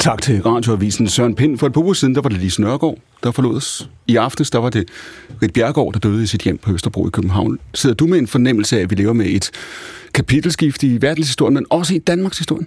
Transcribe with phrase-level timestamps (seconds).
[0.00, 1.58] Tak til radioavisen Søren Pind.
[1.58, 3.88] For et par uger siden, der var det Lise Nørgaard, der forlod os.
[4.06, 4.88] I aftes, der var det
[5.42, 7.58] Rit Bjergård, der døde i sit hjem på Østerbro i København.
[7.74, 9.50] Sidder du med en fornemmelse af, at vi lever med et
[10.14, 12.66] kapitelskift i verdenshistorien, men også i Danmarks historie?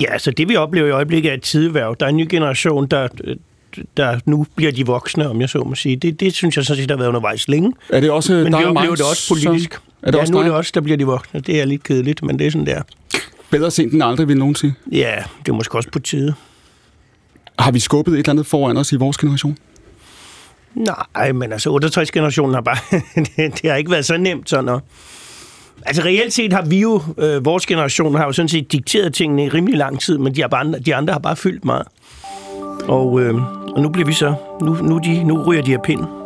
[0.00, 1.96] Ja, altså det vi oplever i øjeblikket er et tideværv.
[2.00, 3.08] Der er en ny generation, der,
[3.96, 5.96] der nu bliver de voksne, om jeg så må sige.
[5.96, 7.72] Det, det synes jeg sådan set har været undervejs længe.
[7.88, 9.74] Er det også men dig vi oplever det også politisk.
[9.74, 11.40] Så, er det ja, også nu er det også, der bliver de voksne.
[11.40, 12.82] Det er lidt kedeligt, men det er sådan der.
[13.50, 14.74] Bedre sent end aldrig, vil nogen sige.
[14.92, 16.34] Ja, det er måske også på tide.
[17.58, 19.58] Har vi skubbet et eller andet foran os i vores generation?
[20.74, 22.76] Nej, men altså 68-generationen har bare...
[23.36, 24.80] det, det har ikke været så nemt sådan at...
[25.86, 29.44] Altså reelt set har vi jo, øh, vores generation har jo sådan set dikteret tingene
[29.44, 31.86] i rimelig lang tid, men de, har bare, de andre har bare fyldt meget.
[32.84, 33.34] Og, øh,
[33.74, 34.34] og nu bliver vi så...
[34.60, 36.23] Nu, nu, de, nu ryger de her pind.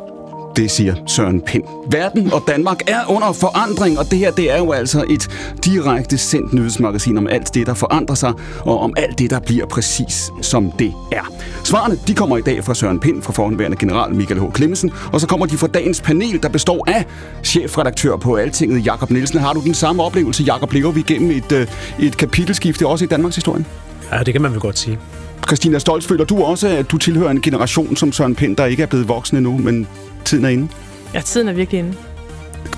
[0.58, 1.64] Det siger Søren Pind.
[1.90, 5.28] Verden og Danmark er under forandring, og det her det er jo altså et
[5.64, 9.66] direkte sendt nyhedsmagasin om alt det, der forandrer sig, og om alt det, der bliver
[9.66, 11.32] præcis som det er.
[11.64, 14.44] Svarene de kommer i dag fra Søren Pind, fra forhåndværende general Michael H.
[14.52, 17.04] Klemmensen, og så kommer de fra dagens panel, der består af
[17.44, 19.38] chefredaktør på Altinget, Jakob Nielsen.
[19.38, 20.72] Har du den samme oplevelse, Jakob?
[20.72, 21.66] Lever vi igennem et, øh,
[21.98, 23.64] et kapitelskifte også i Danmarks historie?
[24.12, 24.98] Ja, det kan man vel godt sige.
[25.46, 28.82] Christina Stolz, føler du også, at du tilhører en generation som Søren Pind, der ikke
[28.82, 29.86] er blevet voksen endnu, men
[30.24, 30.68] tiden er inde?
[31.14, 31.94] Ja, tiden er virkelig inde.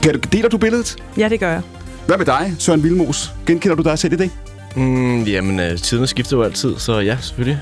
[0.02, 0.96] Kan du, deler du billedet?
[1.16, 1.62] Ja, det gør jeg.
[2.06, 3.32] Hvad med dig, Søren Vilmos?
[3.46, 4.30] Genkender du dig selv i det?
[4.76, 7.60] Mm, jamen, øh, tiderne skifter jo altid, så ja, selvfølgelig.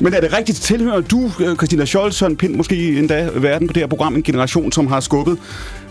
[0.00, 3.72] Men er det rigtigt, tilhører du, øh, Christina Scholz, Søren Pind, måske endda verden på
[3.72, 5.38] det her program, en generation, som har skubbet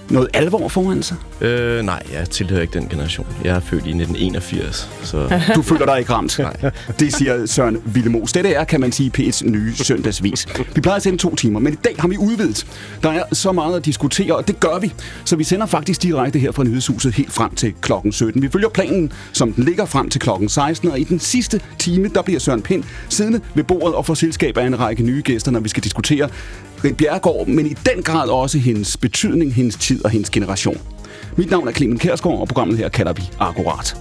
[0.09, 1.17] noget alvor foran sig?
[1.41, 3.27] Øh, nej, jeg tilhører ikke den generation.
[3.43, 5.39] Jeg er født i 1981, så...
[5.55, 6.39] Du føler dig ikke ramt.
[6.39, 6.71] Nej.
[6.99, 8.31] Det siger Søren Villemos.
[8.33, 10.47] Dette er, kan man sige, P1's nye søndagsvis.
[10.75, 12.67] Vi plejer at sende to timer, men i dag har vi udvidet.
[13.03, 14.93] Der er så meget at diskutere, og det gør vi.
[15.25, 18.41] Så vi sender faktisk direkte her fra Nyhedshuset helt frem til klokken 17.
[18.41, 22.07] Vi følger planen, som den ligger frem til klokken 16, og i den sidste time,
[22.07, 25.51] der bliver Søren Pind siddende ved bordet og får selskab af en række nye gæster,
[25.51, 26.29] når vi skal diskutere
[26.83, 30.77] Rit Bjergård, men i den grad også hendes betydning, hendes tid og hendes generation.
[31.37, 33.95] Mit navn er Clemen Kærsgaard, og programmet her kalder vi Akkurat.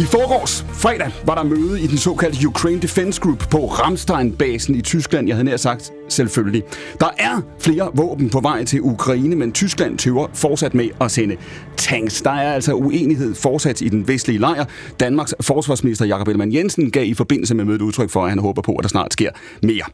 [0.00, 4.80] I forgårs, fredag, var der møde i den såkaldte Ukraine Defense Group på Ramstein-basen i
[4.82, 5.26] Tyskland.
[5.26, 6.62] Jeg havde nær sagt selvfølgelig.
[7.00, 11.36] Der er flere våben på vej til Ukraine, men Tyskland tøver fortsat med at sende
[11.76, 12.22] tanks.
[12.22, 14.64] Der er altså uenighed fortsat i den vestlige lejr.
[15.00, 18.62] Danmarks forsvarsminister Jakob Ellemann Jensen gav i forbindelse med mødet udtryk for, at han håber
[18.62, 19.30] på, at der snart sker
[19.62, 19.84] mere.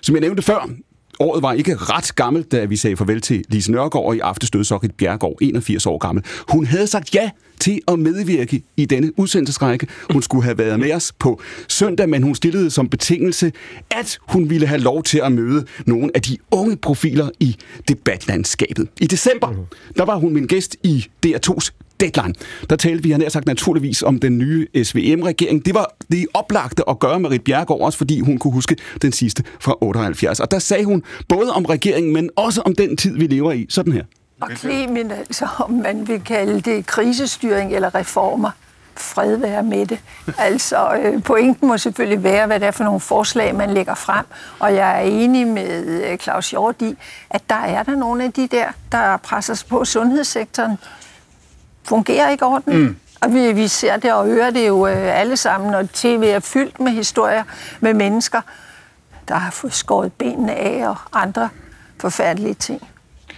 [0.00, 0.68] Som jeg nævnte før,
[1.18, 4.46] Året var ikke ret gammelt, da vi sagde farvel til Lise Nørgaard, og i aften
[4.46, 6.24] stod Sokrit Bjergård, 81 år gammel.
[6.48, 7.30] Hun havde sagt ja
[7.60, 9.86] til at medvirke i denne udsendelsesrække.
[10.12, 13.52] Hun skulle have været med os på søndag, men hun stillede som betingelse,
[13.90, 17.56] at hun ville have lov til at møde nogle af de unge profiler i
[17.88, 18.88] debatlandskabet.
[19.00, 22.34] I december, der var hun min gæst i DR2's Deadline.
[22.70, 25.66] Der talte vi, han nær sagt naturligvis, om den nye SVM-regering.
[25.66, 29.12] Det var det oplagte at gøre med Rit Bjergård, også fordi hun kunne huske den
[29.12, 30.40] sidste fra 78.
[30.40, 33.66] Og der sagde hun både om regeringen, men også om den tid, vi lever i.
[33.68, 34.04] Sådan her.
[34.40, 38.50] Og Clemen, altså, om man vil kalde det krisestyring eller reformer,
[38.96, 40.00] fred være med det.
[40.38, 44.24] Altså, øh, pointen må selvfølgelig være, hvad det er for nogle forslag, man lægger frem.
[44.58, 46.96] Og jeg er enig med øh, Claus Hjort i,
[47.30, 50.78] at der er der nogle af de der, der presser sig på sundhedssektoren.
[51.84, 52.82] Fungerer ikke ordentligt.
[52.82, 52.96] Mm.
[53.20, 56.40] Og vi, vi ser det og hører det jo øh, alle sammen, og tv er
[56.40, 57.44] fyldt med historier
[57.80, 58.40] med mennesker,
[59.28, 61.48] der har fået skåret benene af og andre
[62.00, 62.88] forfærdelige ting.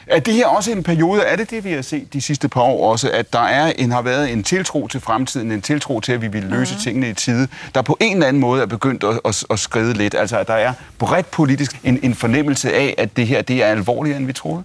[0.08, 2.60] Er det her også en periode, er det det, vi har set de sidste par
[2.60, 6.12] år også, at der er en, har været en tiltro til fremtiden, en tiltro til,
[6.12, 6.80] at vi vil løse mm.
[6.80, 9.94] tingene i tide, der på en eller anden måde er begyndt at, at, at skride
[9.94, 10.14] lidt?
[10.14, 13.66] Altså, at der er bredt politisk en, en fornemmelse af, at det her det er
[13.66, 14.62] alvorligere, end vi troede?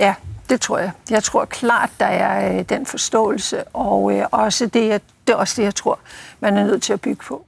[0.00, 0.14] Ja,
[0.50, 0.90] det tror jeg.
[1.10, 5.36] Jeg tror klart, der er øh, den forståelse, og øh, også det, jeg, det er
[5.36, 5.98] også det, jeg tror,
[6.40, 7.45] man er nødt til at bygge på.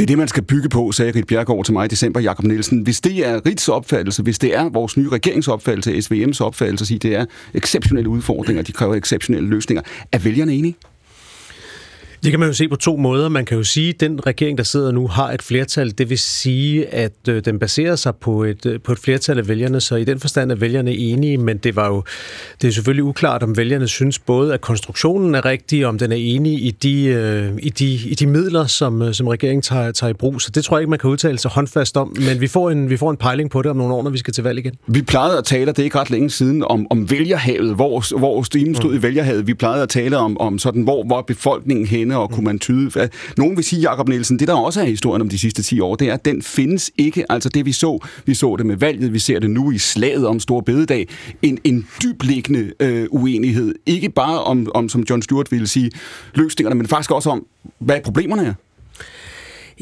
[0.00, 2.44] Det er det, man skal bygge på, sagde Rit Bjergård til mig i december, Jakob
[2.44, 2.80] Nielsen.
[2.80, 6.98] Hvis det er Rits opfattelse, hvis det er vores nye regeringsopfattelse, SVM's opfattelse, at sige,
[6.98, 7.24] det er
[7.54, 9.82] exceptionelle udfordringer, de kræver exceptionelle løsninger,
[10.12, 10.76] er vælgerne enige?
[12.22, 13.28] Det kan man jo se på to måder.
[13.28, 15.98] Man kan jo sige, at den regering, der sidder nu, har et flertal.
[15.98, 19.48] Det vil sige, at øh, den baserer sig på et, øh, på et flertal af
[19.48, 22.02] vælgerne, så i den forstand er vælgerne enige, men det var jo
[22.62, 26.16] det er selvfølgelig uklart, om vælgerne synes både, at konstruktionen er rigtig, om den er
[26.16, 30.14] enig i de, øh, i de, i de midler, som, som regeringen tager, tager i
[30.14, 30.40] brug.
[30.40, 32.90] Så det tror jeg ikke, man kan udtale sig håndfast om, men vi får en,
[32.90, 34.74] vi får en pejling på det om nogle år, når vi skal til valg igen.
[34.86, 38.42] Vi plejede at tale, det er ikke ret længe siden, om, om vælgerhavet, hvor, hvor
[38.42, 38.98] stimen stod mm.
[38.98, 39.46] i vælgerhavet.
[39.46, 42.34] Vi plejede at tale om, om sådan, hvor, hvor befolkningen henne, og mm.
[42.34, 43.08] kunne man tyde...
[43.36, 45.94] Nogen vil sige, Jacob Nielsen, det der også er historien om de sidste 10 år,
[45.94, 47.32] det er, at den findes ikke.
[47.32, 50.26] Altså det vi så, vi så det med valget, vi ser det nu i slaget
[50.26, 51.08] om Stor Bededag.
[51.42, 53.74] En, en dybliggende øh, uenighed.
[53.86, 55.90] Ikke bare om, om, som John Stewart ville sige,
[56.34, 57.46] løsningerne, men faktisk også om,
[57.78, 58.54] hvad problemerne er.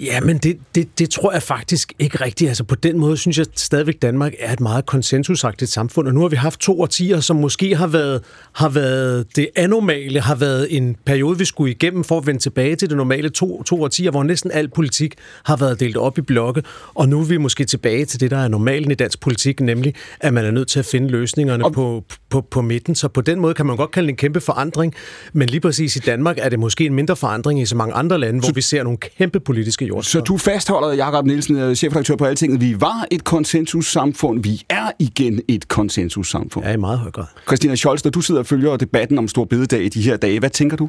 [0.02, 2.48] Ja, men det, det, det tror jeg faktisk ikke rigtigt.
[2.48, 6.20] Altså på den måde synes jeg stadigvæk, Danmark er et meget konsensusagtigt samfund, og nu
[6.20, 8.22] har vi haft to årtier, som måske har været,
[8.52, 12.76] har været det anormale, har været en periode, vi skulle igennem for at vende tilbage
[12.76, 15.14] til det normale to, to årtier, hvor næsten al politik
[15.44, 16.62] har været delt op i blokke,
[16.94, 19.94] og nu er vi måske tilbage til det, der er normalen i dansk politik, nemlig
[20.20, 21.72] at man er nødt til at finde løsningerne og...
[21.72, 22.94] på, på, på midten.
[22.94, 24.94] Så på den måde kan man godt kalde det en kæmpe forandring,
[25.32, 28.18] men lige præcis i Danmark er det måske en mindre forandring i så mange andre
[28.18, 32.24] lande, hvor vi ser nogle kæmpe politiske Så du fastholder, Jakob Nielsen, øh, chefredaktør på
[32.24, 36.66] Altinget, vi var et konsensussamfund, vi er igen et konsensussamfund.
[36.66, 37.24] Ja, i meget høj grad.
[37.46, 40.38] Christina Scholz, når du sidder og følger debatten om Stor Bededag i de her dage,
[40.38, 40.88] hvad tænker du?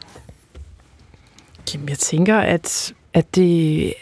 [1.74, 3.94] Jamen, jeg tænker, at, at det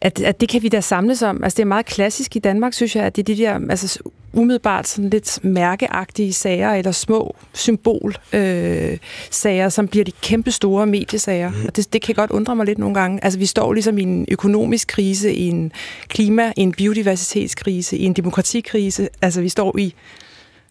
[0.00, 1.44] at, at det kan vi da samles om.
[1.44, 3.98] Altså, det er meget klassisk i Danmark, synes jeg, at det er de der altså,
[4.32, 8.98] umiddelbart sådan lidt mærkeagtige sager, eller små symbolsager, øh,
[9.30, 11.52] sager, som bliver de kæmpe store mediesager.
[11.66, 13.24] Og det, det kan godt undre mig lidt nogle gange.
[13.24, 15.72] Altså, vi står ligesom i en økonomisk krise, i en
[16.08, 19.08] klima, i en biodiversitetskrise, i en demokratikrise.
[19.22, 19.94] Altså, vi står i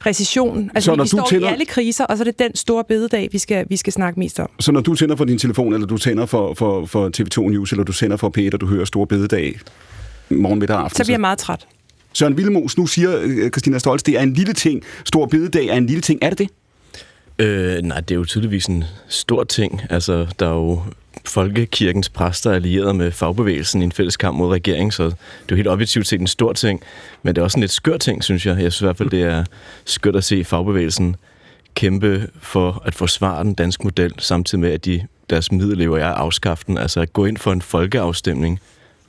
[0.05, 0.71] recession.
[0.75, 1.49] Altså, så når vi du står tænder...
[1.49, 4.19] i alle kriser, og så er det den store bededag, vi skal, vi skal snakke
[4.19, 4.49] mest om.
[4.59, 7.71] Så når du tænder for din telefon, eller du tænder for, for, for TV2 News,
[7.71, 9.59] eller du tænder for P1, og du hører store bededag
[10.29, 10.97] morgen, middag aften...
[10.97, 11.67] Så bliver jeg meget træt.
[12.13, 14.83] Søren Villemos, nu siger øh, Christina Stolz, det er en lille ting.
[15.05, 16.19] Stor bededag er en lille ting.
[16.21, 16.49] Er det det?
[17.45, 19.81] Øh, nej, det er jo tydeligvis en stor ting.
[19.89, 20.81] Altså, der er jo
[21.27, 25.15] folkekirkens præster allieret med fagbevægelsen i en fælles kamp mod regeringen, så det er
[25.51, 26.81] jo helt objektivt set en stor ting,
[27.23, 28.51] men det er også en lidt skør ting, synes jeg.
[28.51, 29.43] Jeg synes i hvert fald, det er
[29.85, 31.15] skørt at se fagbevægelsen
[31.75, 36.77] kæmpe for at forsvare den danske model, samtidig med, at de, deres middellever er afskaften.
[36.77, 38.59] Altså at gå ind for en folkeafstemning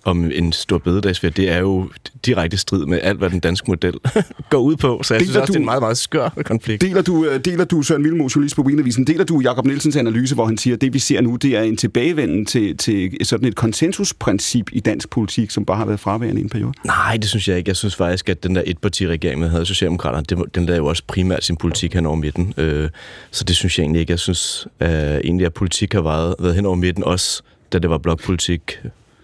[0.08, 1.90] om en stor bededagsferie, det er jo
[2.26, 3.94] direkte strid med alt, hvad den danske model
[4.50, 5.00] går ud på.
[5.02, 6.82] Så jeg deler synes også, du, det er en meget, meget skør konflikt.
[6.82, 10.34] Deler du, øh, deler du Søren Vilmos, journalist på Wienavisen, deler du Jakob Nielsens analyse,
[10.34, 13.49] hvor han siger, at det vi ser nu, det er en tilbagevenden til, til sådan
[13.49, 16.72] et konsensusprincip i dansk politik, som bare har været fraværende i en periode?
[16.84, 17.69] Nej, det synes jeg ikke.
[17.69, 21.44] Jeg synes faktisk, at den der etpartiregering, man havde Socialdemokraterne, den lavede jo også primært
[21.44, 22.54] sin politik hen over midten.
[22.56, 22.88] Øh,
[23.31, 24.11] så det synes jeg egentlig ikke.
[24.11, 27.90] Jeg synes at egentlig, at politik har været, været hen over midten, også da det
[27.90, 28.78] var blokpolitik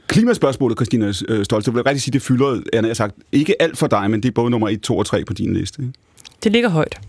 [0.09, 3.79] Klimaspørgsmålet, Christina øh, Stolz, jeg vil rigtig sige, det fylder, jeg har sagt, ikke alt
[3.79, 5.83] for dig, men det er både nummer 1, 2 og 3 på din liste.
[5.83, 5.93] Ikke?
[6.45, 7.01] Det ligger højt.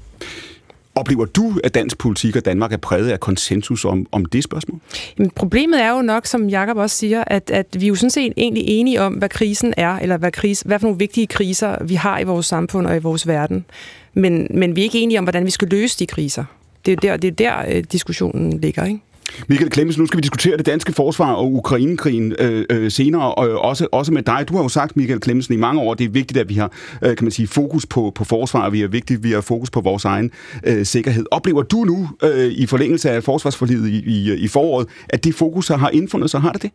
[0.96, 4.80] Oplever du, at dansk politik og Danmark er præget af konsensus om, om det spørgsmål?
[5.18, 8.10] Jamen, problemet er jo nok, som Jakob også siger, at, at vi er jo sådan
[8.10, 11.84] set egentlig enige om, hvad krisen er, eller hvad, krise, hvad for nogle vigtige kriser
[11.84, 13.66] vi har i vores samfund og i vores verden.
[14.14, 16.44] Men, men vi er ikke enige om, hvordan vi skal løse de kriser.
[16.86, 19.00] Det er der, det er der øh, diskussionen ligger, ikke?
[19.48, 23.50] Michael Klemmes, nu skal vi diskutere det danske forsvar og Ukrainekrigen øh, øh, senere, og
[23.50, 24.46] øh, også, også med dig.
[24.48, 26.72] Du har jo sagt, Michael Klemmesen, i mange år, det er vigtigt, at vi har
[27.02, 29.42] øh, kan man sige, fokus på, på forsvar, og vi er vigtigt, at vi har
[29.42, 30.32] fokus på vores egen
[30.64, 31.26] øh, sikkerhed.
[31.32, 35.68] Oplever du nu, øh, i forlængelse af forsvarsforliget i, i, i foråret, at det fokus
[35.68, 36.42] har indfundet sig?
[36.42, 36.72] Har det det?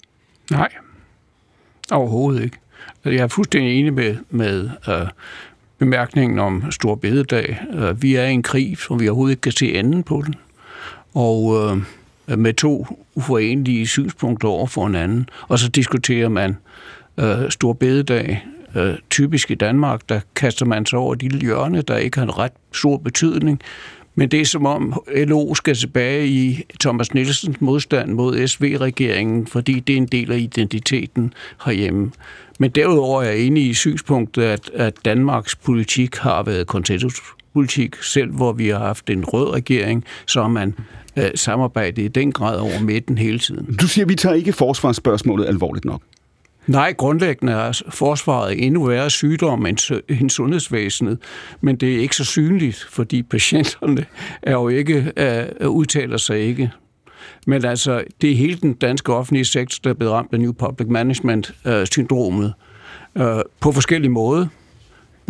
[0.51, 0.69] Nej,
[1.93, 2.57] overhovedet ikke.
[3.05, 5.07] Altså, jeg er fuldstændig enig med, med øh,
[5.79, 7.61] bemærkningen om Stor Bededag.
[7.73, 10.35] Øh, vi er i en krig, som vi overhovedet ikke kan se enden på den.
[11.15, 11.83] Og øh,
[12.37, 16.57] med to uforenelige synspunkter over for hinanden, og så diskuterer man
[17.19, 18.47] øh, stor bededag.
[18.75, 22.25] Øh, typisk i Danmark, der kaster man sig over de lille hjørne, der ikke har
[22.25, 23.63] en ret stor betydning,
[24.15, 29.81] men det er som om LO skal tilbage i Thomas Nielsens modstand mod SV-regeringen, fordi
[29.81, 31.35] det er en del af identiteten
[31.65, 32.11] herhjemme.
[32.59, 37.97] Men derudover er jeg enig i synspunktet, at, at Danmarks politik har været konsensuspolitik.
[38.03, 40.75] Selv hvor vi har haft en rød regering, så har man
[41.17, 43.77] øh, samarbejde i den grad over midten hele tiden.
[43.81, 46.03] Du siger, at vi tager ikke forsvarsspørgsmålet alvorligt nok.
[46.67, 51.19] Nej, grundlæggende er forsvaret endnu værre sygdom end sundhedsvæsenet,
[51.61, 54.05] men det er ikke så synligt, fordi patienterne
[54.43, 55.13] er jo ikke,
[55.61, 56.71] uh, udtaler sig ikke.
[57.47, 60.53] Men altså, det er hele den danske offentlige sektor, der er blevet ramt af New
[60.53, 62.53] Public Management-syndromet
[63.15, 64.47] uh, uh, på forskellige måder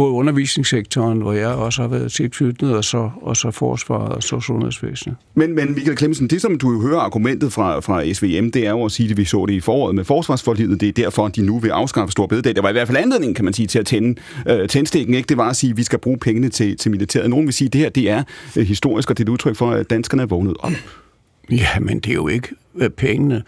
[0.01, 4.41] både undervisningssektoren, hvor jeg også har været tilknyttet, og så, og så forsvaret og så
[4.41, 5.17] sundhedsvæsenet.
[5.35, 8.71] Men, men Michael Klemmensen, det som du jo hører argumentet fra, fra SVM, det er
[8.71, 10.81] jo at sige, at vi så det i foråret med forsvarsforlidet.
[10.81, 12.55] Det er derfor, at de nu vil afskaffe stor bededag.
[12.55, 15.15] Det var i hvert fald anledningen, kan man sige, til at tænde øh, tændstikken.
[15.15, 15.27] Ikke?
[15.27, 17.31] Det var at sige, at vi skal bruge pengene til, til militæret.
[17.31, 18.23] Nogen vil sige, at det her det er
[18.57, 20.73] øh, historisk, og det er et udtryk for, at danskerne er vågnet op.
[21.51, 23.43] Ja, men det er jo ikke øh, pengene.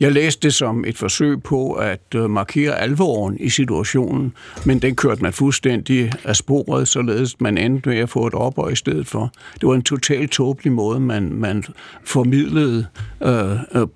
[0.00, 4.32] Jeg læste det som et forsøg på at øh, markere alvoren i situationen,
[4.64, 8.68] men den kørte man fuldstændig af sporet, således man endte med at få et oprør
[8.68, 9.32] i stedet for.
[9.60, 11.64] Det var en totalt tåbelig måde, man, man
[12.04, 12.86] formidlede
[13.22, 13.86] øh, øh,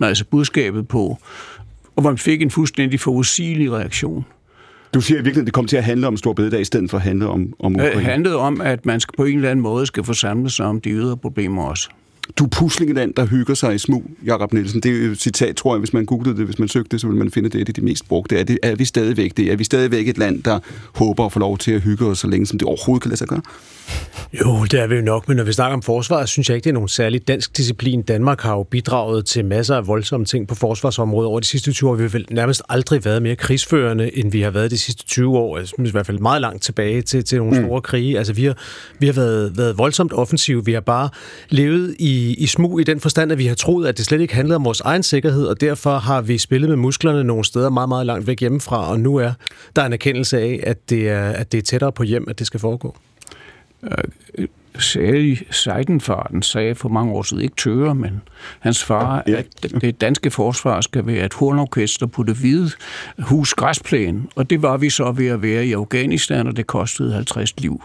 [0.00, 1.18] altså budskabet på,
[1.96, 4.24] og man fik en fuldstændig forudsigelig reaktion.
[4.94, 6.90] Du siger i virkeligheden, at det kom til at handle om Stor Bededag, i stedet
[6.90, 7.94] for at handle om, om Ukraine.
[7.94, 10.66] Det handlede om, at man skal på en eller anden måde skal få samlet sig
[10.66, 11.88] om de ydre problemer også.
[12.38, 14.80] Du er puslingeland, der hygger sig i smug, Jakob Nielsen.
[14.80, 17.00] Det er jo et citat, tror jeg, hvis man googlede det, hvis man søgte det,
[17.00, 18.38] så vil man finde det, det er det mest brugte.
[18.38, 19.52] Er, det, er vi stadigvæk det?
[19.52, 20.58] Er vi stadigvæk et land, der
[20.94, 23.18] håber at få lov til at hygge os så længe, som det overhovedet kan lade
[23.18, 23.42] sig gøre?
[24.40, 26.64] Jo, det er vi jo nok, men når vi snakker om forsvaret, synes jeg ikke,
[26.64, 28.02] det er nogen særlig dansk disciplin.
[28.02, 31.90] Danmark har jo bidraget til masser af voldsomme ting på forsvarsområdet over de sidste 20
[31.90, 31.94] år.
[31.94, 35.38] Vi har vel nærmest aldrig været mere krigsførende, end vi har været de sidste 20
[35.38, 35.58] år.
[35.58, 37.66] Jeg synes i hvert fald meget langt tilbage til, til nogle mm.
[37.66, 38.18] store krige.
[38.18, 38.56] Altså, vi har,
[38.98, 40.64] vi har været, været voldsomt offensive.
[40.64, 41.08] Vi har bare
[41.50, 44.34] levet i, i smug i den forstand, at vi har troet, at det slet ikke
[44.34, 47.88] handlede om vores egen sikkerhed, og derfor har vi spillet med musklerne nogle steder meget,
[47.88, 49.32] meget langt væk hjemmefra, og nu er
[49.76, 52.46] der en erkendelse af, at det er, at det er tættere på hjem, at det
[52.46, 52.96] skal foregå.
[53.82, 58.22] Øh, Særlig Seidenfarten sagde for mange år siden, ikke tøre, men
[58.60, 59.32] hans far, ja.
[59.32, 59.46] at
[59.80, 62.70] det danske forsvar skal være et hornorkester på det hvide
[63.18, 67.12] hus græsplæne, og det var vi så ved at være i Afghanistan, og det kostede
[67.12, 67.82] 50 liv.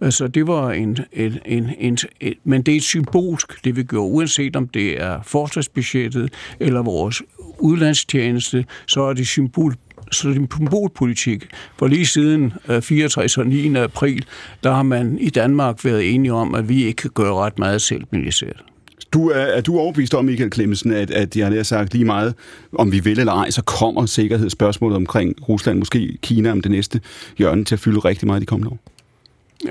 [0.00, 2.34] Altså, det var en, en, en, en, en...
[2.44, 7.22] Men det er et symbolsk, det vi gør, uanset om det er forsvarsbudgettet eller vores
[7.58, 9.74] udlandstjeneste, så er det symbol,
[10.12, 11.46] så det er symbolpolitik.
[11.78, 13.76] For lige siden øh, 64 og 9.
[13.76, 14.24] april,
[14.64, 17.82] der har man i Danmark været enige om, at vi ikke kan gøre ret meget
[17.82, 18.64] selv militært.
[19.12, 22.34] Du er, er du overbevist om, Michael Klemmensen, at, at jeg har sagt lige meget,
[22.72, 27.00] om vi vil eller ej, så kommer sikkerhedsspørgsmålet omkring Rusland, måske Kina om det næste
[27.38, 28.93] hjørne, til at fylde rigtig meget i de kommende år?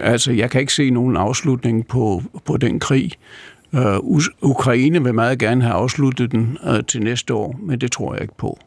[0.01, 3.11] Altså, jeg kan ikke se nogen afslutning på, på den krig.
[3.73, 8.13] Uh, Ukraine vil meget gerne have afsluttet den uh, til næste år, men det tror
[8.13, 8.59] jeg ikke på.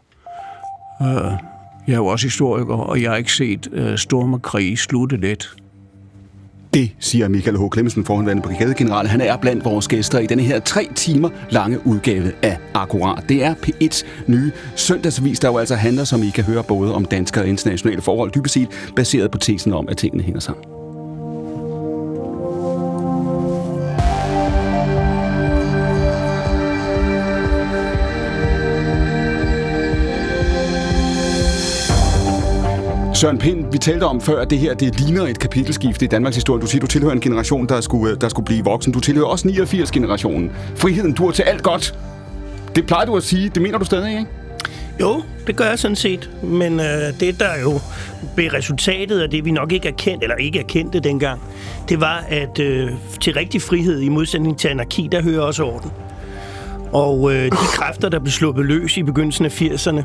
[1.01, 1.07] Uh,
[1.87, 5.57] jeg er jo også historiker, og jeg har ikke set uh, stormakrig slutte let.
[6.75, 7.69] Det siger Michael H.
[7.71, 9.07] Klemmensen, forhåndværende brigadegeneral.
[9.07, 13.25] Han er blandt vores gæster i denne her tre timer lange udgave af Akkurat.
[13.29, 17.05] Det er P1's nye søndagsvis, der jo altså handler, som I kan høre, både om
[17.05, 20.76] danske og internationale forhold, dybest set baseret på tesen om, at tingene hænger sammen.
[33.17, 36.37] Søren Pind, vi talte om før, at det her det ligner et kapitelskift i Danmarks
[36.37, 36.63] historie.
[36.63, 38.93] Du siger, du tilhører en generation, der skulle, der skulle blive voksen.
[38.93, 40.51] Du tilhører også 89-generationen.
[40.77, 41.99] Friheden dur til alt godt.
[42.75, 43.49] Det plejer du at sige.
[43.49, 44.27] Det mener du stadig, ikke?
[45.01, 46.31] Jo, det gør jeg sådan set.
[46.43, 47.81] Men øh, det, der jo
[48.35, 51.41] blev resultatet af det, vi nok ikke erkendte, eller ikke erkendte dengang,
[51.89, 55.91] det var, at øh, til rigtig frihed, i modsætning til anarki, der hører også orden.
[56.93, 60.03] Og øh, de kræfter, der blev sluppet løs i begyndelsen af 80'erne,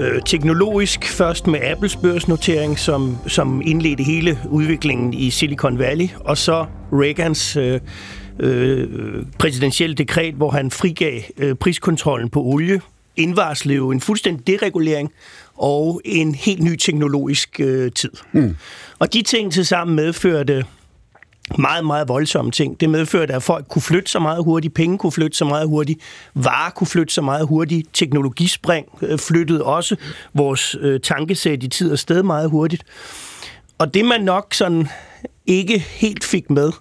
[0.00, 6.38] øh, teknologisk først med Apples børsnotering, som, som indledte hele udviklingen i Silicon Valley, og
[6.38, 7.80] så Reagans øh,
[8.40, 8.88] øh,
[9.38, 12.80] præsidentielle dekret, hvor han frigav øh, priskontrollen på olie,
[13.16, 15.12] indvarslede jo en fuldstændig deregulering
[15.54, 18.12] og en helt ny teknologisk øh, tid.
[18.32, 18.56] Mm.
[18.98, 20.64] Og de ting til sammen medførte
[21.58, 22.80] meget, meget voldsomme ting.
[22.80, 26.00] Det medførte, at folk kunne flytte så meget hurtigt, penge kunne flytte så meget hurtigt,
[26.34, 29.96] varer kunne flytte så meget hurtigt, teknologispring øh, flyttede også
[30.34, 32.84] vores øh, tankesæt i tid og sted meget hurtigt.
[33.78, 34.88] Og det man nok sådan
[35.46, 36.72] ikke helt fik med,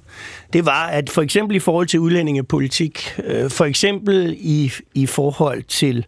[0.53, 5.63] det var, at for eksempel i forhold til udlændingepolitik, øh, for eksempel i, i forhold
[5.63, 6.05] til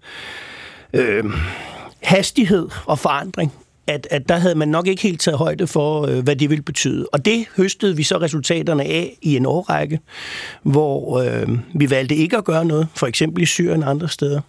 [0.93, 1.23] øh,
[2.03, 3.53] hastighed og forandring,
[3.91, 6.63] at, at der havde man nok ikke helt taget højde for, øh, hvad det ville
[6.63, 7.07] betyde.
[7.13, 9.99] Og det høstede vi så resultaterne af i en årrække,
[10.63, 14.41] hvor øh, vi valgte ikke at gøre noget, for eksempel i Syrien og andre steder.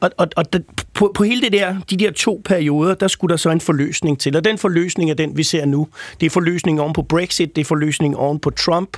[0.00, 0.64] Og, og, og det,
[0.94, 4.20] på, på hele det der, de der to perioder, der skulle der så en forløsning
[4.20, 4.36] til.
[4.36, 5.88] Og den forløsning er den, vi ser nu.
[6.20, 8.96] Det er forløsningen oven på Brexit, det er forløsningen oven på Trump.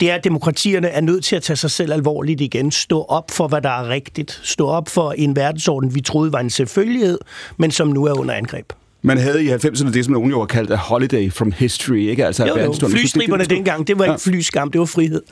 [0.00, 2.70] Det er, at demokratierne er nødt til at tage sig selv alvorligt igen.
[2.70, 4.40] Stå op for, hvad der er rigtigt.
[4.42, 7.18] Stå op for en verdensorden, vi troede var en selvfølgelighed,
[7.56, 8.72] men som nu er under angreb.
[9.06, 12.26] Man havde i 90'erne det, som nogen jo har kaldt a holiday from history, ikke?
[12.26, 12.88] Altså, jo, jo.
[12.88, 14.30] Flystriberne dengang, det var ikke ja.
[14.30, 15.22] flyskam, det var frihed.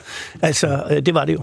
[0.41, 1.39] Altså, øh, det var det jo.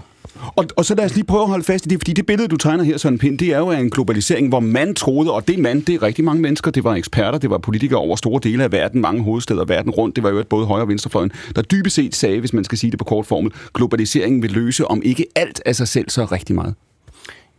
[0.55, 2.47] Og, og så lad os lige prøve at holde fast i det, fordi det billede,
[2.47, 5.59] du tegner her, Søren Pind, det er jo en globalisering, hvor man troede, og det
[5.59, 8.63] mand, det er rigtig mange mennesker, det var eksperter, det var politikere over store dele
[8.63, 11.61] af verden, mange hovedsteder verden rundt, det var jo et både højre og venstrefløjen, der
[11.61, 15.01] dybest set sagde, hvis man skal sige det på kort formel, globaliseringen vil løse om
[15.05, 16.75] ikke alt af sig selv, så rigtig meget.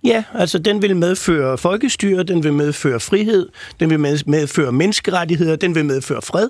[0.04, 3.49] Ja, altså den vil medføre folkestyre, den vil medføre frihed,
[3.80, 6.49] den vil medføre menneskerettigheder, den vil medføre fred.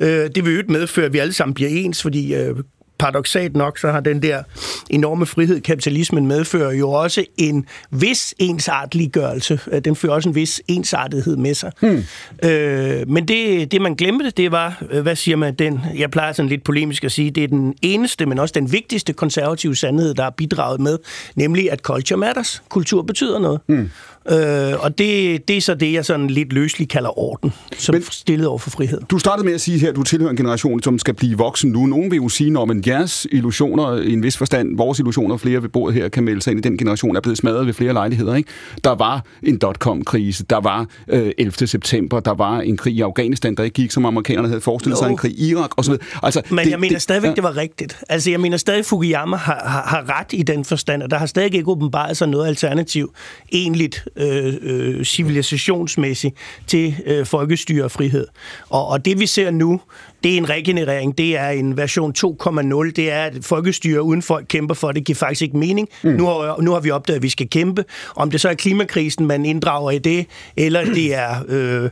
[0.00, 2.56] Øh, det vil jo medføre, at vi alle sammen bliver ens, fordi øh,
[3.00, 4.42] paradoxalt nok, så har den der
[4.90, 9.60] enorme frihed, kapitalismen medfører jo også en vis ensartliggørelse.
[9.84, 11.72] Den fører også en vis ensartethed med sig.
[11.80, 12.02] Hmm.
[12.44, 16.32] Øh, men det, det, man glemte, det var, øh, hvad siger man, den, jeg plejer
[16.32, 20.14] sådan lidt polemisk at sige, det er den eneste, men også den vigtigste konservative sandhed,
[20.14, 20.98] der er bidraget med,
[21.34, 22.62] nemlig at culture matters.
[22.68, 23.60] Kultur betyder noget.
[23.66, 23.90] Hmm.
[24.28, 28.02] Øh, og det, det er så det, jeg sådan lidt løsligt kalder orden, som Men,
[28.02, 29.00] stillet over for frihed.
[29.10, 31.70] Du startede med at sige her, at du tilhører en generation, som skal blive voksen
[31.70, 31.86] nu.
[31.86, 35.68] Nogen vil jo sige, man jeres illusioner i en vis forstand, vores illusioner, flere ved
[35.68, 38.34] bordet her kan melde sig ind i den generation, er blevet smadret ved flere lejligheder.
[38.34, 38.50] Ikke?
[38.84, 41.66] Der var en dot-com-krise, der var øh, 11.
[41.66, 45.02] september, der var en krig i Afghanistan, der ikke gik, som amerikanerne havde forestillet jo.
[45.02, 45.94] sig, en krig i Irak osv.
[46.22, 47.34] Altså, Men det, jeg mener det, stadigvæk, ja.
[47.34, 47.98] det var rigtigt.
[48.08, 51.26] Altså, jeg mener stadig, Fukuyama har, har, har ret i den forstand, og der har
[51.26, 53.12] stadig ikke åbenbart sig noget alternativ
[53.52, 56.36] egentligt øh, øh, civilisationsmæssigt
[56.66, 58.26] til øh, folkestyre og frihed.
[58.68, 59.80] Og, og det vi ser nu,
[60.22, 64.46] det er en regenerering, det er en version 2.0, det er et folkestyre uden folk
[64.48, 65.88] kæmper for, det giver faktisk ikke mening.
[66.02, 66.10] Mm.
[66.10, 67.84] Nu, har, nu har vi opdaget, at vi skal kæmpe.
[68.16, 71.90] Om det så er klimakrisen, man inddrager i det, eller det er øh,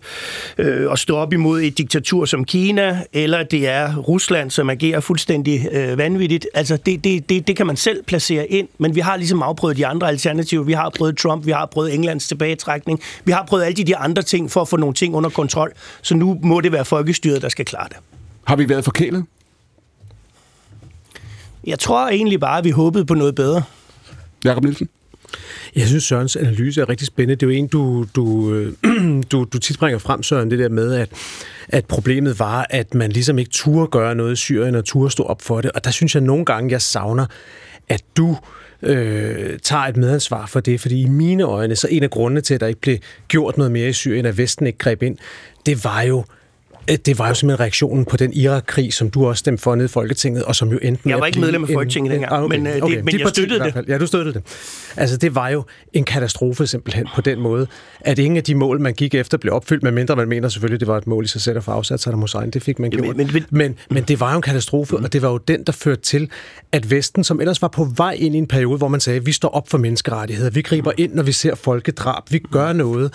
[0.58, 5.00] øh, at stå op imod et diktatur som Kina, eller det er Rusland, som agerer
[5.00, 6.46] fuldstændig øh, vanvittigt.
[6.54, 9.76] Altså, det, det, det, det kan man selv placere ind, men vi har ligesom afprøvet
[9.76, 10.64] de andre alternativer.
[10.64, 13.96] Vi har prøvet Trump, vi har prøvet Englands tilbagetrækning, vi har prøvet alle de, de
[13.96, 17.42] andre ting for at få nogle ting under kontrol, så nu må det være folkestyret,
[17.42, 18.17] der skal klare det.
[18.48, 19.24] Har vi været forkælet?
[21.66, 23.62] Jeg tror egentlig bare, at vi håbede på noget bedre.
[24.44, 24.88] Jakob Nielsen?
[25.76, 27.34] Jeg synes, Sørens analyse er rigtig spændende.
[27.34, 28.52] Det er jo en, du, du,
[29.32, 31.08] du, du tit bringer frem, Søren, det der med, at,
[31.68, 35.22] at problemet var, at man ligesom ikke turde gøre noget i Syrien, og turde stå
[35.22, 35.72] op for det.
[35.72, 37.26] Og der synes jeg nogle gange, jeg savner,
[37.88, 38.36] at du
[38.82, 42.54] øh, tager et medansvar for det, fordi i mine øjne, så en af grundene til,
[42.54, 45.16] at der ikke blev gjort noget mere i Syrien, at Vesten ikke greb ind,
[45.66, 46.37] det var jo Øh,
[46.96, 49.88] det var jo simpelthen reaktionen på den Irak-krig, som du også stemte for nede i
[49.88, 52.66] Folketinget, og som jo endte Jeg var ikke medlem af Folketinget dengang, ah, okay, men,
[52.66, 52.96] øh, okay.
[52.96, 53.84] det, men jeg støttede det.
[53.88, 54.42] Ja, du støttede det.
[54.96, 57.66] Altså, det var jo en katastrofe simpelthen på den måde,
[58.00, 60.88] at ingen af de mål, man gik efter, blev opfyldt, medmindre man mener selvfølgelig, det
[60.88, 62.50] var et mål i sig selv at få afsat Saddam Hussein.
[62.50, 63.16] Det fik man gjort.
[63.16, 65.04] Men, men, men, men det var jo en katastrofe, mm.
[65.04, 66.30] og det var jo den, der førte til,
[66.72, 69.32] at Vesten, som ellers var på vej ind i en periode, hvor man sagde, vi
[69.32, 73.12] står op for menneskerettigheder, vi griber ind, når vi ser folkedrab, vi gør noget,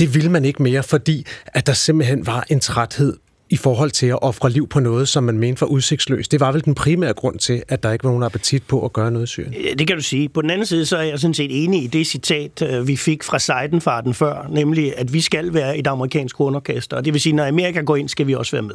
[0.00, 3.16] det ville man ikke mere, fordi at der simpelthen var en træthed
[3.50, 6.32] i forhold til at ofre liv på noget, som man mente var udsigtsløst.
[6.32, 8.92] Det var vel den primære grund til, at der ikke var nogen appetit på at
[8.92, 9.54] gøre noget i Syrien?
[9.78, 10.28] Det kan du sige.
[10.28, 12.96] På den anden side, så er jeg sådan set enig i det citat, øh, vi
[12.96, 16.96] fik fra Seidenfarten før, nemlig, at vi skal være et amerikansk underkaster.
[16.96, 18.74] Og det vil sige, når Amerika går ind, skal vi også være med.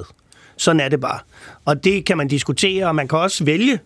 [0.57, 1.19] Sådan er det bare.
[1.65, 3.79] Og det kan man diskutere, og man kan også vælge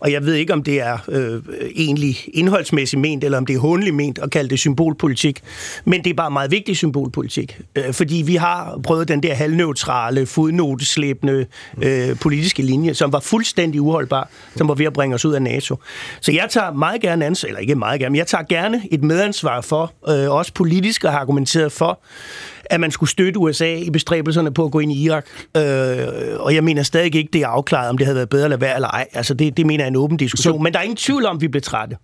[0.00, 1.42] og jeg ved ikke, om det er øh,
[1.76, 5.40] egentlig indholdsmæssigt ment, eller om det er håndelig ment at kalde det symbolpolitik.
[5.84, 7.60] Men det er bare meget vigtig symbolpolitik.
[7.76, 11.46] Øh, fordi vi har prøvet den der halvneutrale, fodnoteslæbende
[11.82, 15.42] øh, politiske linje, som var fuldstændig uholdbar, som var ved at bringe os ud af
[15.42, 15.76] NATO.
[16.20, 19.02] Så jeg tager meget gerne ansvar, eller ikke meget gerne, men jeg tager gerne et
[19.02, 22.00] medansvar for, øh, også politisk at have argumenteret for,
[22.70, 25.26] at man skulle støtte USA i bestræbelserne på at gå ind i Irak.
[25.56, 28.56] Øh, og jeg mener stadig ikke, det er afklaret, om det havde været bedre eller
[28.56, 29.06] være eller ej.
[29.12, 30.58] Altså, det, det mener jeg er en åben diskussion.
[30.58, 30.62] Så...
[30.62, 31.96] Men der er ingen tvivl om, at vi blev trætte.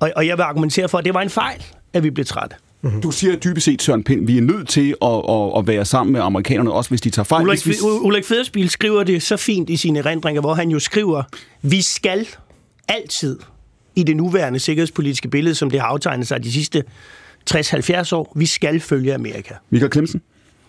[0.00, 2.56] Og, og jeg vil argumentere for, at det var en fejl, at vi blev trætte.
[2.82, 3.02] Mm-hmm.
[3.02, 6.12] Du siger dybest set, Søren Pind, vi er nødt til at, at, at være sammen
[6.12, 7.42] med amerikanerne, også hvis de tager fejl.
[7.42, 7.74] Ulrik, vi...
[7.82, 11.22] Ulrik Federspil skriver det så fint i sine erindringer, hvor han jo skriver,
[11.62, 12.26] vi skal
[12.88, 13.38] altid
[13.96, 16.84] i det nuværende sikkerhedspolitiske billede, som det har aftegnet sig de sidste
[17.50, 18.32] 60-70 år.
[18.36, 19.54] Vi skal følge Amerika.
[19.70, 20.22] Michael Klemsen?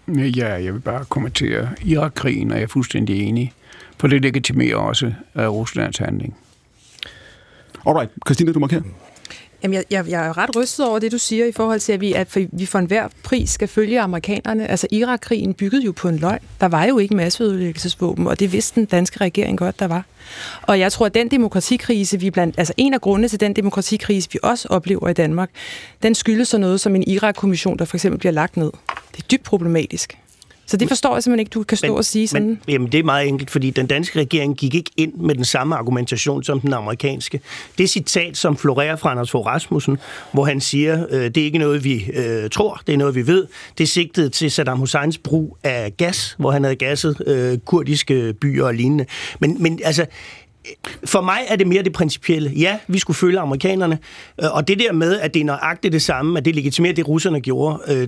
[0.08, 1.70] Ja, jeg vil bare kommentere.
[1.82, 3.54] Irak-krigen er jeg fuldstændig enig
[3.98, 6.38] for det legitimerer også uh, Ruslands handling.
[7.88, 8.82] Alright, Christina, du markerer.
[9.64, 12.02] Jamen, jeg, jeg, jeg er ret rystet over det, du siger i forhold til, at
[12.02, 14.68] vi, at vi for enhver pris skal følge amerikanerne.
[14.68, 16.40] Altså, Irak-krigen byggede jo på en løgn.
[16.62, 20.06] Der var jo ikke masseødelæggelsesvåben, og det vidste den danske regering godt, der var.
[20.62, 24.30] Og jeg tror, at den demokratikrise, vi blandt, altså en af grundene til den demokratikrise,
[24.34, 25.50] vi også oplever i Danmark,
[26.04, 28.72] den skyldes så noget som en Irak-kommission, der for eksempel bliver lagt ned.
[29.12, 30.18] Det er dybt problematisk.
[30.68, 32.48] Så det forstår jeg simpelthen ikke, du kan stå men, og sige sådan.
[32.48, 35.46] Men, jamen, det er meget enkelt, fordi den danske regering gik ikke ind med den
[35.46, 37.40] samme argumentation som den amerikanske.
[37.78, 39.98] Det citat, som florerer fra Anders Fogh Rasmussen,
[40.32, 43.28] hvor han siger, øh, det er ikke noget, vi øh, tror, det er noget, vi
[43.28, 43.48] ved.
[43.78, 48.66] Det sigtet til Saddam Husseins brug af gas, hvor han havde gasset øh, kurdiske byer
[48.66, 49.06] og lignende.
[49.40, 50.06] Men, men altså,
[51.06, 52.52] for mig er det mere det principielle.
[52.56, 54.00] Ja, vi skulle følge amerikanerne,
[54.44, 57.08] øh, og det der med, at det er nøjagtigt det samme, at det legitimerer det,
[57.08, 57.80] russerne gjorde.
[57.88, 58.08] Øh,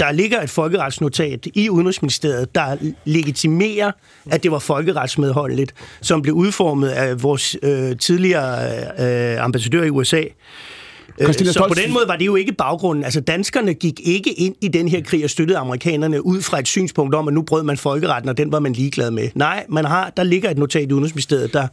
[0.00, 3.92] der ligger et folkeretsnotat i Udenrigsministeriet, der legitimerer,
[4.30, 10.22] at det var folkeretsmedholdeligt, som blev udformet af vores øh, tidligere øh, ambassadør i USA.
[11.22, 13.04] Christina så på den måde var det jo ikke baggrunden.
[13.04, 16.68] Altså danskerne gik ikke ind i den her krig og støttede amerikanerne ud fra et
[16.68, 19.28] synspunkt om, at nu brød man folkeretten, og den var man ligeglad med.
[19.34, 21.66] Nej, man har, der ligger et notat i Udenrigsministeriet, der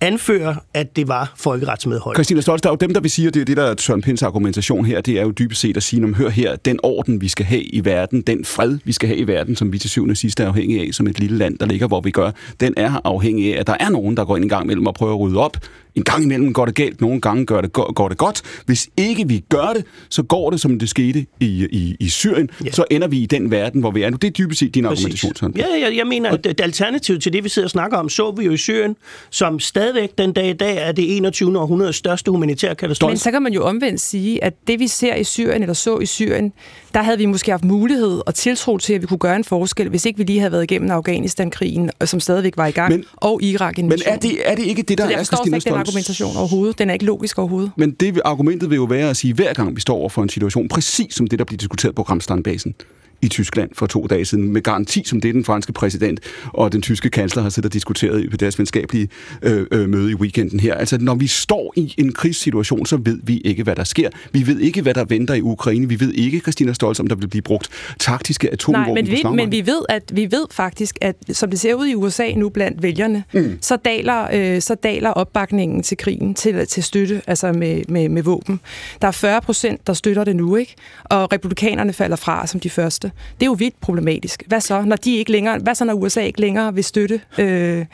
[0.00, 2.16] anfører, at det var folkeretsmedhold.
[2.16, 3.74] Christina Stolz, der er jo dem, der vil sige, at det er det, der er
[3.78, 6.80] Søren Pinds argumentation her, det er jo dybest set at sige, om hør her, den
[6.82, 9.78] orden, vi skal have i verden, den fred, vi skal have i verden, som vi
[9.78, 12.10] til syvende og sidst er afhængige af, som et lille land, der ligger, hvor vi
[12.10, 12.30] gør,
[12.60, 14.94] den er afhængig af, at der er nogen, der går ind en gang imellem og
[14.94, 15.56] prøver at rydde op
[15.94, 18.42] en gang imellem går det galt, nogle gange gør det, går, går det godt.
[18.66, 22.50] Hvis ikke vi gør det, så går det, som det skete i, i, i Syrien.
[22.64, 22.70] Ja.
[22.70, 24.16] Så ender vi i den verden, hvor vi er nu.
[24.16, 25.04] Det er dybest set din Præcis.
[25.04, 25.36] argumentation.
[25.36, 25.56] Sådan.
[25.56, 28.30] Ja, jeg, jeg mener, at det alternativ til det, vi sidder og snakker om, så
[28.30, 28.96] vi jo i Syrien,
[29.30, 31.58] som stadigvæk den dag i dag er det 21.
[31.58, 33.10] århundredes største humanitære katastrofe.
[33.10, 35.98] Men så kan man jo omvendt sige, at det vi ser i Syrien, eller så
[35.98, 36.52] i Syrien,
[36.94, 39.88] der havde vi måske haft mulighed og tiltro til, at vi kunne gøre en forskel,
[39.88, 43.42] hvis ikke vi lige havde været igennem Afghanistan-krigen, som stadigvæk var i gang, men, og
[43.42, 46.78] irak Men er det, er det ikke det, der er Christina argumentation overhovedet.
[46.78, 47.70] Den er ikke logisk overhovedet.
[47.76, 50.22] Men det argumentet vil jo være at sige, at hver gang vi står over for
[50.22, 52.74] en situation, præcis som det, der bliver diskuteret på Ramstein-basen,
[53.22, 56.82] i Tyskland for to dage siden, med garanti som det den franske præsident og den
[56.82, 59.08] tyske kansler har siddet og diskuteret på deres venskabelige
[59.42, 60.74] øh, øh, møde i weekenden her.
[60.74, 64.10] Altså, når vi står i en krigssituation, så ved vi ikke, hvad der sker.
[64.32, 65.88] Vi ved ikke, hvad der venter i Ukraine.
[65.88, 69.22] Vi ved ikke, Christina Stolz, om der vil blive brugt taktiske atomvåben Nej, men vi,
[69.36, 72.48] men vi ved, at vi ved faktisk, at som det ser ud i USA nu
[72.48, 73.58] blandt vælgerne, mm.
[73.60, 78.22] så, daler, øh, så daler opbakningen til krigen, til, til støtte, altså med, med, med
[78.22, 78.60] våben.
[79.02, 80.74] Der er 40 procent, der støtter det nu, ikke?
[81.04, 83.09] Og republikanerne falder fra som de første.
[83.34, 84.42] Det er jo vildt problematisk.
[84.46, 87.86] Hvad så, når de ikke længere, hvad så, når USA ikke længere vil støtte øh,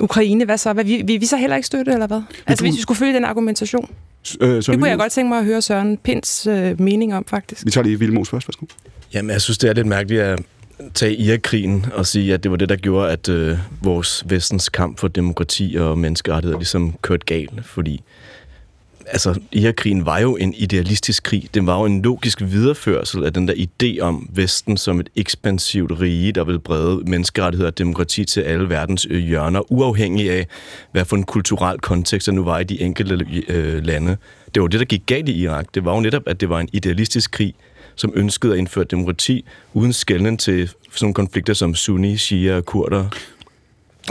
[0.00, 0.44] Ukraine?
[0.44, 0.72] Hvad så?
[0.72, 2.22] Hvad, vi, vil vi så heller ikke støtte, eller hvad?
[2.46, 3.90] Altså, hvis vi skulle følge den argumentation.
[4.40, 7.64] Øh, det kunne jeg godt tænke mig at høre Søren Pinds øh, mening om, faktisk.
[7.64, 8.66] Vi tager lige Vilmos først, værsgo.
[9.14, 10.38] Jamen, jeg synes, det er lidt mærkeligt at
[10.94, 14.98] tage Irak-krigen og sige, at det var det, der gjorde, at øh, vores vestens kamp
[14.98, 18.02] for demokrati og menneskerettigheder ligesom kørte galt, fordi
[19.06, 21.48] altså, Irakkrigen var jo en idealistisk krig.
[21.54, 26.00] Den var jo en logisk videreførsel af den der idé om Vesten som et ekspansivt
[26.00, 30.46] rige, der vil brede menneskerettigheder og demokrati til alle verdens øh, hjørner, uafhængig af,
[30.92, 34.16] hvad for en kulturel kontekst der nu var i de enkelte øh, lande.
[34.54, 35.66] Det var det, der gik galt i Irak.
[35.74, 37.54] Det var jo netop, at det var en idealistisk krig,
[37.96, 42.64] som ønskede at indføre demokrati, uden skælden til sådan nogle konflikter som sunni, shia og
[42.64, 43.08] kurder.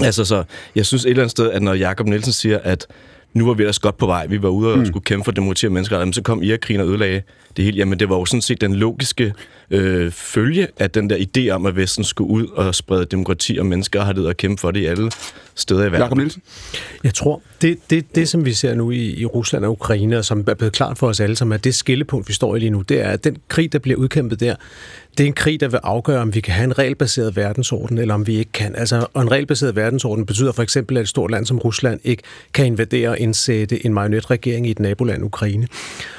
[0.02, 0.44] Altså, så
[0.76, 2.88] jeg synes et eller andet sted, at når Jakob Nielsen siger, at
[3.36, 4.28] nu var vi ellers godt på vej.
[4.28, 4.86] Vi var ude og mm.
[4.86, 7.22] skulle kæmpe for demokrati og menneskerettigheder, men så kom Irakkrigen og ødelagde
[7.58, 7.78] det hele.
[7.78, 9.34] Jamen, det var jo sådan set den logiske
[9.72, 13.66] øh, følge af den der idé om, at Vesten skulle ud og sprede demokrati og
[13.66, 15.12] menneskerettigheder og kæmpe for det i alle
[15.56, 16.00] steder i verden.
[16.00, 16.42] Jakob Nielsen?
[17.04, 20.26] Jeg tror, det, det, det som vi ser nu i, i Rusland og Ukraine, og
[20.26, 22.70] som er blevet klart for os alle, som er det skillepunkt, vi står i lige
[22.70, 24.56] nu, det er, at den krig, der bliver udkæmpet der,
[25.18, 28.14] det er en krig, der vil afgøre, om vi kan have en regelbaseret verdensorden, eller
[28.14, 28.76] om vi ikke kan.
[28.76, 32.24] Altså, og en regelbaseret verdensorden betyder for eksempel, at et stort land som Rusland ikke
[32.54, 35.68] kan invadere og indsætte en marionetregering i et naboland, Ukraine.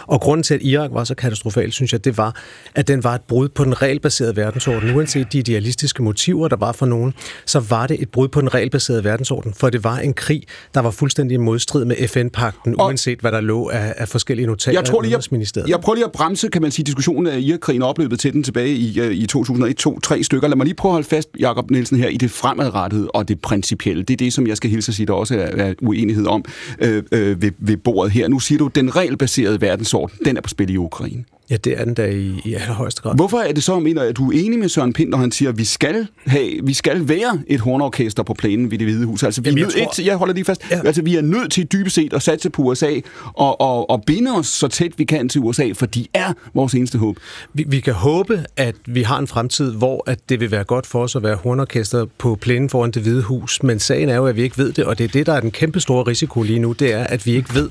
[0.06, 2.42] Og grunden til, at Irak var så katastrofal, synes jeg, det var,
[2.74, 4.96] at den var et brud på den regelbaserede verdensorden.
[4.96, 7.14] Uanset de idealistiske motiver, der var for nogen,
[7.46, 10.42] så var det et brud på den regelbaserede verdensorden, for det var en krig,
[10.74, 14.84] der var fuldstændig modstrid med FN-pakten, uanset hvad der lå af, af forskellige notater jeg
[14.84, 17.88] tror lige, jeg, jeg prøver lige at bremse, kan man sige, diskussionen af Irak-krigen og
[17.88, 20.48] opløbet til den tilbage i, øh, i 2001, to, tre stykker.
[20.48, 23.40] Lad mig lige prøve at holde fast, Jakob Nielsen, her i det fremadrettede og det
[23.40, 24.02] principielle.
[24.02, 26.44] Det er det, som jeg skal hilse at sige, der også er, er uenighed om
[26.78, 28.28] øh, øh, ved, ved bordet her.
[28.28, 31.24] Nu siger du, at den regelbaserede verdensorden, den er på spil i Ukraine.
[31.50, 33.16] Ja, det er den der i, i allerhøjeste grad.
[33.16, 35.48] Hvorfor er det så, mener at du er enig med Søren Pind, når han siger,
[35.48, 39.22] at vi skal, have, vi skal være et hornorkester på plænen ved det hvide hus?
[39.22, 40.02] Altså, vi Jamen, jeg, tror...
[40.02, 40.70] jeg holder lige fast.
[40.70, 40.80] Ja.
[40.84, 42.90] Altså, vi er nødt til dybest set at satse på USA
[43.34, 46.74] og, og, og binde os så tæt vi kan til USA, for de er vores
[46.74, 47.16] eneste håb.
[47.54, 50.86] Vi, vi kan håbe, at vi har en fremtid, hvor at det vil være godt
[50.86, 54.26] for os at være hornorkester på plænen foran det hvide hus, men sagen er jo,
[54.26, 56.42] at vi ikke ved det, og det er det, der er den kæmpe store risiko
[56.42, 57.70] lige nu, det er, at vi ikke ved,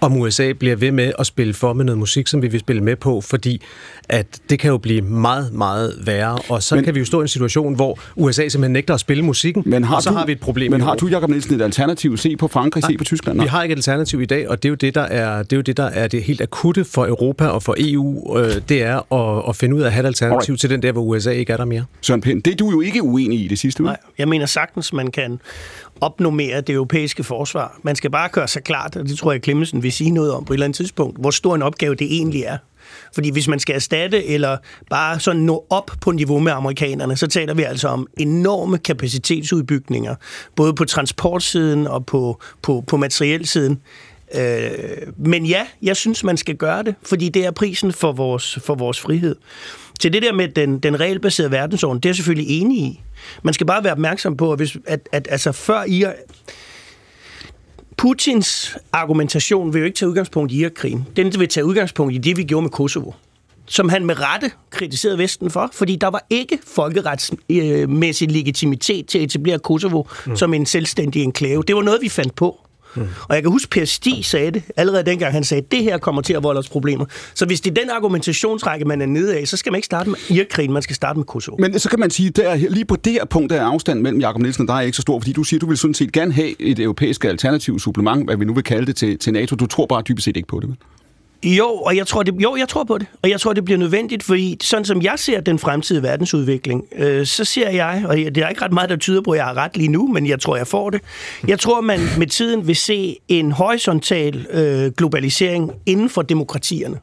[0.00, 2.82] om USA bliver ved med at spille for med noget musik, som vi vil spille
[2.82, 3.62] med på, fordi
[4.08, 7.20] at det kan jo blive meget, meget værre, og så men, kan vi jo stå
[7.20, 10.16] i en situation, hvor USA simpelthen nægter at spille musikken, men har og så du,
[10.16, 10.70] har vi et problem.
[10.72, 12.16] Men har du, Jacob Nielsen, et alternativ?
[12.16, 13.40] Se på Frankrig, Nej, se på Tyskland?
[13.40, 15.52] Vi har ikke et alternativ i dag, og det er jo det, der er det,
[15.52, 18.82] er jo det, der er det helt akutte for Europa og for EU, øh, det
[18.82, 20.60] er at, at finde ud af at have et alternativ Alright.
[20.60, 21.84] til den der, hvor USA ikke er der mere.
[22.00, 23.88] Søren Pind, det er du jo ikke uenig i det sidste uge.
[23.88, 25.40] Nej, jeg mener sagtens, man kan
[26.00, 27.78] opnummere det europæiske forsvar.
[27.82, 30.44] Man skal bare gøre sig klart, og det tror jeg, Klemmensen vil sige noget om
[30.44, 32.58] på et eller andet tidspunkt, hvor stor en opgave det egentlig er.
[33.14, 34.56] Fordi hvis man skal erstatte eller
[34.90, 40.14] bare sådan nå op på niveau med amerikanerne, så taler vi altså om enorme kapacitetsudbygninger,
[40.56, 43.80] både på transportsiden og på, på, på materielsiden.
[44.34, 44.70] Øh,
[45.16, 48.74] men ja, jeg synes, man skal gøre det, fordi det er prisen for vores, for
[48.74, 49.36] vores frihed.
[50.00, 53.00] Til det der med den, den regelbaserede verdensorden, det er jeg selvfølgelig enig i.
[53.42, 56.04] Man skal bare være opmærksom på, at, hvis, at, at altså før I
[57.96, 61.06] Putins argumentation vil jo ikke tage udgangspunkt i Irakkrigen.
[61.16, 63.12] Den vil tage udgangspunkt i det, vi gjorde med Kosovo
[63.66, 69.24] som han med rette kritiserede Vesten for, fordi der var ikke folkeretsmæssig legitimitet til at
[69.24, 70.36] etablere Kosovo mm.
[70.36, 71.62] som en selvstændig enklave.
[71.62, 72.65] Det var noget, vi fandt på.
[72.96, 73.02] Mm.
[73.28, 75.98] Og jeg kan huske, Per Stig sagde det allerede dengang, han sagde, at det her
[75.98, 77.04] kommer til at volde os problemer.
[77.34, 80.10] Så hvis det er den argumentationsrække, man er nede af, så skal man ikke starte
[80.10, 81.56] med Irakkrigen, man skal starte med Kosovo.
[81.60, 84.42] Men så kan man sige, der, lige på det her punkt er afstanden mellem Jakob
[84.42, 86.32] Nielsen og dig er ikke så stor, fordi du siger, du vil sådan set gerne
[86.32, 89.56] have et europæisk alternativ supplement, hvad vi nu vil kalde det til, til NATO.
[89.56, 90.76] Du tror bare dybest set ikke på det, vel?
[91.42, 93.06] Jo, og jeg tror, det, jo, jeg tror på det.
[93.22, 97.26] Og jeg tror, det bliver nødvendigt, fordi sådan som jeg ser den fremtidige verdensudvikling, øh,
[97.26, 99.56] så ser jeg, og det er ikke ret meget, der tyder på, at jeg har
[99.56, 101.00] ret lige nu, men jeg tror, jeg får det.
[101.48, 106.98] Jeg tror, man med tiden vil se en horisontal øh, globalisering inden for demokratierne.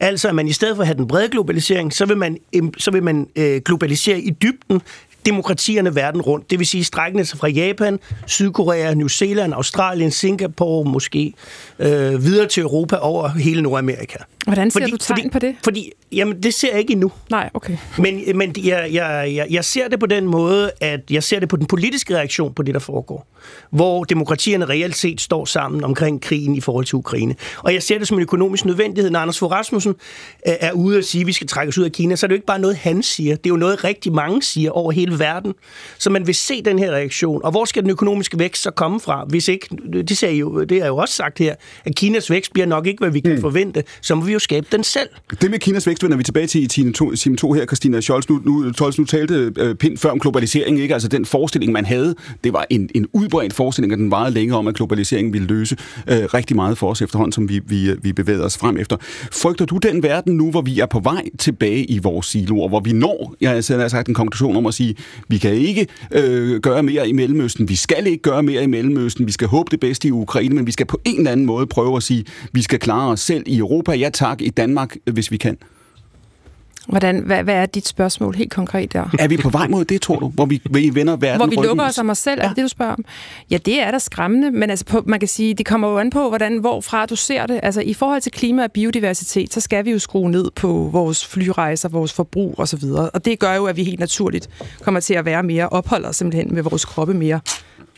[0.00, 2.38] Altså, at man i stedet for at have den brede globalisering, så vil man,
[2.78, 4.82] så vil man øh, globalisere i dybden
[5.26, 6.50] demokratierne verden rundt.
[6.50, 11.34] Det vil sige strækkende sig fra Japan, Sydkorea, New Zealand, Australien, Singapore måske,
[11.78, 14.18] øh, videre til Europa over hele Nordamerika.
[14.44, 15.54] Hvordan ser fordi, du tegn fordi, på det?
[15.64, 17.12] Fordi, jamen, det ser jeg ikke endnu.
[17.30, 17.76] Nej, okay.
[17.98, 21.48] Men, men jeg, jeg, jeg, jeg ser det på den måde, at jeg ser det
[21.48, 23.26] på den politiske reaktion på det, der foregår.
[23.70, 27.34] Hvor demokratierne reelt set står sammen omkring krigen i forhold til Ukraine.
[27.58, 29.10] Og jeg ser det som en økonomisk nødvendighed.
[29.10, 29.94] Når Anders Fogh Rasmussen
[30.48, 32.28] øh, er ude og sige, at vi skal trække os ud af Kina, så er
[32.28, 33.36] det jo ikke bare noget, han siger.
[33.36, 35.54] Det er jo noget, rigtig mange siger over hele verden.
[35.98, 37.40] Så man vil se den her reaktion.
[37.44, 39.24] Og hvor skal den økonomiske vækst så komme fra?
[39.28, 41.54] Hvis ikke, det, sagde jo, det er jo også sagt her,
[41.84, 43.40] at Kinas vækst bliver nok ikke, hvad vi kan mm.
[43.40, 43.84] forvente.
[44.00, 45.08] Så må vi jo skabe den selv.
[45.42, 48.00] Det med Kinas vækst vender vi tilbage til i time 2, time 2 her, Christina
[48.00, 48.28] Scholz.
[48.28, 50.94] Nu, nu, Scholz, nu talte øh, Pind før om globalisering, ikke?
[50.94, 54.58] Altså den forestilling, man havde, det var en, en udbredt forestilling, at den varede længere
[54.58, 55.76] om, at globaliseringen ville løse
[56.08, 58.96] øh, rigtig meget for os efterhånden, som vi, vi, vi bevæger os frem efter.
[59.32, 62.80] Frygter du den verden nu, hvor vi er på vej tilbage i vores siloer, hvor
[62.80, 64.94] vi når, jeg har sagt en konklusion om at sige,
[65.28, 69.26] vi kan ikke øh, gøre mere i Mellemøsten, vi skal ikke gøre mere i Mellemøsten,
[69.26, 71.66] vi skal håbe det bedste i Ukraine, men vi skal på en eller anden måde
[71.66, 75.30] prøve at sige, vi skal klare os selv i Europa, ja tak, i Danmark, hvis
[75.30, 75.58] vi kan.
[76.88, 79.10] Hvordan, hvad, hvad er dit spørgsmål helt konkret der?
[79.18, 80.28] Er vi på vej mod det, tror du?
[80.28, 82.44] Hvor vi, vi vender verden Hvor vi lukker os om os selv, ja.
[82.44, 83.04] er det det, du spørger om?
[83.50, 86.10] Ja, det er da skræmmende, men altså på, man kan sige, det kommer jo an
[86.10, 87.60] på, hvordan, hvorfra du ser det.
[87.62, 91.26] Altså i forhold til klima og biodiversitet, så skal vi jo skrue ned på vores
[91.26, 92.84] flyrejser, vores forbrug osv.
[93.14, 94.48] Og det gør jo, at vi helt naturligt
[94.82, 97.40] kommer til at være mere, opholder simpelthen med vores kroppe mere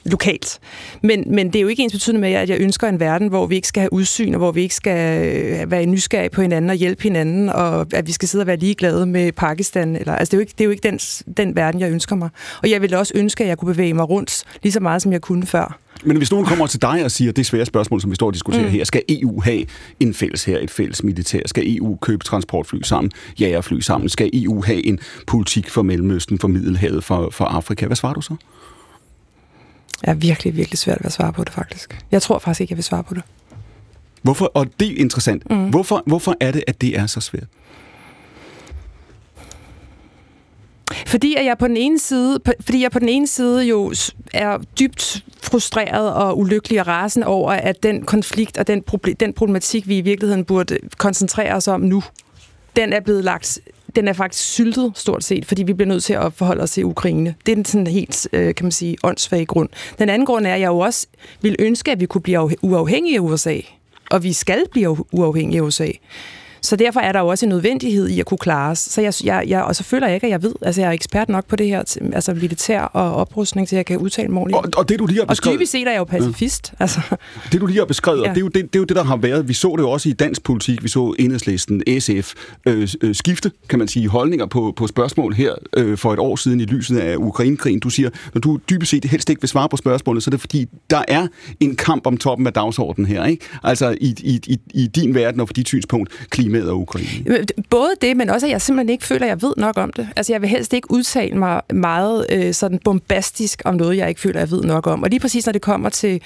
[0.04, 0.58] lokalt.
[1.02, 3.46] Men, men det er jo ikke ens betydende med, at jeg ønsker en verden, hvor
[3.46, 6.70] vi ikke skal have udsyn, og hvor vi ikke skal øh, være nysgerrige på hinanden
[6.70, 9.96] og hjælpe hinanden, og at vi skal sidde og være ligeglade med Pakistan.
[9.96, 10.98] Eller, altså det er jo ikke, det er jo ikke den,
[11.36, 12.28] den verden, jeg ønsker mig.
[12.62, 15.12] Og jeg ville også ønske, at jeg kunne bevæge mig rundt lige så meget, som
[15.12, 15.78] jeg kunne før.
[16.04, 18.26] Men hvis nogen kommer til dig og siger, det er svære spørgsmål, som vi står
[18.26, 18.70] og diskuterer mm.
[18.70, 19.64] her, skal EU have
[20.00, 21.40] en fælles her, et fælles militær?
[21.46, 23.10] Skal EU købe transportfly sammen,
[23.40, 24.08] jagerfly sammen?
[24.08, 27.86] Skal EU have en politik for Mellemøsten, for Middelhavet, for, for Afrika?
[27.86, 28.36] Hvad svarer du så?
[30.04, 32.04] Er virkelig, virkelig svært ved at svare på det, faktisk.
[32.10, 33.22] Jeg tror faktisk ikke, jeg vil svare på det.
[34.22, 34.44] Hvorfor?
[34.54, 35.50] Og det er interessant.
[35.50, 35.68] Mm.
[35.68, 37.46] Hvorfor, hvorfor er det, at det er så svært?
[41.06, 43.94] Fordi at jeg på den ene side, fordi jeg på den ene side jo
[44.34, 49.32] er dybt frustreret og ulykkelig og rasende over, at den konflikt og den, problem, den
[49.32, 52.02] problematik, vi i virkeligheden burde koncentrere os om nu,
[52.76, 53.60] den er blevet lagt
[53.96, 56.85] den er faktisk syltet stort set, fordi vi bliver nødt til at forholde os til
[56.85, 57.35] Ukraine.
[57.46, 59.68] Det er den sådan helt, øh, kan man sige, åndssvage grund.
[59.98, 61.07] Den anden grund er, at jeg jo også
[61.42, 63.57] vil ønske, at vi kunne blive uafhængige af USA.
[64.11, 65.88] Og vi skal blive uafhængige af USA.
[66.62, 68.79] Så derfor er der jo også en nødvendighed i at kunne klare os.
[68.79, 70.92] Så jeg, jeg, jeg, og så føler jeg ikke, at jeg ved, altså jeg er
[70.92, 74.42] ekspert nok på det her, altså militær og oprustning, til at jeg kan udtale mig
[74.55, 75.57] Og, og det du lige har beskrevet...
[75.57, 76.73] Og dybest set er jeg jo pacifist.
[76.73, 76.83] Ja.
[76.83, 77.01] Altså.
[77.53, 78.29] Det du lige har beskrevet, ja.
[78.29, 79.49] det, er jo det, det er jo det, der har været.
[79.49, 82.35] Vi så det jo også i dansk politik, vi så enhedslisten, SF,
[82.66, 86.37] øh, øh, skifte, kan man sige, holdninger på, på spørgsmål her øh, for et år
[86.37, 87.81] siden i lyset af Ukrainekrigen.
[87.81, 90.40] Du siger, når du dybest set helst ikke vil svare på spørgsmålet, så er det
[90.40, 91.27] fordi, der er
[91.61, 93.46] en kamp om toppen af dagsordenen her, ikke?
[93.62, 97.08] Altså i, i, i, i din verden og for dit synspunkt, klima klimaet og Ukraine?
[97.26, 99.92] Øh, både det, men også at jeg simpelthen ikke føler, at jeg ved nok om
[99.92, 100.08] det.
[100.16, 104.20] Altså jeg vil helst ikke udtale mig meget øh, sådan bombastisk om noget, jeg ikke
[104.20, 105.02] føler, at jeg ved nok om.
[105.02, 106.22] Og lige præcis når det kommer til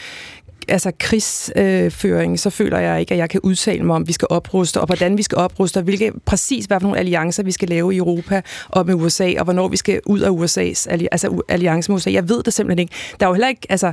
[0.69, 4.81] altså krigsføring, så føler jeg ikke, at jeg kan udtale mig om, vi skal opruste,
[4.81, 7.95] og hvordan vi skal opruste, og hvilke, præcis hvad for nogle alliancer vi skal lave
[7.95, 11.97] i Europa og med USA, og hvornår vi skal ud af USA's altså, alliance med
[11.97, 12.11] USA.
[12.13, 12.95] Jeg ved det simpelthen ikke.
[13.21, 13.93] Der er jo heller ikke, altså,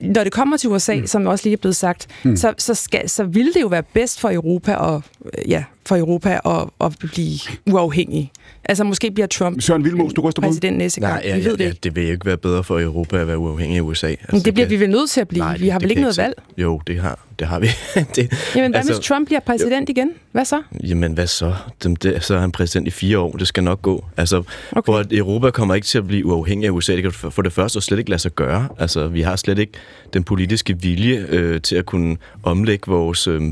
[0.00, 1.06] når det kommer til USA, mm.
[1.06, 2.36] som også lige er blevet sagt, mm.
[2.36, 5.02] så, så, skal, så ville det jo være bedst for Europa og
[5.48, 8.32] ja, for Europa at, at blive uafhængig.
[8.64, 11.12] Altså måske bliver Trump Søren Vilmos, du ryster på præsident næste gang.
[11.12, 13.28] Nej, ja, vi ved ja, det ja, det vil ikke være bedre for Europa at
[13.28, 14.06] være uafhængig af USA.
[14.06, 15.44] Altså, Men det bliver kan, vi vel nødt til at blive.
[15.44, 16.34] Nej, vi har vel ikke noget valg?
[16.58, 17.66] Jo, det har, det har vi.
[18.16, 20.10] det, Jamen hvad altså, hvis Trump bliver præsident igen?
[20.32, 20.62] Hvad så?
[20.82, 21.54] Jamen, hvad så?
[21.82, 23.32] Dem, det, så er han præsident i fire år.
[23.32, 24.04] Det skal nok gå.
[24.16, 24.92] Altså, okay.
[24.92, 26.92] hvor Europa kommer ikke til at blive uafhængig af USA.
[26.92, 28.68] Det kan for for det første slet ikke lade sig gøre.
[28.78, 29.72] Altså, vi har slet ikke
[30.12, 33.26] den politiske vilje øh, til at kunne omlægge vores...
[33.26, 33.42] Øh,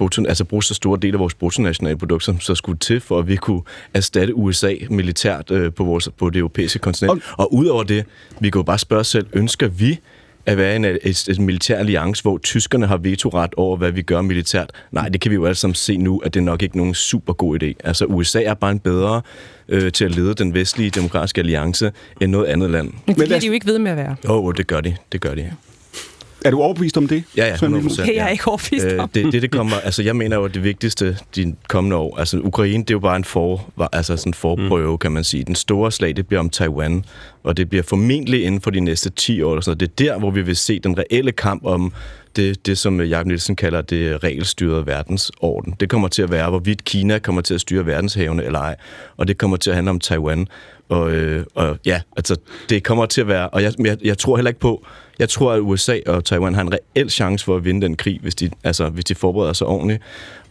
[0.00, 3.28] brutto, altså bruge så store del af vores bruttonationalprodukt, som så skulle til, for at
[3.28, 3.62] vi kunne
[3.94, 7.22] erstatte USA militært øh, på, vores, på det europæiske kontinent.
[7.30, 8.04] Og, og udover det,
[8.40, 9.98] vi kan jo bare spørge os selv, ønsker vi
[10.46, 14.22] at være en, et, et militær alliance, hvor tyskerne har vetoret over, hvad vi gør
[14.22, 14.70] militært.
[14.92, 16.94] Nej, det kan vi jo alle sammen se nu, at det er nok ikke nogen
[16.94, 17.72] super god idé.
[17.84, 19.22] Altså USA er bare en bedre
[19.68, 22.86] øh, til at lede den vestlige demokratiske alliance end noget andet land.
[23.06, 24.16] Men det bliver de jo ikke ved med at være.
[24.28, 24.96] Åh, oh, det gør de.
[25.12, 25.50] Det gør de.
[26.44, 27.24] Er du overbevist om det?
[27.36, 27.92] Ja, ja, Søren Vilmos?
[27.98, 28.02] 100%.
[28.02, 29.08] Okay, jeg er ikke overbevist Øh, om.
[29.08, 32.38] det, det, det kommer, altså jeg mener jo, at det vigtigste de kommende år, altså
[32.38, 34.98] Ukraine, det er jo bare en for, altså sådan en forprøve, mm.
[34.98, 35.44] kan man sige.
[35.44, 37.04] Den store slag, det bliver om Taiwan,
[37.44, 39.52] og det bliver formentlig inden for de næste 10 år.
[39.52, 39.98] Eller sådan noget.
[39.98, 41.92] Det er der, hvor vi vil se den reelle kamp om
[42.36, 45.74] det, det som Jacob Nielsen kalder det regelstyrede verdensorden.
[45.80, 48.76] Det kommer til at være, hvorvidt Kina kommer til at styre verdenshavene eller ej,
[49.16, 50.46] og det kommer til at handle om Taiwan.
[50.88, 52.36] Og, øh, og ja, altså
[52.68, 54.86] det kommer til at være, og jeg, jeg, jeg tror heller ikke på,
[55.20, 58.18] jeg tror, at USA og Taiwan har en reel chance for at vinde den krig,
[58.22, 60.02] hvis de, altså, hvis de forbereder sig ordentligt.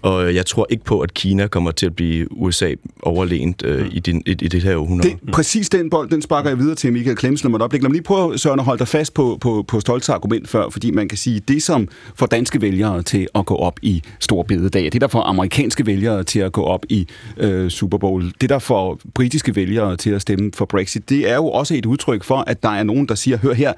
[0.01, 3.99] Og jeg tror ikke på, at Kina kommer til at blive USA overlænt øh, i,
[3.99, 5.09] din, i, i det her århundrede.
[5.09, 7.81] Det, præcis den bold, den sparker jeg videre til Michael Klemsen om et øjeblik.
[7.81, 10.69] Lad mig lige prøve, Søren, at holde dig fast på, på, på Stolts argument før,
[10.69, 14.43] fordi man kan sige, det som får danske vælgere til at gå op i stor
[14.43, 18.49] bededag, det der får amerikanske vælgere til at gå op i øh, Super Bowl, det
[18.49, 22.23] der får britiske vælgere til at stemme for Brexit, det er jo også et udtryk
[22.23, 23.73] for, at der er nogen, der siger, hør her,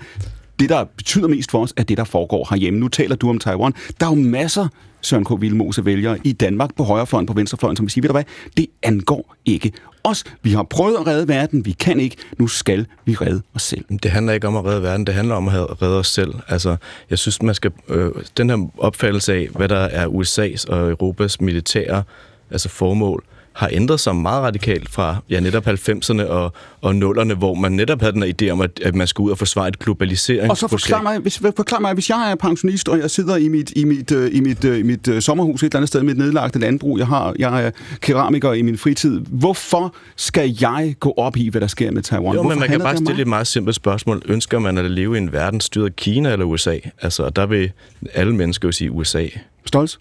[0.62, 2.80] det, der betyder mest for os, er det, der foregår herhjemme.
[2.80, 3.74] Nu taler du om Taiwan.
[4.00, 4.68] Der er jo masser,
[5.02, 5.42] Søren K.
[5.42, 8.24] Vilmose vælger i Danmark på højrefløjen, på venstrefløjen, som vi siger, ved du hvad,
[8.58, 9.72] det angår ikke
[10.04, 10.24] os.
[10.44, 13.86] Vi har prøvet at redde verden, vi kan ikke, nu skal vi redde os selv.
[14.04, 16.34] Det handler ikke om at redde verden, det handler om at redde os selv.
[16.48, 16.76] Altså,
[17.10, 17.72] jeg synes, man skal...
[17.90, 22.04] Øh, den her opfattelse af, hvad der er USA's og Europas militære
[22.52, 27.54] altså formål, har ændret sig meget radikalt fra ja, netop 90'erne og, og 0'erne, hvor
[27.54, 30.52] man netop havde den idé om, at, at man skulle ud og forsvare et globaliseringsprojekt.
[30.52, 33.48] Og så forklar mig, hvis, forklar mig, hvis jeg er pensionist, og jeg sidder i
[33.48, 36.04] mit, i mit, øh, i mit, øh, i mit øh, sommerhus et eller andet sted
[36.04, 40.96] med et nedlagt landbrug, jeg, har, jeg er keramiker i min fritid, hvorfor skal jeg
[41.00, 42.36] gå op i, hvad der sker med Taiwan?
[42.36, 44.22] Jo, hvorfor men man kan bare stille et meget simpelt spørgsmål.
[44.26, 46.78] Ønsker man at leve i en verden styret af Kina eller USA?
[47.02, 47.72] Altså, der vil
[48.14, 49.26] alle mennesker jo sige USA.
[49.66, 49.98] Stolz?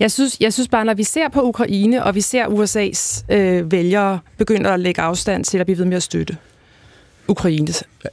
[0.00, 3.72] Jeg synes, jeg synes bare, når vi ser på Ukraine, og vi ser USA's øh,
[3.72, 6.36] vælgere begynde at lægge afstand til at blive ved med at støtte
[7.28, 7.66] Ukraine.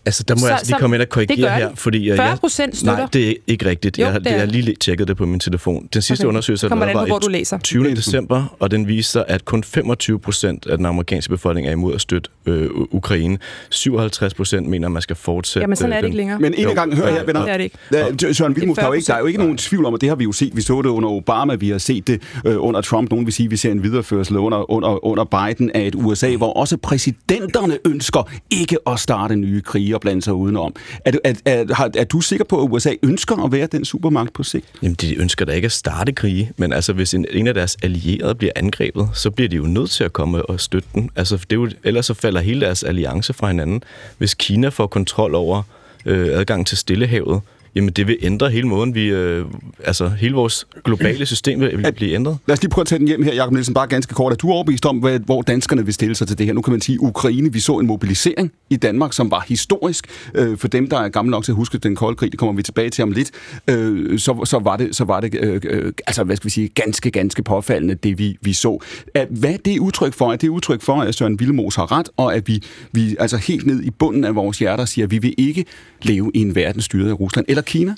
[0.06, 2.10] Altså, der må Så- jeg altså lige komme ind og korrigere her, fordi...
[2.12, 2.98] øh, 40% støtter.
[2.98, 3.98] Nej, det er ikke rigtigt.
[4.00, 5.90] Jo, jeg, har- det er jeg lige tjekket det på min telefon.
[5.94, 6.30] Den sidste Okay.
[6.30, 7.58] undersøgelse, der var på, hvor du læser.
[7.58, 7.96] 20.
[7.96, 12.02] december, og den viser, at kun 25 procent af den amerikanske befolkning er imod at
[12.02, 13.38] støtte øh, Ukraine.
[13.70, 15.64] 57 procent mener, at man skal fortsætte...
[15.64, 16.40] Jamen, sådan er øh, det ikke den- længere.
[16.40, 17.42] Men en gang, hør her, øh, venner.
[17.42, 17.78] Det er det ikke.
[17.94, 19.42] Ja, Søren er der, er jo ikke, der er jo ikke 40%.
[19.42, 20.56] nogen tvivl om, og det har vi jo set.
[20.56, 23.10] Vi så det under Obama, vi har set det øh, under Trump.
[23.12, 26.36] Nogen vil sige, at vi ser en videreførsel under, under, under Biden af et USA,
[26.36, 30.76] hvor også præsidenterne ønsker ikke at starte nye krige og blande sig udenom.
[31.06, 33.86] Er, du- er, er, har- er du sikker på, at USA ønsker at være den
[33.86, 34.66] supermagt på sigt?
[34.82, 37.78] Jamen, de ønsker da ikke at starte krige, men altså, hvis en, en af deres
[37.84, 41.10] allierede bliver angrebet, så bliver de jo nødt til at komme og støtte den.
[41.16, 43.84] Altså, det er jo, ellers så falder hele deres alliance fra hinanden.
[44.18, 45.64] Hvis Kina får kontrol over
[46.06, 47.42] øh, adgang til Stillehavet,
[47.78, 49.46] jamen det vil ændre hele måden, vi, øh,
[49.84, 52.38] altså hele vores globale system vil, vil blive ændret.
[52.48, 54.34] Lad os lige prøve at tage den hjem her, Jacob Nielsen, bare ganske kort.
[54.34, 56.54] Er du overbevist om, hvad, hvor danskerne vil stille sig til det her?
[56.54, 60.08] Nu kan man sige, Ukraine, vi så en mobilisering i Danmark, som var historisk.
[60.36, 62.54] Øh, for dem, der er gamle nok til at huske den kolde krig, det kommer
[62.54, 63.32] vi tilbage til om lidt,
[63.70, 66.68] øh, så, så var det, så var det øh, øh, altså, hvad skal vi sige,
[66.68, 68.80] ganske, ganske påfaldende, det vi, vi så.
[69.14, 70.32] At, hvad er det udtryk for?
[70.32, 73.66] Er det udtryk for, at Søren Vilmos har ret, og at vi, vi altså helt
[73.66, 75.66] ned i bunden af vores hjerter siger, at vi vil ikke
[76.02, 77.96] leve i en verden styret af Rusland eller Kina?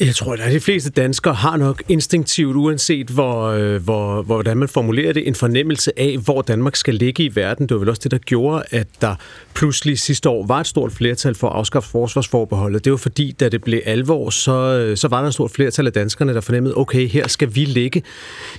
[0.00, 4.68] Jeg tror, at de fleste danskere har nok instinktivt, uanset øh, hvor, hvor, hvordan man
[4.68, 7.66] formulerer det, en fornemmelse af, hvor Danmark skal ligge i verden.
[7.66, 9.14] Det var vel også det, der gjorde, at der
[9.54, 12.84] pludselig sidste år var et stort flertal for at afskaffe forsvarsforbeholdet.
[12.84, 15.86] Det var fordi, da det blev alvor, så, øh, så var der et stort flertal
[15.86, 18.02] af danskerne, der fornemmede, okay, her skal vi ligge.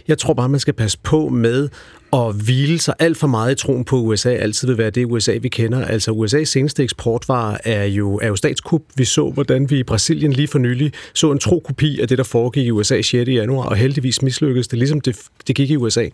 [0.07, 1.69] Jeg tror bare, man skal passe på med
[2.13, 5.37] at hvile sig alt for meget i troen på, USA altid vil være det USA,
[5.41, 5.85] vi kender.
[5.85, 8.81] Altså USA's seneste eksportvarer er jo, er jo statskup.
[8.95, 12.17] Vi så, hvordan vi i Brasilien lige for nylig så en tro kopi af det,
[12.17, 13.13] der foregik i USA 6.
[13.13, 15.17] januar, og heldigvis mislykkedes det, ligesom det,
[15.47, 16.09] det gik i USA.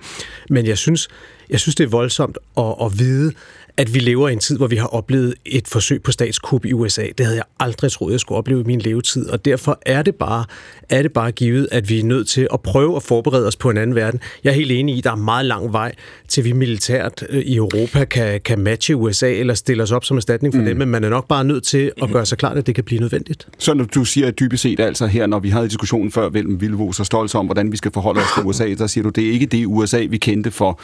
[0.49, 1.07] Men jeg synes,
[1.49, 3.31] jeg synes, det er voldsomt at, at vide,
[3.77, 6.73] at vi lever i en tid, hvor vi har oplevet et forsøg på statskup i
[6.73, 7.05] USA.
[7.17, 10.15] Det havde jeg aldrig troet, jeg skulle opleve i min levetid, og derfor er det
[10.15, 10.45] bare,
[10.89, 13.69] er det bare givet, at vi er nødt til at prøve at forberede os på
[13.69, 14.19] en anden verden.
[14.43, 15.95] Jeg er helt enig i, at der er meget lang vej
[16.27, 20.17] til vi militært øh, i Europa kan, kan matche USA eller stille os op som
[20.17, 20.67] erstatning for mm.
[20.67, 22.83] dem, men man er nok bare nødt til at gøre sig klart, at det kan
[22.83, 23.47] blive nødvendigt.
[23.57, 26.99] Så når du siger dybest set altså her, når vi havde diskussionen før mellem Vilvos
[26.99, 29.31] og Stolz om, hvordan vi skal forholde os til USA, der siger du, det er
[29.31, 30.79] ikke det USA, vi kendte for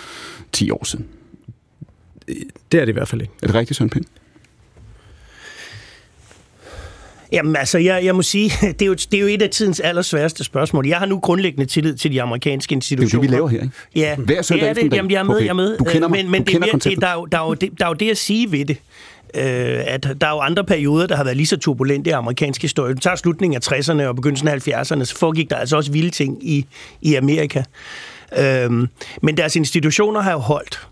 [0.52, 1.06] 10 år siden.
[2.72, 3.34] Det er det i hvert fald ikke.
[3.42, 4.06] Er det rigtigt, Søren Pind?
[7.32, 9.80] Jamen altså, jeg, jeg må sige, det er, jo, det er jo et af tidens
[9.80, 10.88] allersværeste spørgsmål.
[10.88, 13.28] Jeg har nu grundlæggende tillid til de amerikanske institutioner.
[13.28, 13.76] Det er jo det, vi laver her, ikke?
[13.96, 14.94] Ja, Hver søndag det er det.
[14.94, 15.46] Jamen, jeg er med, okay.
[15.46, 15.78] jeg er med.
[15.78, 16.18] Du kender mig.
[16.18, 17.86] Men, men du det, kender er det, der, er jo, der, er jo, det, der
[17.86, 18.78] er jo det at sige ved det.
[19.36, 19.44] Øh,
[19.88, 22.94] at der er jo andre perioder, der har været lige så turbulente i amerikansk historie.
[22.94, 26.10] Du tager slutningen af 60'erne og begyndelsen af 70'erne, så foregik der altså også vilde
[26.10, 26.66] ting i,
[27.02, 27.64] i Amerika.
[28.38, 28.88] Øhm,
[29.22, 30.88] men deres institutioner har jo holdt.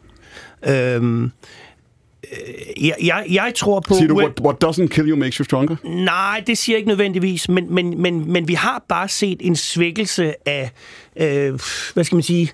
[0.67, 3.93] Øhm, øh, jeg, jeg, jeg tror på...
[3.93, 5.75] Siger du, what, what doesn't kill you makes you stronger?
[5.83, 9.55] Nej, det siger jeg ikke nødvendigvis, men, men, men, men vi har bare set en
[9.55, 10.71] svækkelse af,
[11.15, 11.59] øh,
[11.93, 12.51] hvad skal man sige,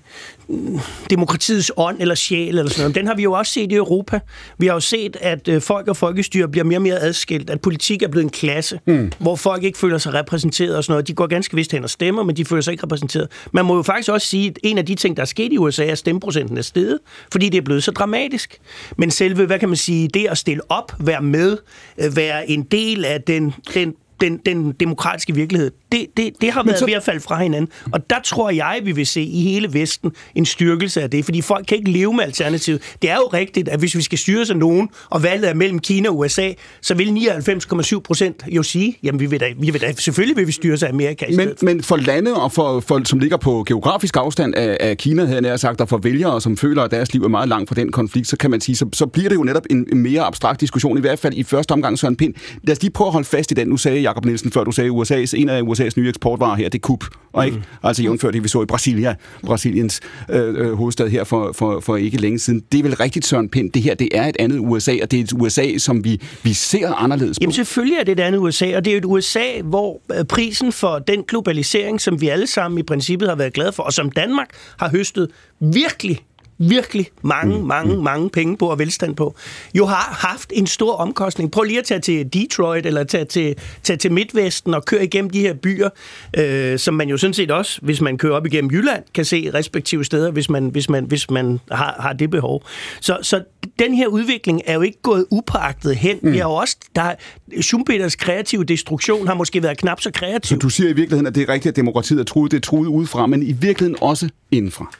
[1.10, 2.94] demokratiets ånd eller sjæl eller sådan noget.
[2.94, 4.20] Den har vi jo også set i Europa.
[4.58, 7.60] Vi har jo set, at øh, folk og folkestyre bliver mere og mere adskilt, at
[7.60, 9.12] politik er blevet en klasse, mm.
[9.18, 11.08] hvor folk ikke føler sig repræsenteret og sådan noget.
[11.08, 13.28] De går ganske vist hen og stemmer, men de føler sig ikke repræsenteret.
[13.52, 15.58] Man må jo faktisk også sige, at en af de ting, der er sket i
[15.58, 16.98] USA, er, at stemmeprocenten er steget,
[17.32, 18.58] fordi det er blevet så dramatisk.
[18.98, 21.58] Men selve, hvad kan man sige, det at stille op, være med,
[21.98, 26.62] øh, være en del af den, den den, den demokratiske virkelighed, det, det, det har
[26.62, 26.86] været så...
[26.86, 27.70] ved at falde fra hinanden.
[27.92, 31.42] Og der tror jeg, vi vil se i hele Vesten en styrkelse af det, fordi
[31.42, 32.82] folk kan ikke leve med alternativet.
[33.02, 35.78] Det er jo rigtigt, at hvis vi skal styre sig nogen, og valget er mellem
[35.78, 39.80] Kina og USA, så vil 99,7 procent jo sige, jamen vi vil da, vi vil
[39.80, 41.62] da, selvfølgelig vil vi styre sig af Amerika i Men, stedet.
[41.62, 45.48] men for lande, og for, for, som ligger på geografisk afstand af, af Kina, havde
[45.48, 47.92] jeg sagt, og for vælgere, som føler, at deres liv er meget langt fra den
[47.92, 50.60] konflikt, så kan man sige, så, så bliver det jo netop en, en mere abstrakt
[50.60, 52.34] diskussion, i hvert fald i første omgang, Søren Pind.
[52.62, 54.72] Lad os lige prøve at holde fast i den, nu sagde Jacob Nielsen, før du
[54.72, 57.62] sagde USA's, en af USA's nye eksportvarer her, det er kup, og ikke?
[57.82, 59.14] Altså jævnfør det, vi så i Brasilia,
[59.46, 60.00] Brasiliens
[60.30, 62.62] øh, øh, hovedstad her for, for, for ikke længe siden.
[62.72, 65.20] Det er vel rigtigt, Søren Pind, det her, det er et andet USA, og det
[65.20, 67.42] er et USA, som vi, vi ser anderledes på.
[67.42, 70.72] Jamen selvfølgelig er det et andet USA, og det er et USA, hvor øh, prisen
[70.72, 74.10] for den globalisering, som vi alle sammen i princippet har været glade for, og som
[74.10, 74.48] Danmark
[74.78, 75.28] har høstet
[75.60, 76.20] virkelig
[76.58, 79.34] virkelig mange, mange, mange penge på og velstand på,
[79.74, 81.50] jo har haft en stor omkostning.
[81.50, 85.30] Prøv lige at tage til Detroit eller tage til, tage til Midtvesten og køre igennem
[85.30, 85.88] de her byer,
[86.36, 89.50] øh, som man jo sådan set også, hvis man kører op igennem Jylland, kan se
[89.54, 92.62] respektive steder, hvis man, hvis man, hvis man har, har det behov.
[93.00, 93.42] Så, så
[93.78, 96.18] den her udvikling er jo ikke gået upåagtet hen.
[96.22, 96.32] Mm.
[96.32, 97.14] Vi har jo også, der,
[97.60, 100.56] Schumpeters kreative destruktion har måske været knap så kreativ.
[100.56, 102.50] Så du siger i virkeligheden, at det er rigtigt, at demokratiet er truet.
[102.50, 104.92] Det er truet udefra, men i virkeligheden også indenfra.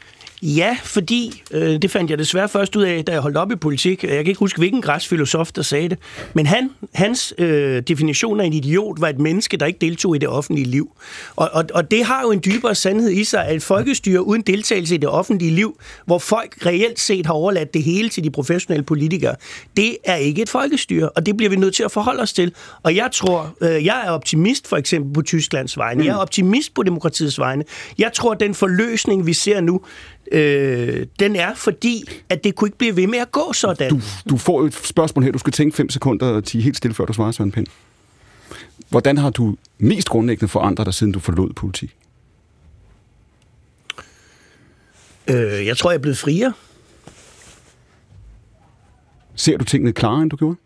[0.42, 3.56] Ja, fordi, øh, det fandt jeg desværre først ud af, da jeg holdt op i
[3.56, 4.02] politik.
[4.02, 5.98] Jeg kan ikke huske, hvilken græsfilosof, der sagde det.
[6.34, 10.18] Men han, hans øh, definition af en idiot var et menneske, der ikke deltog i
[10.18, 10.90] det offentlige liv.
[11.36, 14.94] Og, og, og det har jo en dybere sandhed i sig, at folkestyre uden deltagelse
[14.94, 18.84] i det offentlige liv, hvor folk reelt set har overladt det hele til de professionelle
[18.84, 19.34] politikere,
[19.76, 22.52] det er ikke et folkestyre, og det bliver vi nødt til at forholde os til.
[22.82, 26.04] Og jeg tror, øh, jeg er optimist for eksempel på Tysklands vegne.
[26.04, 27.64] Jeg er optimist på demokratiets vegne.
[27.98, 29.80] Jeg tror, at den forløsning, vi ser nu,
[30.32, 33.90] øh, den er, fordi at det kunne ikke blive ved med at gå sådan.
[33.90, 34.00] Du,
[34.30, 37.04] du får et spørgsmål her, du skal tænke 5 sekunder og 10 helt stille, før
[37.04, 37.66] du svarer, Søren Pind.
[38.88, 41.96] Hvordan har du mest grundlæggende forandret dig, siden du forlod politik?
[45.28, 46.52] Øh, jeg tror, jeg er blevet friere.
[49.34, 50.56] Ser du tingene klarere, end du gjorde?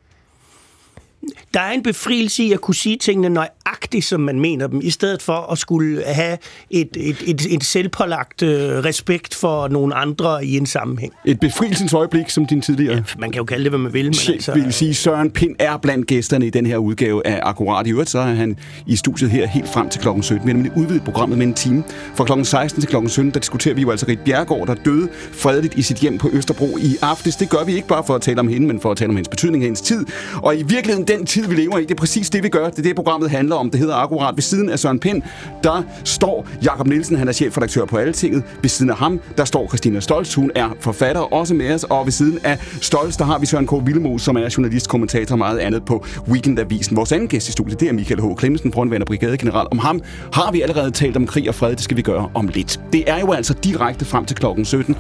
[1.55, 4.91] Der er en befrielse i at kunne sige tingene nøjagtigt, som man mener dem, i
[4.91, 6.39] stedet for at skulle have
[6.71, 11.13] et, et, et, et selvpålagt øh, respekt for nogle andre i en sammenhæng.
[11.25, 14.05] Et befrielsens øjeblik, som din tidligere Ja, man kan jo kalde det, hvad man vil,
[14.05, 14.53] men chef altså...
[14.53, 17.87] vil sige, Søren Pind er blandt gæsterne i den her udgave af Akkurat.
[17.87, 18.57] I øvrigt så er han
[18.87, 20.47] i studiet her helt frem til klokken 17.
[20.47, 21.85] Vi har nemlig udvidet programmet med en time.
[22.15, 25.09] Fra klokken 16 til klokken 17, der diskuterer vi jo altså Rit Bjergård, der døde
[25.33, 27.37] fredeligt i sit hjem på Østerbro i aftes.
[27.37, 29.17] Det gør vi ikke bare for at tale om hende, men for at tale om
[29.17, 30.07] hendes betydning hendes tid.
[30.43, 32.69] Og i virkeligheden den tid, vi lever i, det er præcis det, vi gør.
[32.69, 33.71] Det er det, programmet handler om.
[33.71, 34.37] Det hedder Akkurat.
[34.37, 35.23] Ved siden af Søren Pind,
[35.65, 38.43] der står Jakob Nielsen, han er chefredaktør på Altinget.
[38.63, 41.85] Ved siden af ham, der står Christina Stolz, hun er forfatter også med os.
[41.85, 43.73] Og ved siden af Stolz, der har vi Søren K.
[43.87, 46.97] Villemo, som er journalist, kommentator og meget andet på Weekendavisen.
[46.97, 48.25] Vores anden gæst i studiet, det er Michael H.
[48.39, 49.67] Clemmensen, og brigadegeneral.
[49.71, 50.03] Om ham
[50.33, 51.71] har vi allerede talt om krig og fred.
[51.71, 52.81] Det skal vi gøre om lidt.
[52.93, 54.97] Det er jo altså direkte frem til klokken 17.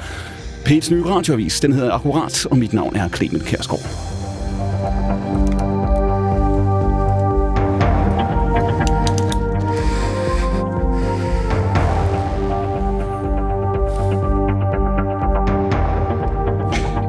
[0.64, 5.59] Pets nye radioavis, den hedder Akkurat, og mit navn er Clemen Kærsgaard.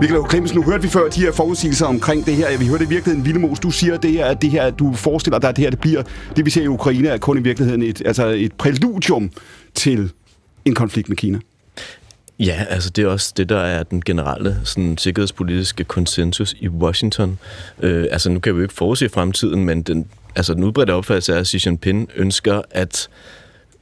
[0.02, 2.58] Michael Clemens, nu hørte vi før de her forudsigelser omkring det her.
[2.58, 3.60] Vi hørte i virkeligheden Vildemos.
[3.60, 6.04] Du siger det her, at det her, du forestiller dig, at det her det bliver,
[6.36, 9.32] det vi ser i Ukraine, er kun i virkeligheden et, altså et præludium
[9.74, 10.12] til
[10.66, 11.40] en konflikt med Kina.
[12.40, 17.40] Ja, altså det er også det, der er den generelle sådan, sikkerhedspolitiske konsensus i Washington.
[17.82, 21.34] Øh, altså nu kan vi jo ikke forudse fremtiden, men den, altså, den udbredte opfattelse
[21.34, 23.10] er, at Xi Jinping ønsker at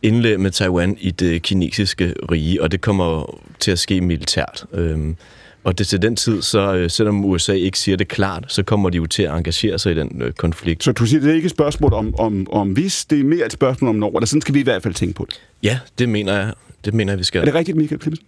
[0.01, 4.65] indlemme Taiwan i det kinesiske rige, og det kommer til at ske militært.
[4.74, 4.97] Øh,
[5.64, 8.89] og det til den tid, så øh, selvom USA ikke siger det klart, så kommer
[8.89, 10.84] de jo til at engagere sig i den øh, konflikt.
[10.84, 13.45] Så du siger, det er ikke et spørgsmål om, om, om hvis, det er mere
[13.45, 15.41] et spørgsmål om når, eller sådan skal vi i hvert fald tænke på det.
[15.64, 16.53] Ja, det mener jeg,
[16.86, 17.41] det mener jeg vi skal.
[17.41, 18.22] Er det rigtigt, Michael Clemens?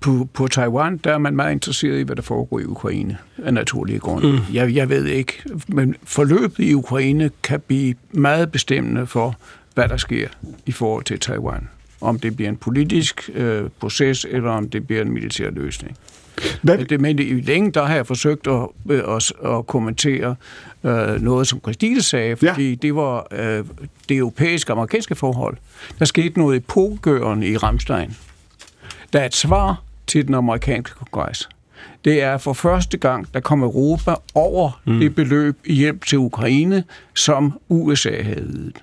[0.00, 3.54] På, på Taiwan, der er man meget interesseret i, hvad der foregår i Ukraine, af
[3.54, 4.32] naturlige grunde.
[4.32, 4.38] Mm.
[4.52, 5.32] Jeg, jeg ved ikke,
[5.68, 9.38] men forløbet i Ukraine kan blive meget bestemmende for,
[9.74, 10.28] hvad der sker
[10.66, 11.68] i forhold til Taiwan
[12.00, 15.96] om det bliver en politisk øh, proces, eller om det bliver en militær løsning.
[16.62, 16.78] Hvad?
[16.78, 20.36] Det, men i længe, der har jeg forsøgt at, øh, at, at kommentere
[20.84, 22.74] øh, noget, som Christine sagde, fordi ja.
[22.74, 23.64] det var øh,
[24.08, 25.56] det europæiske amerikanske forhold.
[25.98, 28.16] Der skete noget i pogørende i Ramstein.
[29.12, 31.48] Der er et svar til den amerikanske kongres.
[32.04, 34.98] Det er for første gang, der kommer Europa over mm.
[34.98, 36.84] det beløb i hjælp til Ukraine,
[37.14, 38.82] som USA havde ydet.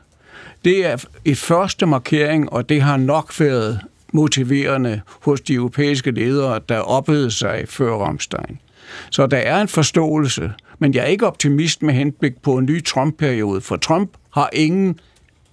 [0.66, 3.80] Det er et første markering, og det har nok været
[4.14, 8.60] motiverende hos de europæiske ledere, der oppede sig før Ramstein.
[9.10, 12.84] Så der er en forståelse, men jeg er ikke optimist med henblik på en ny
[12.84, 15.00] Trump-periode, for Trump har ingen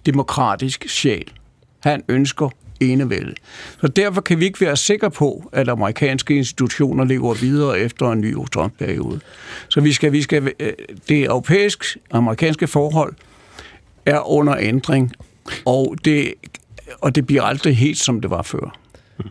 [0.05, 1.31] demokratisk sjæl.
[1.79, 3.33] Han ønsker enevælde.
[3.81, 8.21] Så derfor kan vi ikke være sikre på, at amerikanske institutioner lever videre efter en
[8.21, 9.19] ny Trump-periode.
[9.69, 10.73] Så vi skal, vi skal, øh,
[11.09, 13.13] det europæisk-amerikanske forhold
[14.05, 15.11] er under ændring,
[15.65, 16.33] og det,
[17.01, 18.79] og det bliver aldrig helt, som det var før.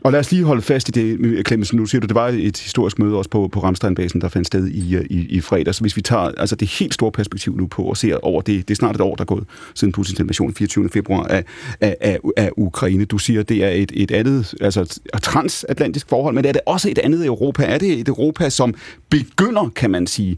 [0.05, 1.79] Og lad os lige holde fast i det, Clemmensen.
[1.79, 4.69] Nu siger du, det var et historisk møde også på, på Ramsteinbasen, der fandt sted
[4.69, 5.75] i, øh, i, i fredag.
[5.75, 8.69] Så hvis vi tager altså det helt store perspektiv nu på og ser over det,
[8.69, 9.45] det er snart et år, der er gået
[9.75, 10.89] siden Putins invasion 24.
[10.89, 11.45] februar af,
[11.81, 13.05] af, af, af Ukraine.
[13.05, 14.81] Du siger, det er et, et andet, altså
[15.15, 17.65] et transatlantisk forhold, men er det også et andet Europa?
[17.65, 18.75] Er det et Europa, som
[19.11, 20.37] begynder, kan man sige,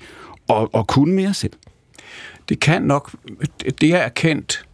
[0.48, 1.52] at, at kunne mere selv?
[2.48, 3.10] Det kan nok,
[3.80, 4.66] det er erkendt,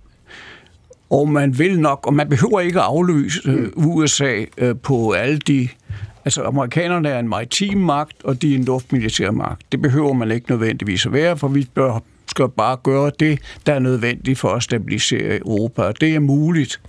[1.10, 3.72] og man vil nok, og man behøver ikke at aflyse mm.
[3.76, 5.68] USA øh, på alle de
[6.24, 9.72] Altså, amerikanerne er en maritim magt, og de er en luftmilitær magt.
[9.72, 13.74] Det behøver man ikke nødvendigvis at være, for vi bør, skal bare gøre det, der
[13.74, 15.82] er nødvendigt for at stabilisere Europa.
[15.82, 16.80] Og det er muligt,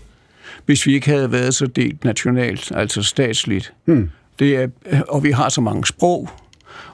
[0.65, 3.73] hvis vi ikke havde været så delt nationalt, altså statsligt.
[3.85, 4.09] Mm.
[4.39, 4.67] Det er,
[5.07, 6.29] og vi har så mange sprog,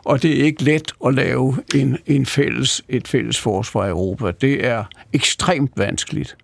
[0.06, 4.32] og det er ikke let at lave en, en fælles, et fælles forsvar i Europa.
[4.42, 6.38] Det er ekstremt vanskeligt.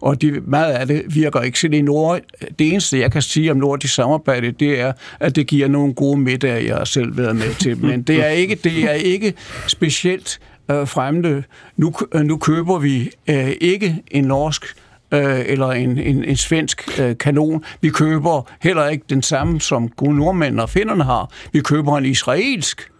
[0.00, 1.60] Og det, meget af det virker ikke.
[1.60, 2.20] Så det, nord,
[2.58, 6.20] det eneste, jeg kan sige om nordisk samarbejde, det er, at det giver nogle gode
[6.20, 7.78] middag, jeg har selv været med til.
[7.78, 9.34] Men det er ikke, det er ikke
[9.66, 11.42] specielt øh, fremmende.
[11.76, 14.64] Nu, øh, nu køber vi øh, ikke en norsk
[15.12, 17.64] øh, eller en, en, en svensk øh, kanon.
[17.80, 21.32] Vi køber heller ikke den samme, som nordmænd og finnerne har.
[21.52, 22.90] Vi køber en israelsk.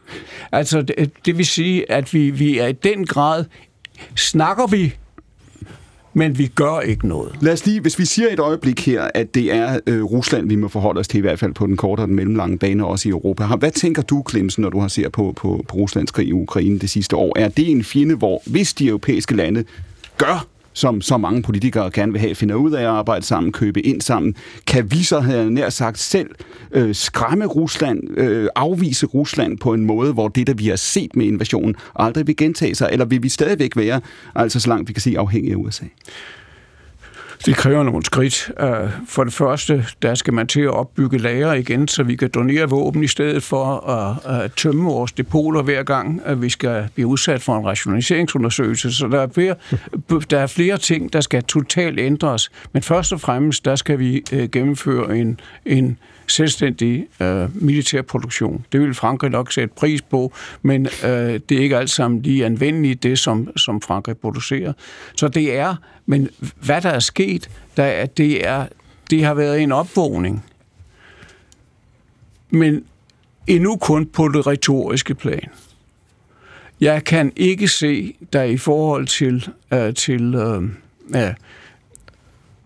[0.52, 3.44] Altså, det, det vil sige, at vi, vi er i den grad,
[4.14, 4.94] snakker vi
[6.18, 7.32] men vi gør ikke noget.
[7.40, 10.56] Lad os lige, hvis vi siger et øjeblik her, at det er øh, Rusland, vi
[10.56, 13.08] må forholde os til, i hvert fald på den korte og den mellemlange bane, også
[13.08, 13.44] i Europa.
[13.44, 16.78] Hvad tænker du, Klemsen, når du har set på, på, på Ruslands krig i Ukraine
[16.78, 17.38] det sidste år?
[17.38, 19.64] Er det en fjende, hvor hvis de europæiske lande
[20.18, 20.46] gør
[20.76, 24.00] som så mange politikere gerne vil have, finder ud af at arbejde sammen, købe ind
[24.00, 24.34] sammen.
[24.66, 26.30] Kan vi så, have nær sagt, selv
[26.72, 31.16] øh, skræmme Rusland, øh, afvise Rusland på en måde, hvor det, der vi har set
[31.16, 34.00] med invasionen, aldrig vil gentage sig, eller vil vi stadigvæk være,
[34.34, 35.84] altså så langt vi kan se, afhængige af USA?
[37.44, 38.50] Det kræver nogle skridt.
[38.60, 42.30] Øh, for det første, der skal man til at opbygge lager igen, så vi kan
[42.34, 47.06] donere våben i stedet for at, tømme vores depoter hver gang, at vi skal blive
[47.06, 48.92] udsat for en rationaliseringsundersøgelse.
[48.92, 49.54] Så der er flere,
[50.30, 52.50] der er flere ting, der skal totalt ændres.
[52.72, 58.66] Men først og fremmest, der skal vi øh, gennemføre en, en selvstændig øh, militær produktion.
[58.72, 62.46] Det vil Frankrig nok sætte pris på, men øh, det er ikke alt sammen lige
[62.46, 64.72] anvendeligt, det som, som Frankrig producerer.
[65.16, 65.74] Så det er,
[66.06, 66.28] men
[66.60, 68.66] hvad der er sket, der er, det, er,
[69.10, 70.44] det har været en opvågning.
[72.50, 72.84] Men
[73.46, 75.48] endnu kun på det retoriske plan.
[76.80, 80.62] Jeg kan ikke se, der i forhold til, øh, til øh,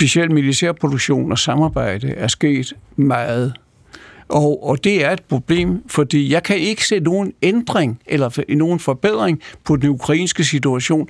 [0.01, 3.53] specielt militærproduktion og samarbejde er sket meget.
[4.29, 8.79] Og, og det er et problem, fordi jeg kan ikke se nogen ændring eller nogen
[8.79, 11.09] forbedring på den ukrainske situation,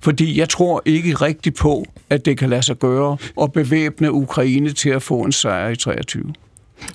[0.00, 4.72] fordi jeg tror ikke rigtigt på, at det kan lade sig gøre at bevæbne Ukraine
[4.72, 6.32] til at få en sejr i 23.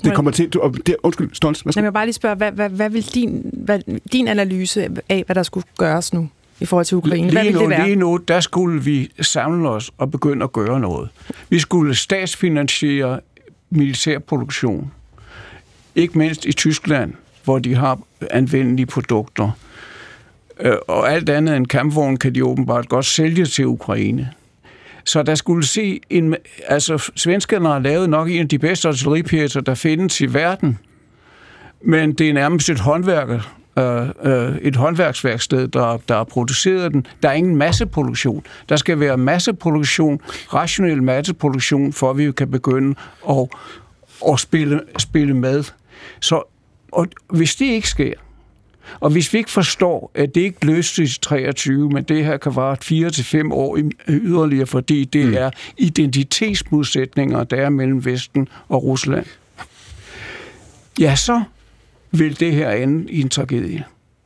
[0.04, 0.50] Det kommer til...
[0.50, 1.76] Du, det, undskyld, Stolz.
[1.76, 3.80] Jeg vil bare lige spørge, hvad, hvad, hvad vil din, hvad,
[4.12, 6.30] din analyse af, hvad der skulle gøres nu
[6.60, 7.86] i forhold til Ukraine, hvad lige nu, det være?
[7.86, 11.10] Lige nu, der skulle vi samle os og begynde at gøre noget.
[11.50, 13.20] Vi skulle statsfinansiere
[13.70, 14.92] militærproduktion.
[15.96, 18.00] Ikke mindst i Tyskland, hvor de har
[18.32, 19.52] anvendelige produkter.
[20.60, 24.32] Øh, Og alt andet end kampvogn kan de åbenbart godt sælge til Ukraine.
[25.06, 26.36] Så der skulle se en...
[26.68, 30.80] Altså, svenskerne har lavet nok en af de bedste artilleripjæser, der findes i verden.
[31.82, 37.06] Men det er nærmest et håndværker, øh, øh, et håndværksværksted, der, der har produceret den.
[37.24, 38.44] Der er ingen masseproduktion.
[38.70, 40.22] Der skal være masseproduktion,
[40.54, 42.96] rationel masseproduktion, for at vi kan begynde
[43.30, 43.48] at,
[44.32, 45.64] at spille, spille med.
[46.20, 46.44] Så
[46.92, 48.14] og hvis det ikke sker,
[49.00, 52.56] og hvis vi ikke forstår, at det ikke løses i 23, men det her kan
[52.56, 55.34] vare 4 til fem år i- yderligere, fordi det mm.
[55.38, 59.26] er identitetsmodsætninger, der er mellem Vesten og Rusland,
[61.00, 61.44] ja, så
[62.20, 63.84] vil det her ende i en tragedie.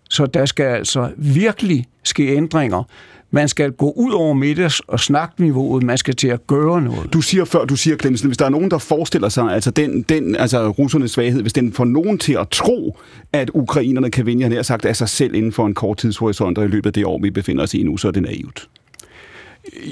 [0.10, 2.84] Så der skal altså virkelig ske ændringer.
[3.32, 5.84] Man skal gå ud over middags- og snakniveauet.
[5.84, 7.14] Man skal til at gøre noget.
[7.14, 10.02] Du siger før, du siger, Clemsen, hvis der er nogen, der forestiller sig, altså den,
[10.02, 12.98] den altså russernes svaghed, hvis den får nogen til at tro,
[13.34, 16.58] at ukrainerne kan vinde, jeg har sagt, af sig selv inden for en kort tidshorisont,
[16.58, 18.70] og i løbet af det år, vi befinder os i nu, så er det naivt.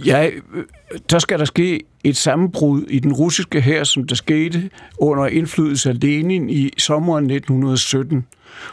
[0.05, 0.63] Ja, øh,
[1.09, 5.89] så skal der ske et sammenbrud i den russiske hær, som der skete under indflydelse
[5.89, 8.25] af Lenin i sommeren 1917.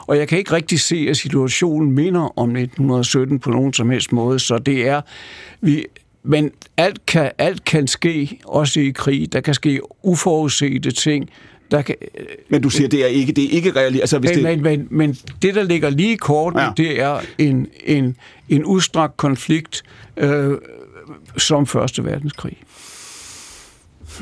[0.06, 4.12] Og jeg kan ikke rigtig se, at situationen minder om 1917 på nogen som helst
[4.12, 5.00] måde, så det er...
[5.60, 5.84] Vi,
[6.22, 9.32] men alt kan, alt kan ske, også i krig.
[9.32, 11.30] Der kan ske uforudsete ting.
[11.70, 11.94] Der kan,
[12.48, 14.02] Men du siger, det er ikke, det er ikke realistisk.
[14.02, 16.62] Altså, hvis men, det, men, men, men det, der ligger lige Ja.
[16.62, 16.70] ja.
[16.76, 18.16] det er en, en,
[18.48, 19.82] en udstrakt konflikt
[20.16, 20.58] øh,
[21.36, 22.56] som Første Verdenskrig.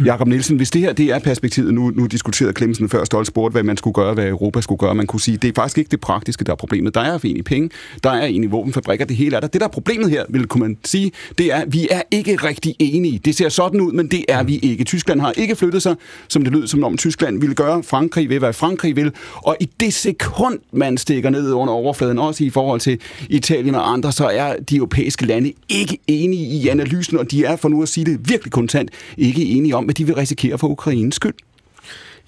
[0.04, 3.52] Jakob Nielsen, hvis det her det er perspektivet, nu, nu diskuterede Clemsen før Stolt spurgte,
[3.52, 5.90] hvad man skulle gøre, hvad Europa skulle gøre, man kunne sige, det er faktisk ikke
[5.90, 6.94] det praktiske, der er problemet.
[6.94, 7.70] Der er egentlig penge,
[8.04, 9.46] der er egentlig våbenfabrikker, det hele er der.
[9.46, 12.36] Det, der er problemet her, vil kunne man sige, det er, at vi er ikke
[12.36, 13.20] rigtig enige.
[13.24, 14.84] Det ser sådan ud, men det er vi ikke.
[14.84, 15.94] Tyskland har ikke flyttet sig,
[16.28, 17.82] som det lød som om Tyskland ville gøre.
[17.82, 19.12] Frankrig vil, hvad Frankrig vil.
[19.34, 23.92] Og i det sekund, man stikker ned under overfladen, også i forhold til Italien og
[23.92, 27.82] andre, så er de europæiske lande ikke enige i analysen, og de er, for nu
[27.82, 31.34] at sige det virkelig kontant, ikke enige om, hvad de vil risikere for Ukraines skyld.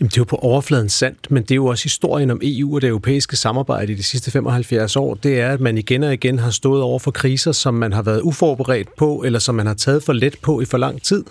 [0.00, 2.74] Jamen, det er jo på overfladen sandt, men det er jo også historien om EU
[2.74, 5.14] og det europæiske samarbejde i de sidste 75 år.
[5.14, 8.02] Det er, at man igen og igen har stået over for kriser, som man har
[8.02, 11.24] været uforberedt på, eller som man har taget for let på i for lang tid.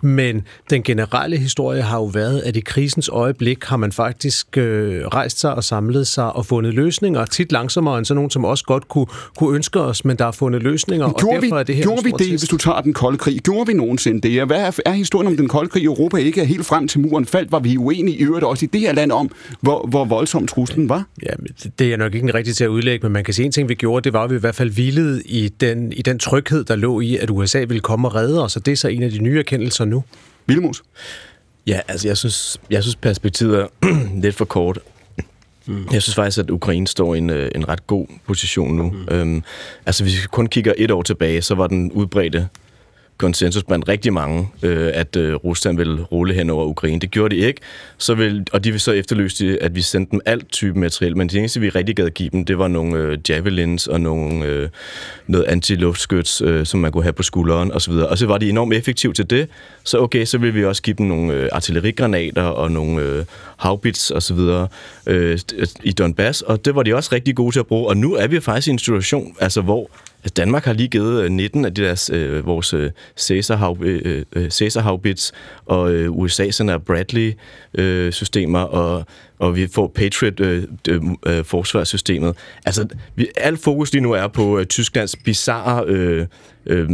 [0.00, 5.06] Men den generelle historie har jo været, at i krisens øjeblik har man faktisk øh,
[5.06, 8.64] rejst sig og samlet sig og fundet løsninger, tit langsommere end sådan nogen, som også
[8.64, 11.62] godt kunne, kunne ønske os, men der er fundet løsninger, og Gjorde vi, derfor er
[11.62, 12.30] det her gjorde vi det, test.
[12.42, 13.38] hvis du tager den kolde krig?
[13.40, 14.40] Gjorde vi nogensinde det?
[14.40, 16.88] Og Hvad er, er historien om den kolde krig i Europa ikke er helt frem
[16.88, 17.52] til muren faldt?
[17.52, 19.30] Var vi uenige i øvrigt også i det her land om,
[19.60, 21.04] hvor, hvor voldsom truslen var?
[21.22, 23.24] Ja, men det- det er jeg nok ikke en rigtig til at udlægge, men man
[23.24, 25.48] kan sige en ting, vi gjorde, det var, at vi i hvert fald hvilede i
[25.48, 28.66] den, i den tryghed, der lå i, at USA ville komme og redde os, og
[28.66, 30.04] det er så en af de nye erkendelser nu.
[30.46, 30.82] Vilmos?
[31.66, 33.66] Ja, altså jeg synes, jeg synes perspektivet er
[34.22, 34.78] lidt for kort.
[35.66, 35.86] Mm.
[35.92, 38.90] Jeg synes faktisk, at Ukraine står i en, øh, en ret god position nu.
[38.90, 39.14] Mm.
[39.14, 39.42] Øhm,
[39.86, 42.48] altså hvis vi kun kigger et år tilbage, så var den udbredte
[43.18, 47.00] konsensus blandt rigtig mange, øh, at øh, Rusland ville rulle hen over Ukraine.
[47.00, 47.60] Det gjorde de ikke,
[47.98, 51.28] så vil, og de vil så efterlyse, at vi sendte dem alt type materiel, men
[51.28, 54.68] det eneste, vi rigtig gad give dem, det var nogle øh, javelins og nogle, øh,
[55.26, 57.92] noget antiluftskyts, øh, som man kunne have på skulderen osv.
[57.92, 59.48] Og så var de enormt effektive til det,
[59.84, 63.24] så okay, så vil vi også give dem nogle øh, artillerigranater og nogle øh,
[63.56, 64.38] haubits osv.
[65.06, 65.38] Øh,
[65.82, 68.26] i Donbass, og det var de også rigtig gode til at bruge, og nu er
[68.26, 69.90] vi faktisk i en situation, altså hvor
[70.36, 72.90] Danmark har lige givet øh, 19 af de der, øh, vores øh,
[73.20, 75.32] Caesar-haub- øh, øh, Caesar-haubits,
[75.66, 79.04] og øh, USA sender Bradley-systemer, og,
[79.38, 82.36] og vi får Patriot-forsvarssystemet.
[82.66, 85.84] altså, vi, alt fokus lige nu er på øh, Tysklands bizarre...
[85.86, 86.26] Øh,
[86.66, 86.90] øh,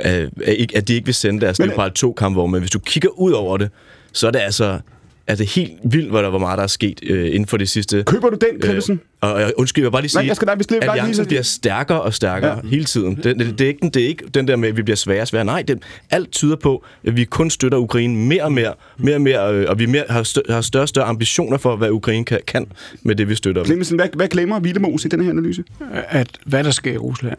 [0.00, 0.30] at,
[0.74, 3.70] at de ikke vil sende deres Leopard 2-kampvogne, men hvis du kigger ud over det,
[4.12, 4.80] så er det altså
[5.26, 7.68] er det helt vildt, hvor der hvor meget der er sket øh, inden for det
[7.68, 8.02] sidste...
[8.06, 8.94] Køber du den, Clemmensen?
[9.24, 10.96] Øh, og, undskyld, jeg vil bare lige sige, Nej, jeg skal- nej, vi skal- bare
[10.96, 12.68] lige- alliancen bliver stærkere og stærkere ja.
[12.68, 13.16] hele tiden.
[13.16, 14.96] Det, det, det, er ikke, den- det er ikke den der med, at vi bliver
[14.96, 15.44] sværere og sværere.
[15.44, 19.20] Nej, det, alt tyder på, at vi kun støtter Ukraine mere og mere, mere og
[19.20, 22.24] mere, øh, og vi mere, har, større, har større og større ambitioner for, hvad Ukraine
[22.24, 22.66] kan, kan
[23.02, 23.66] med det, vi støtter dem.
[23.66, 25.64] Clemmensen, hvad, hvad glemmer Vildemos i den her analyse?
[26.08, 27.38] At hvad der sker i Rusland.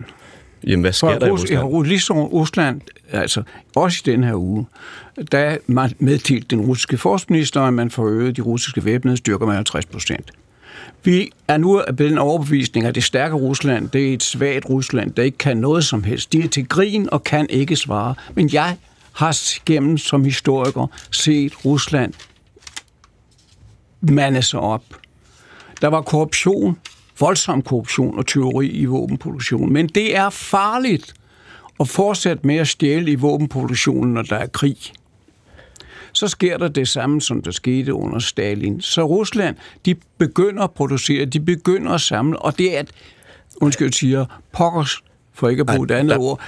[0.68, 1.86] Jamen, hvad sker For der i Rus- Rusland?
[1.86, 3.44] i Ligesom Rusland, altså
[3.76, 4.66] også i den her uge,
[5.32, 9.86] der man meddelt den russiske forsvarsminister, at man forøgede de russiske væbnede styrker med 50
[9.86, 10.32] procent.
[11.04, 15.12] Vi er nu blevet en overbevisning, at det stærke Rusland, det er et svagt Rusland,
[15.12, 16.34] der ikke kan noget som helst.
[16.34, 18.16] De er til grin og kan ikke svare.
[18.34, 18.78] Men jeg
[19.14, 22.14] har gennem som historiker set Rusland
[24.02, 24.84] mande sig op.
[25.82, 26.78] Der var korruption,
[27.20, 29.74] voldsom korruption og tyveri i våbenproduktion.
[29.74, 31.14] Men det er farligt
[31.80, 34.78] at fortsætte med at stjæle i våbenproduktionen, når der er krig.
[36.14, 38.82] Så sker der det samme, som der skete under Stalin.
[38.82, 39.56] Så Rusland,
[39.86, 42.92] de begynder at producere, de begynder at samle, og det er et,
[43.62, 45.04] undskyld, siger, pokkers,
[45.34, 46.42] for ikke at bruge et andet der- ord,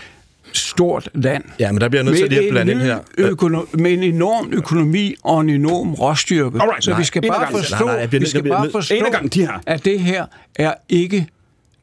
[0.53, 1.43] stort land.
[1.59, 2.99] Ja, men der bliver jeg nødt til lige at blande ind her.
[3.19, 6.61] Økono- med en enorm økonomi og en enorm råstyrke.
[6.61, 8.95] Alright, så nej, vi skal bare forstå, Nej, nej, bliver vi skal bliver bare forstå
[9.11, 9.53] gangen, de her.
[9.65, 10.25] at det her
[10.55, 11.27] er ikke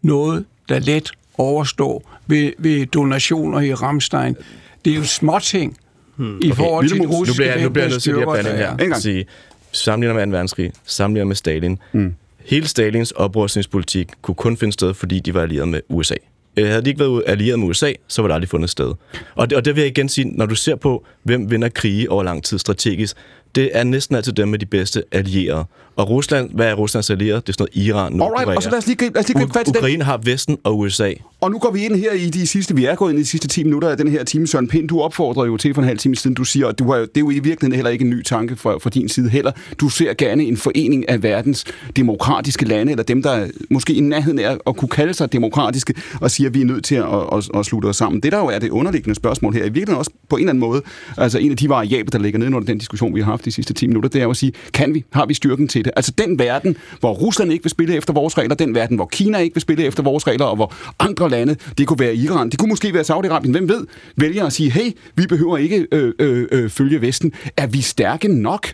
[0.02, 4.36] noget, der let overstår ved, ved donationer i Ramstein.
[4.84, 5.76] Det er jo småting
[6.16, 6.38] hmm.
[6.42, 7.06] i forhold til mus.
[7.06, 8.66] Nu russiske bliver jeg, nu bliver jeg nødt til at blande her.
[8.66, 8.70] er.
[8.72, 8.96] En gang.
[8.96, 9.26] Sige,
[9.72, 10.30] sammenligner med 2.
[10.30, 11.78] verdenskrig, sammenligner med Stalin.
[11.92, 12.14] Mm.
[12.44, 16.14] Hele Stalins oprustningspolitik kunne kun finde sted, fordi de var allieret med USA.
[16.56, 18.92] Øh, Havde de ikke været allieret med USA, så var det aldrig fundet sted.
[19.34, 22.10] Og det, og det vil jeg igen sige, når du ser på, hvem vinder krige
[22.10, 23.16] over lang tid strategisk,
[23.54, 25.64] det er næsten altid dem med de bedste allierede.
[25.96, 27.40] Og Rusland, hvad er Ruslands allierede?
[27.40, 28.40] Det er sådan noget Iran, Nordkorea.
[28.40, 29.76] Alright, og så lad os lige gribe, lad os lige gribe fat i den.
[29.76, 31.12] Ukraine har Vesten og USA.
[31.40, 33.26] Og nu går vi ind her i de sidste, vi er gået ind i de
[33.26, 34.46] sidste 10 minutter af den her time.
[34.46, 36.92] Søren Pind, du opfordrer jo til for en halv time siden, du siger, at du
[36.92, 39.28] har, det er jo i virkeligheden heller ikke en ny tanke fra, fra din side
[39.28, 39.52] heller.
[39.80, 41.64] Du ser gerne en forening af verdens
[41.96, 46.30] demokratiske lande, eller dem, der måske i nærheden er at kunne kalde sig demokratiske, og
[46.30, 48.20] siger, at vi er nødt til at, at, at slutte os sammen.
[48.20, 50.60] Det der jo er det underliggende spørgsmål her, i virkeligheden også på en eller anden
[50.60, 50.82] måde,
[51.16, 53.50] altså en af de variabler, der ligger nede under den diskussion, vi har haft de
[53.50, 55.92] sidste 10 minutter, det er jo at sige, kan vi, har vi styrken til det?
[55.96, 59.38] Altså den verden, hvor Rusland ikke vil spille efter vores regler, den verden, hvor Kina
[59.38, 62.58] ikke vil spille efter vores regler, og hvor andre lande, det kunne være Iran, det
[62.58, 66.48] kunne måske være Saudi-Arabien, hvem ved, vælger at sige, hey, vi behøver ikke øh, øh,
[66.52, 67.32] øh, følge Vesten.
[67.56, 68.68] Er vi stærke nok?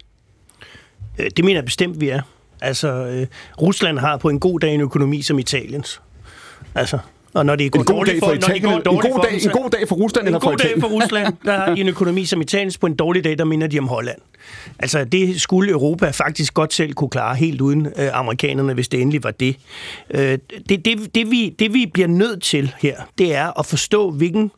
[1.19, 2.23] Øh, det mener jeg bestemt, vi er.
[2.61, 3.27] Altså, øh,
[3.63, 6.01] Rusland har på en god dag en økonomi som Italiens.
[6.75, 6.99] Altså,
[7.35, 9.13] og når det går En god dårligt dag for når de Italien, går en god
[9.13, 11.35] for dag, dem, en god dag for Rusland en eller for god dag for Rusland,
[11.45, 12.79] der har de en økonomi som Italiens.
[12.79, 14.19] På en dårlig dag, der minder de om Holland.
[14.79, 19.01] Altså, det skulle Europa faktisk godt selv kunne klare, helt uden øh, amerikanerne, hvis det
[19.01, 19.57] endelig var det.
[20.11, 24.11] Øh, det, det, det, vi, det, vi bliver nødt til her, det er at forstå,
[24.11, 24.51] hvilken...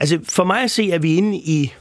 [0.00, 1.72] Altså, for mig at se, at vi inde i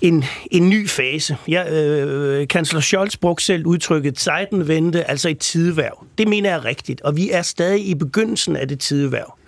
[0.00, 1.36] en, en ny fase.
[1.48, 6.06] Ja, øh, kansler Scholz brugte selv udtrykket Zeitenwende, altså et tideværv.
[6.18, 9.38] Det mener jeg er rigtigt, og vi er stadig i begyndelsen af det tideværv.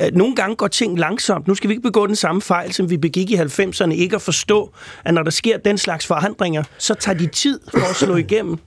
[0.00, 1.48] Øh, nogle gange går ting langsomt.
[1.48, 3.92] Nu skal vi ikke begå den samme fejl, som vi begik i 90'erne.
[3.92, 4.72] Ikke at forstå,
[5.04, 8.58] at når der sker den slags forandringer, så tager de tid for at slå igennem.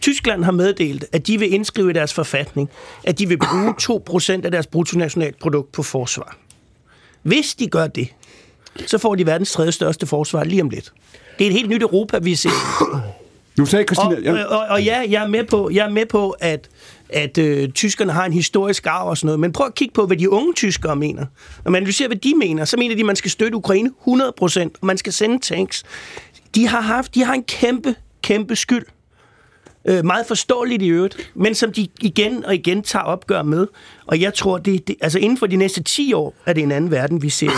[0.00, 2.70] Tyskland har meddelt, at de vil indskrive i deres forfatning,
[3.04, 6.36] at de vil bruge 2% af deres bruttonationalprodukt på forsvar.
[7.22, 8.08] Hvis de gør det,
[8.86, 10.92] så får de verdens tredje største forsvar lige om lidt.
[11.38, 12.50] Det er et helt nyt Europa, vi ser.
[13.58, 14.36] Nu sagde Og, Christina...
[14.36, 16.68] Ja, og, og ja, jeg er med på, jeg er med på at,
[17.08, 20.06] at øh, tyskerne har en historisk arv og sådan noget, men prøv at kigge på,
[20.06, 21.26] hvad de unge tyskere mener.
[21.64, 24.10] Når man analyserer, hvad de mener, så mener de, at man skal støtte Ukraine 100%,
[24.80, 25.84] og man skal sende tanks.
[26.54, 28.84] De har, haft, de har en kæmpe, kæmpe skyld.
[29.88, 33.66] Øh, meget forståeligt i øvrigt, men som de igen og igen tager opgør med.
[34.06, 36.72] Og jeg tror, det, det, altså inden for de næste 10 år, er det en
[36.72, 37.50] anden verden, vi ser.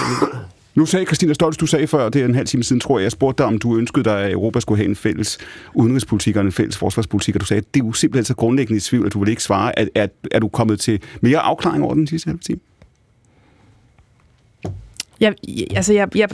[0.78, 3.04] Nu sagde Christina Stolz, du sagde før, det er en halv time siden, tror jeg,
[3.04, 5.38] jeg spurgte dig, om du ønskede dig, at Europa skulle have en fælles
[5.74, 8.76] udenrigspolitik og en fælles forsvarspolitik, og du sagde, at det er jo simpelthen så grundlæggende
[8.76, 9.78] i tvivl, at du vil ikke svare.
[9.78, 12.60] Er, er, er du kommet til mere afklaring over den sidste halve time?
[15.20, 15.34] Jeg,
[15.76, 16.28] altså jeg, jeg,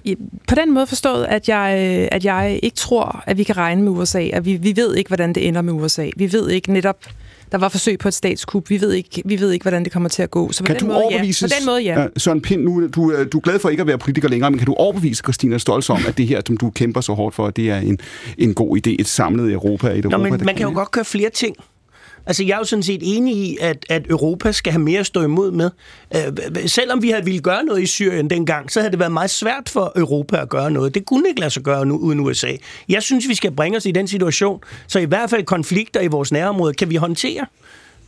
[0.48, 1.70] på den måde forstået, at jeg,
[2.12, 5.08] at jeg ikke tror, at vi kan regne med USA, at vi, vi ved ikke,
[5.08, 6.10] hvordan det ender med USA.
[6.16, 7.04] Vi ved ikke netop,
[7.54, 10.08] der var forsøg på et statskup, vi ved ikke, vi ved ikke hvordan det kommer
[10.08, 10.52] til at gå.
[10.52, 11.42] Så på Kan den du måde, overbevises?
[11.42, 11.46] ja.
[11.46, 12.06] På den måde, ja.
[12.16, 14.58] Søren Pind, nu, du, øh, du er glad for ikke at være politiker længere, men
[14.58, 17.50] kan du overbevise Christina Stolz om, at det her, som du kæmper så hårdt for,
[17.50, 17.98] det er en,
[18.38, 21.04] en god idé, et samlet Europa, et Nå, Europa, men man kan jo godt gøre
[21.04, 21.56] flere ting.
[22.26, 25.06] Altså, jeg er jo sådan set enig i, at, at Europa skal have mere at
[25.06, 25.70] stå imod med.
[26.16, 29.30] Øh, selvom vi havde ville gøre noget i Syrien dengang, så havde det været meget
[29.30, 30.94] svært for Europa at gøre noget.
[30.94, 32.52] Det kunne ikke lade sig gøre nu uden USA.
[32.88, 36.06] Jeg synes, vi skal bringe os i den situation, så i hvert fald konflikter i
[36.06, 37.46] vores nærområde kan vi håndtere.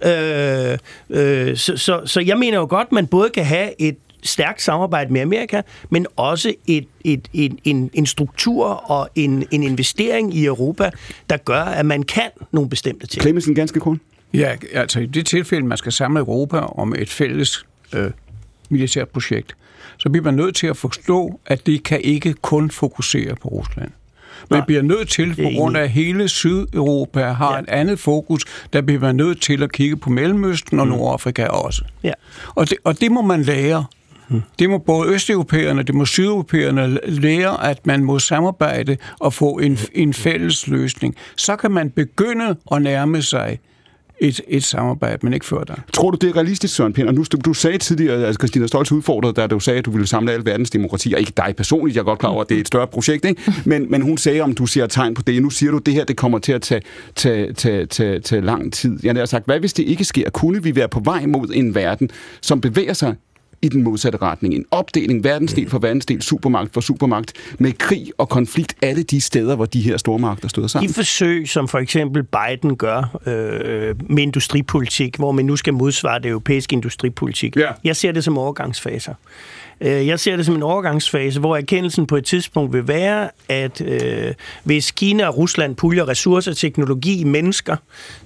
[0.04, 0.78] Øh,
[1.10, 5.12] øh, så, så, så jeg mener jo godt, man både kan have et stærkt samarbejde
[5.12, 10.44] med Amerika, men også et, et, en, en, en struktur og en, en investering i
[10.44, 10.90] Europa,
[11.30, 13.22] der gør, at man kan nogle bestemte ting.
[13.22, 13.98] Clemmensen ganske kort.
[14.34, 18.10] Ja, altså i det tilfælde, man skal samle Europa om et fælles øh,
[18.68, 19.56] militært projekt,
[19.98, 23.90] så bliver man nødt til at forstå, at det kan ikke kun fokusere på Rusland.
[24.50, 27.60] Man bliver nødt til, på grund af at hele Sydeuropa har ja.
[27.60, 30.92] et andet fokus, der bliver man nødt til at kigge på Mellemøsten og mm.
[30.92, 31.84] Nordafrika også.
[32.02, 32.12] Ja.
[32.54, 33.84] Og, det, og det må man lære.
[34.28, 34.42] Mm-hmm.
[34.58, 39.78] Det må både østeuropæerne, det må sydeuropæerne lære, at man må samarbejde og få en,
[39.92, 41.14] en fælles løsning.
[41.36, 43.58] Så kan man begynde at nærme sig
[44.20, 45.74] et, et samarbejde, men ikke før der.
[45.92, 47.08] Tror du, det er realistisk, Søren Pind?
[47.08, 49.90] Og nu, du, du sagde tidligere, at Christina Stolz udfordrede, da du sagde, at du
[49.90, 51.16] ville samle al verdens demokratier.
[51.16, 53.42] Ikke dig personligt, jeg er godt klar over, at det er et større projekt, ikke?
[53.64, 55.42] Men, men hun sagde, om du ser tegn på det.
[55.42, 56.82] Nu siger du, at det her det kommer til at tage,
[57.14, 58.98] tage, tage, tage, tage lang tid.
[59.02, 60.30] Jeg har sagt, hvad hvis det ikke sker?
[60.30, 62.10] Kunne vi være på vej mod en verden,
[62.40, 63.14] som bevæger sig
[63.62, 64.54] i den modsatte retning.
[64.54, 69.56] En opdeling, verdensdel for verdensdel, supermagt for supermagt, med krig og konflikt alle de steder,
[69.56, 70.88] hvor de her stormagter stod sammen.
[70.88, 76.18] De forsøg, som for eksempel Biden gør øh, med industripolitik, hvor man nu skal modsvare
[76.18, 77.70] det europæiske industripolitik, ja.
[77.84, 79.14] jeg ser det som overgangsfaser.
[79.80, 83.80] Øh, jeg ser det som en overgangsfase, hvor erkendelsen på et tidspunkt vil være, at
[83.80, 87.76] øh, hvis Kina og Rusland puljer ressourcer, teknologi, mennesker,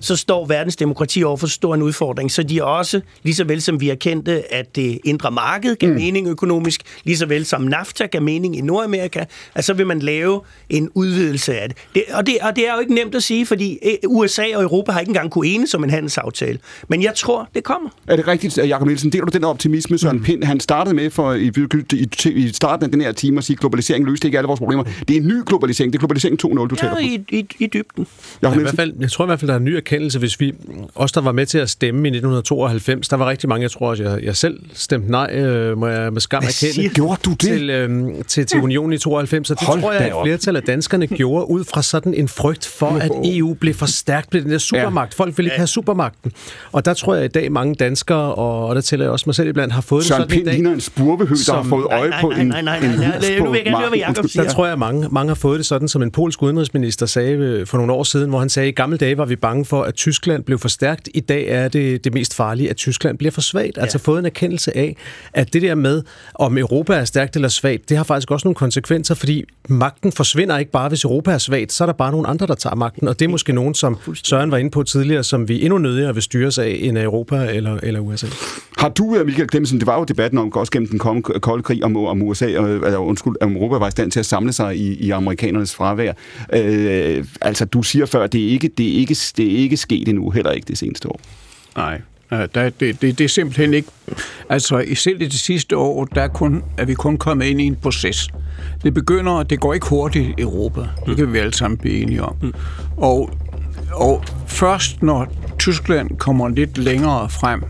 [0.00, 2.30] så står verdens demokrati over for stor en udfordring.
[2.30, 5.94] Så de også, lige så vel som vi erkendte, at det indre marked gav mm.
[5.94, 9.24] mening økonomisk, lige så vel som NAFTA gav mening i Nordamerika,
[9.54, 11.78] at så vil man lave en udvidelse af det.
[11.94, 14.62] det, og, det og det er jo ikke nemt at sige, fordi øh, USA og
[14.62, 16.58] Europa har ikke engang kunne enes om en handelsaftale.
[16.88, 17.90] Men jeg tror, det kommer.
[18.06, 19.12] Er det rigtigt, Jacob Nielsen?
[19.12, 20.22] Deler du den optimisme, Søren mm.
[20.22, 20.44] Pind?
[20.44, 21.52] Han startede med for i,
[21.92, 24.60] i, i starten af den her time at sige, at globalisering løste ikke alle vores
[24.60, 24.84] problemer.
[25.08, 25.92] Det er en ny globalisering.
[25.92, 27.00] Det er globalisering 2.0, du ja, taler på.
[27.00, 28.06] I, i, i dybden.
[28.42, 30.40] Ja, i hvert fald, jeg tror i hvert fald, der er en ny erkendelse, hvis
[30.40, 30.54] vi,
[30.94, 33.90] os der var med til at stemme i 1992, der var rigtig mange, jeg tror
[33.90, 36.88] også, jeg, jeg selv stemte nej, øh, må jeg med skam erkende.
[36.88, 37.40] Gjorde du det?
[37.40, 40.62] Til, øh, til, til unionen i 92, og det Hold tror jeg, at flertal af
[40.62, 44.50] danskerne gjorde ud fra sådan en frygt for, at EU blev for stærkt, blev den
[44.50, 45.14] der supermagt.
[45.18, 45.22] Ja.
[45.22, 46.32] Folk ville ikke have supermagten.
[46.72, 49.34] Og der tror jeg i dag, mange danskere, og, og der tæller jeg også mig
[49.34, 50.72] selv iblandt, har fået Søren det sådan Pind i dag.
[50.72, 50.80] en
[51.36, 52.46] spurvehøg, der har fået øje på en...
[52.46, 53.38] Nej, nej, nej, nej, nej.
[53.38, 54.42] Nu vil jeg gerne høre, hvad Jacob siger.
[54.42, 57.66] Der tror jeg, mange, mange har fået det sådan, som en polsk udenrigsminister sagde øh,
[57.66, 59.82] for nogle år siden, hvor han sagde, at i gamle dage var vi bange for,
[59.82, 61.08] at Tyskland blev for stærkt.
[61.14, 63.76] I dag er det det mest farlige, at Tyskland bliver for svagt.
[63.76, 63.82] Ja.
[63.82, 64.96] Altså fået en erkendelse af,
[65.32, 66.02] at det der med,
[66.34, 70.58] om Europa er stærkt eller svagt, det har faktisk også nogle konsekvenser, fordi magten forsvinder
[70.58, 71.72] ikke bare, hvis Europa er svagt.
[71.72, 73.98] Så er der bare nogle andre, der tager magten, og det er måske nogen, som
[74.14, 77.78] Søren var inde på tidligere, som vi endnu nødigere vil styres af end Europa eller,
[77.82, 78.26] eller USA.
[78.78, 81.84] Har du, øh, Michael Klemmensen, det var jo debatten om, også gennem den kolde krig
[81.84, 84.52] om, om USA, og, øh, altså, undskyld, om Europa var i stand til at samle
[84.52, 86.12] sig i, i amerikanernes fravær.
[86.52, 90.08] Øh, altså, du siger før, det er ikke, det er ikke, det er ikke sket
[90.08, 91.20] endnu, heller ikke det seneste år.
[91.76, 92.00] Nej,
[92.30, 93.88] der, det, det, det er simpelthen ikke...
[94.48, 97.60] Altså, i selv i det sidste år, der er, kun, er vi kun kommet ind
[97.60, 98.28] i en proces.
[98.82, 100.80] Det begynder, det går ikke hurtigt i Europa.
[101.06, 102.36] Det kan vi alle sammen blive enige om.
[102.42, 102.52] Mm.
[102.96, 103.30] Og,
[103.92, 107.62] og først når Tyskland kommer lidt længere frem,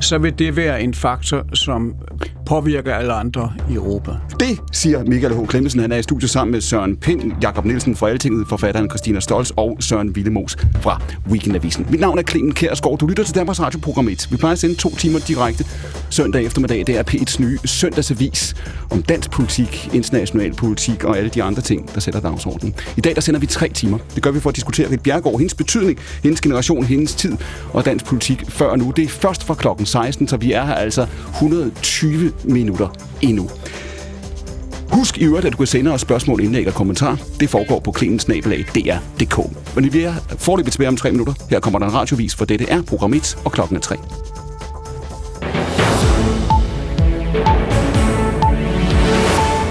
[0.00, 1.94] så vil det være en faktor, som
[2.46, 4.10] påvirker alle andre i Europa.
[4.40, 5.46] Det siger Michael H.
[5.46, 5.80] Klemmensen.
[5.80, 9.50] Han er i studiet sammen med Søren Pind, Jakob Nielsen fra Altinget, forfatteren Christina Stolz
[9.56, 11.86] og Søren Villemos fra Weekendavisen.
[11.90, 12.98] Mit navn er Clemen Kærsgaard.
[12.98, 14.28] Du lytter til Danmarks Radioprogram 1.
[14.30, 15.64] Vi plejer at sende to timer direkte
[16.10, 16.86] søndag eftermiddag.
[16.86, 18.54] Det er P1's nye søndagsavis
[18.90, 22.74] om dansk politik, international politik og alle de andre ting, der sætter dagsordenen.
[22.96, 23.98] I dag der sender vi tre timer.
[24.14, 27.36] Det gør vi for at diskutere Rit Bjergård, hendes betydning, hendes generation, hendes tid
[27.72, 28.92] og dansk politik før nu.
[28.96, 32.88] Det er først fra klokken 16, så vi er her altså 120 minutter
[33.22, 33.50] endnu.
[34.92, 37.20] Husk i øvrigt, at du kan sende os spørgsmål, indlæg og kommentar.
[37.40, 39.38] Det foregår på klinensnabelag.dr.dk.
[39.74, 41.34] Men vi er forløbet tilbage om tre minutter.
[41.50, 43.96] Her kommer der en radiovis, for dette er program 1, og klokken er 3.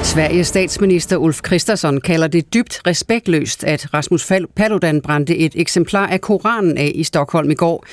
[0.04, 6.22] Sveriges statsminister Ulf Kristersson kalder det dybt respektløst, at Rasmus Paludan brændte et eksemplar af
[6.22, 7.86] Koranen af i Stockholm i går.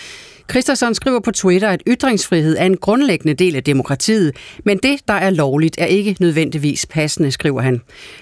[0.50, 5.14] Christensen skriver på Twitter, at ytringsfrihed er en grundlæggende del af demokratiet, men det, der
[5.14, 7.80] er lovligt, er ikke nødvendigvis passende, skriver han.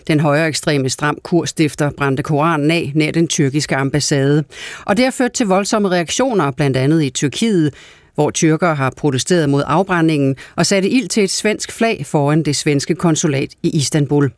[0.08, 4.44] Den højere ekstreme stram kurstifter brændte Koranen af nær den tyrkiske ambassade.
[4.86, 7.74] Og det har ført til voldsomme reaktioner, blandt andet i Tyrkiet,
[8.14, 12.56] hvor tyrkere har protesteret mod afbrændingen og satte ild til et svensk flag foran det
[12.56, 14.30] svenske konsulat i Istanbul.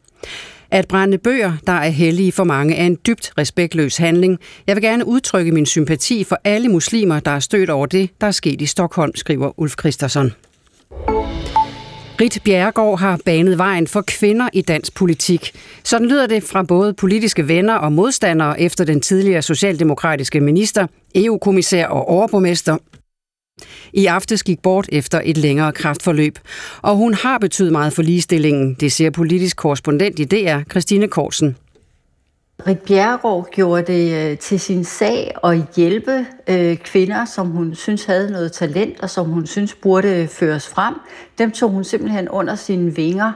[0.72, 4.38] At brænde bøger, der er hellige for mange, er en dybt respektløs handling.
[4.66, 8.26] Jeg vil gerne udtrykke min sympati for alle muslimer, der er stødt over det, der
[8.26, 10.32] er sket i Stockholm, skriver Ulf Christensen.
[12.20, 15.52] Rit Bjerregaard har banet vejen for kvinder i dansk politik.
[15.84, 21.86] Sådan lyder det fra både politiske venner og modstandere efter den tidligere socialdemokratiske minister, EU-kommissær
[21.86, 22.76] og overborgmester
[23.92, 26.38] i aftes gik bort efter et længere kraftforløb.
[26.82, 31.56] Og hun har betydet meget for ligestillingen, det siger politisk korrespondent i DR, Christine Korsen.
[32.66, 38.04] Rik Bjerregaard gjorde det øh, til sin sag at hjælpe øh, kvinder, som hun synes
[38.04, 40.94] havde noget talent, og som hun synes burde øh, føres frem.
[41.38, 43.32] Dem tog hun simpelthen under sine vinger.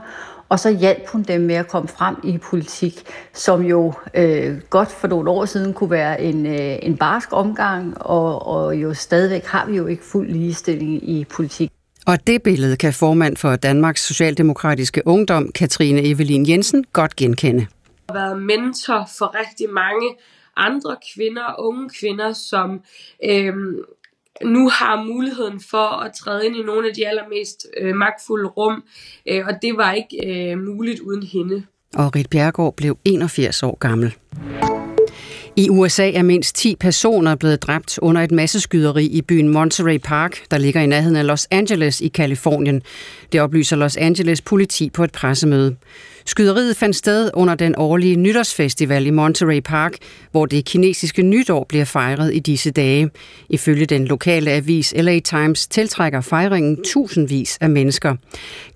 [0.49, 4.91] Og så hjalp hun dem med at komme frem i politik, som jo øh, godt
[4.91, 9.45] for nogle år siden kunne være en, øh, en barsk omgang, og, og jo stadigvæk
[9.45, 11.71] har vi jo ikke fuld ligestilling i politik.
[12.07, 17.67] Og det billede kan formand for Danmarks Socialdemokratiske Ungdom, Katrine Evelin Jensen, godt genkende.
[18.09, 20.17] Jeg har været mentor for rigtig mange
[20.57, 22.81] andre kvinder, unge kvinder, som
[23.25, 23.77] øhm,
[24.45, 28.83] nu har muligheden for at træde ind i nogle af de allermest øh, magtfulde rum,
[29.29, 31.63] øh, og det var ikke øh, muligt uden hende.
[31.95, 34.15] Og Rit Bjergård blev 81 år gammel.
[35.59, 40.51] I USA er mindst 10 personer blevet dræbt under et masseskyderi i byen Monterey Park,
[40.51, 42.83] der ligger i nærheden af Los Angeles i Kalifornien.
[43.33, 45.77] Det oplyser Los Angeles politi på et pressemøde.
[46.29, 49.93] Skyderiet fandt sted under den årlige nytårsfestival i Monterey Park,
[50.31, 53.11] hvor det kinesiske nytår bliver fejret i disse dage.
[53.51, 58.17] Ifølge den lokale avis LA Times tiltrækker fejringen tusindvis af mennesker.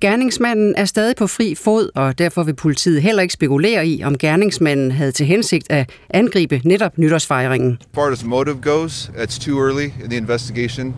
[0.01, 4.18] Gerningsmanden er stadig på fri fod, og derfor vil politiet heller ikke spekulere i, om
[4.18, 7.78] gerningsmanden havde til hensigt at angribe netop nytårsfejringen.
[7.80, 10.94] As far as motive goes, it's too early in the investigation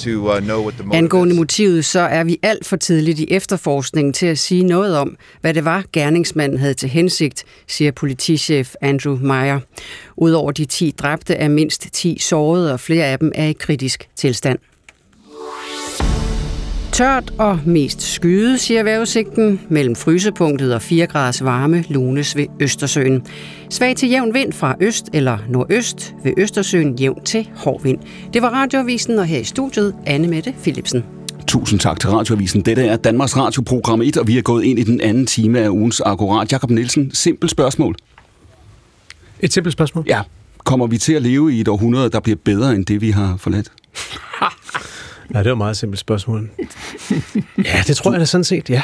[0.00, 3.26] to uh, know what the motive Angående motivet, så er vi alt for tidligt i
[3.30, 8.74] efterforskningen til at sige noget om, hvad det var, gerningsmanden havde til hensigt, siger politichef
[8.80, 9.60] Andrew Meyer.
[10.16, 14.08] Udover de 10 dræbte er mindst 10 sårede, og flere af dem er i kritisk
[14.16, 14.58] tilstand.
[17.00, 23.22] Tørt og mest skyde, siger vejrudsigten, mellem frysepunktet og 4 graders varme lunes ved Østersøen.
[23.70, 27.98] Svag til jævn vind fra øst eller nordøst ved Østersøen jævn til hård vind.
[28.32, 31.04] Det var radioavisen, og her i studiet Anne Mette Philipsen.
[31.46, 32.60] Tusind tak til Radioavisen.
[32.60, 35.68] Dette er Danmarks Radioprogram 1, og vi er gået ind i den anden time af
[35.68, 36.52] ugens Akkurat.
[36.52, 37.94] Jakob Nielsen, simpelt spørgsmål.
[39.40, 40.04] Et simpelt spørgsmål?
[40.08, 40.20] Ja.
[40.64, 43.36] Kommer vi til at leve i et århundrede, der bliver bedre end det, vi har
[43.36, 43.72] forladt?
[45.34, 46.50] Ja, det var et meget simpelt spørgsmål.
[47.64, 48.82] Ja, det tror jeg da sådan set, ja.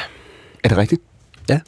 [0.65, 1.03] Er det rigtigt?
[1.49, 1.61] Ja.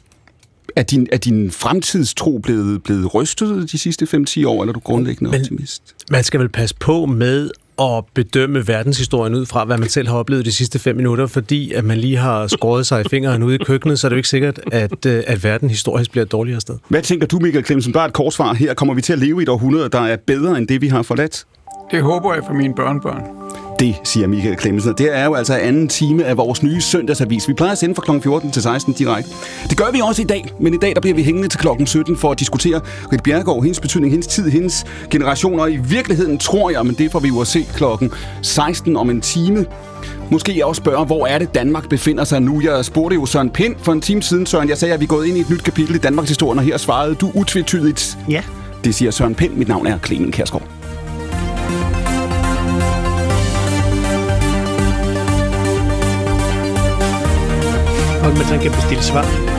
[0.75, 4.79] Er din, er din fremtidstro blevet, blevet rystet de sidste 5-10 år, eller er du
[4.79, 5.81] grundlæggende Men- optimist?
[6.11, 7.49] Man skal vel passe på med
[7.81, 11.71] at bedømme verdenshistorien ud fra, hvad man selv har oplevet de sidste fem minutter, fordi
[11.73, 14.17] at man lige har skåret sig i fingeren ude i køkkenet, så er det jo
[14.17, 16.77] ikke sikkert, at, øh, at verden historisk bliver et dårligere sted.
[16.87, 17.93] Hvad tænker du, Michael Clemsen?
[17.93, 18.73] Bare et korsvar her.
[18.73, 21.01] Kommer vi til at leve i et århundrede, der er bedre end det, vi har
[21.01, 21.45] forladt?
[21.91, 23.21] Det håber jeg for mine børnebørn.
[23.79, 24.93] Det siger Michael Clemmensen.
[24.97, 27.47] Det er jo altså anden time af vores nye søndagsavis.
[27.47, 28.21] Vi plejer at sende fra kl.
[28.21, 29.31] 14 til 16 direkte.
[29.69, 31.87] Det gør vi også i dag, men i dag der bliver vi hængende til klokken
[31.87, 32.81] 17 for at diskutere
[33.13, 35.59] Rit Bjerregaard, hendes betydning, hendes tid, hendes generation.
[35.59, 38.11] Og i virkeligheden tror jeg, men det får vi jo at se klokken
[38.41, 39.65] 16 om en time.
[40.31, 42.61] Måske jeg også spørge, hvor er det Danmark befinder sig nu?
[42.61, 44.69] Jeg spurgte jo Søren Pind for en time siden, Søren.
[44.69, 46.63] Jeg sagde, at vi er gået ind i et nyt kapitel i Danmarks historie, og
[46.63, 48.17] her svarede du utvetydigt.
[48.29, 48.43] Ja.
[48.83, 49.53] Det siger Søren Pind.
[49.53, 50.78] Mit navn er Clemen Kærsgaard.
[58.29, 59.58] Og man sådan kan bestille svar.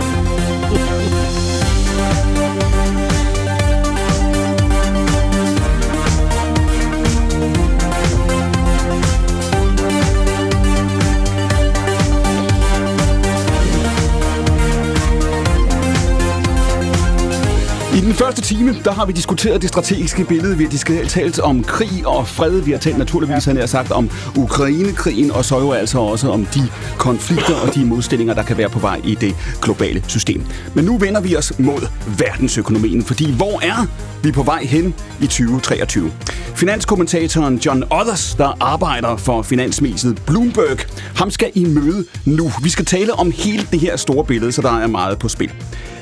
[18.00, 20.56] I den første time, der har vi diskuteret det strategiske billede.
[20.56, 22.50] Vi har diskuteret talt om krig og fred.
[22.50, 26.46] Vi har talt naturligvis, han har sagt, om Ukrainekrigen, og så jo altså også om
[26.46, 30.46] de konflikter og de modstillinger, der kan være på vej i det globale system.
[30.74, 31.88] Men nu vender vi os mod
[32.18, 33.86] verdensøkonomien, fordi hvor er
[34.22, 36.12] vi på vej hen i 2023?
[36.54, 40.78] Finanskommentatoren John Others, der arbejder for finansmediet Bloomberg,
[41.16, 42.52] ham skal I møde nu.
[42.62, 45.50] Vi skal tale om hele det her store billede, så der er meget på spil.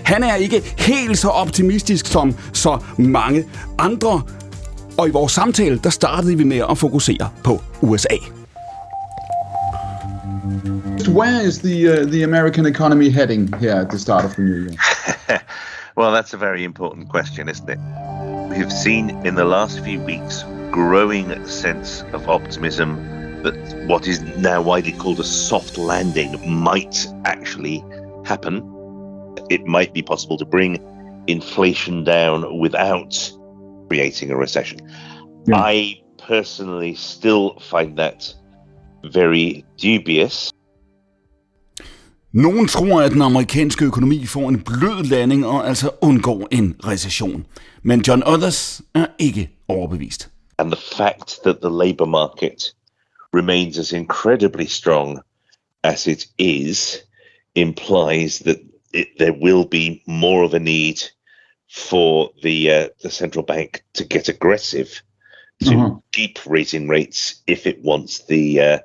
[0.08, 3.44] Han er ikke helt så optimistisk som så mange
[3.78, 4.22] andre.
[4.98, 8.16] Og i vores samtale, der startede vi med at fokusere på USA.
[11.08, 14.60] Where is the uh, the American economy heading here at the start of the new
[14.62, 14.76] year?
[15.98, 17.78] well, that's a very important question, isn't it?
[18.58, 22.88] We've seen in the last few weeks growing sense of optimism
[23.42, 23.56] that
[23.86, 26.30] what is now widely called a soft landing
[26.62, 27.84] might actually
[28.24, 28.77] happen.
[29.50, 30.78] It might be possible to bring
[31.26, 33.32] inflation down without
[33.88, 34.78] creating a recession.
[35.52, 38.34] I personally still find that
[39.12, 40.52] very dubious.
[42.32, 47.46] Nogen tror, at den amerikanske økonomi får en blød landing og altså undgår en recession.
[47.82, 50.30] Men John Others er ikke overbevist.
[50.58, 52.74] And the fact that the labour market
[53.34, 55.18] remains as incredibly strong
[55.84, 56.96] as it is
[57.54, 58.56] implies that
[58.92, 60.96] it, there will be more of a need
[61.88, 64.88] for the uh, the central bank to get aggressive
[65.66, 66.00] to Uh-huh.
[66.12, 68.78] keep raising rates if it wants the uh,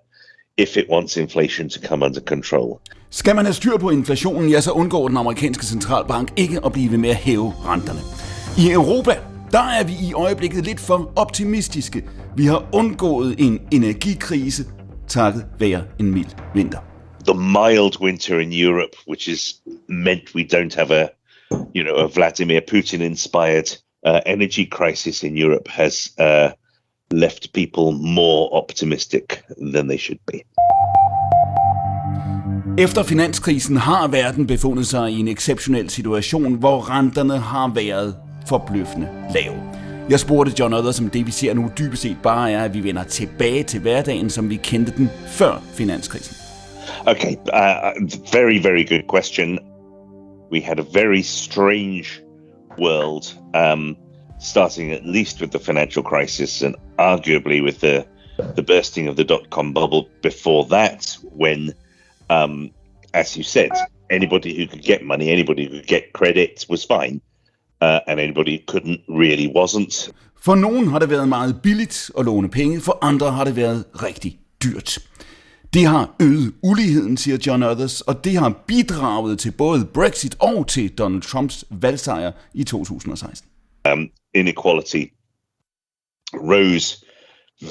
[0.58, 2.80] if it wants inflation to come under control.
[3.10, 6.92] Skal man have styr på inflationen, ja, så undgår den amerikanske centralbank ikke at blive
[6.92, 8.00] ved med at hæve renterne.
[8.58, 9.18] I Europa,
[9.52, 12.04] der er vi i øjeblikket lidt for optimistiske.
[12.36, 14.66] Vi har undgået en energikrise
[15.08, 16.80] takket være en mild vinter.
[17.26, 21.10] The mild winter in Europe, which is meant we don't have a,
[21.74, 23.70] you know, a Vladimir Putin-inspired
[24.06, 26.50] uh, energy crisis in Europe, has uh,
[27.12, 29.44] left people more optimistic
[29.74, 30.40] than they should be.
[32.78, 38.16] Efter finanskrisen har verden befundet sig i en exceptionel situation, hvor renterne har været
[38.48, 39.56] forbløffende lave.
[40.10, 42.84] Jeg spurgte John Others, som det vi ser nu dybest set bare er, at vi
[42.84, 46.43] vender tilbage til hverdagen, som vi kendte den før finanskrisen.
[47.08, 47.92] Okay, uh,
[48.32, 49.60] very, very good question.
[50.50, 52.22] We had a very strange
[52.78, 53.98] world, um,
[54.40, 58.06] starting at least with the financial crisis and arguably with the
[58.56, 61.72] the bursting of the dot com bubble before that, when,
[62.30, 62.72] um,
[63.14, 63.70] as you said,
[64.10, 67.22] anybody who could get money, anybody who could get credit was fine,
[67.82, 70.10] uh, and anybody who couldn't really wasn't.
[70.42, 73.86] For nogen har det været meget billigt at låne penge, for andre har det været
[73.94, 75.00] rigtig dyrt.
[75.74, 80.68] Det har øget uligheden, siger John Others, og det har bidraget til både Brexit og
[80.68, 83.50] til Donald Trumps valgsejr i 2016.
[83.94, 85.04] Um, inequality
[86.34, 87.06] rose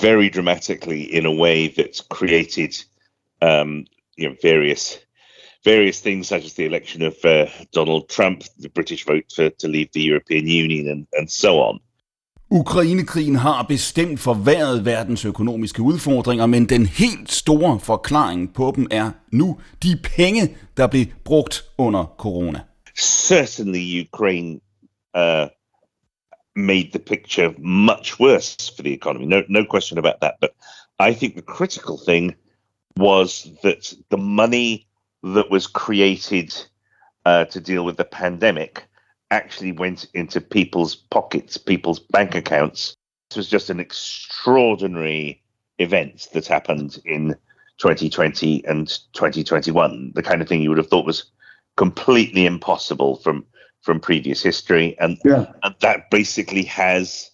[0.03, 2.73] very dramatically in a way that created
[3.43, 3.87] um,
[4.19, 4.99] you know various
[5.65, 9.69] various things such as the election of uh, Donald Trump, the British vote for, to
[9.69, 11.81] leave the European Union, and, and so on.
[12.55, 19.11] Ukrainekrigen har bestemt forværret verdens økonomiske udfordringer, men den helt store forklaring på dem er
[19.31, 22.61] nu de penge, der blev brugt under corona.
[22.99, 24.61] Certainly, Ukraine
[25.17, 25.47] uh,
[26.57, 29.27] made the picture much worse for the economy.
[29.27, 30.33] No, no question about that.
[30.41, 30.51] But
[31.11, 32.35] I think the critical thing
[33.01, 34.87] was that the money
[35.25, 36.51] that was created
[37.27, 38.92] uh, to deal with the pandemic
[39.33, 42.95] actually went into people's pockets, people's bank accounts.
[43.31, 45.43] This was just an extraordinary
[45.79, 47.35] event that happened in
[47.79, 50.13] 2020 and 2021.
[50.15, 51.31] The kind of thing you would have thought was
[51.77, 53.45] completely impossible from
[53.81, 55.47] from previous history, and, Yeah.
[55.65, 57.33] and that basically has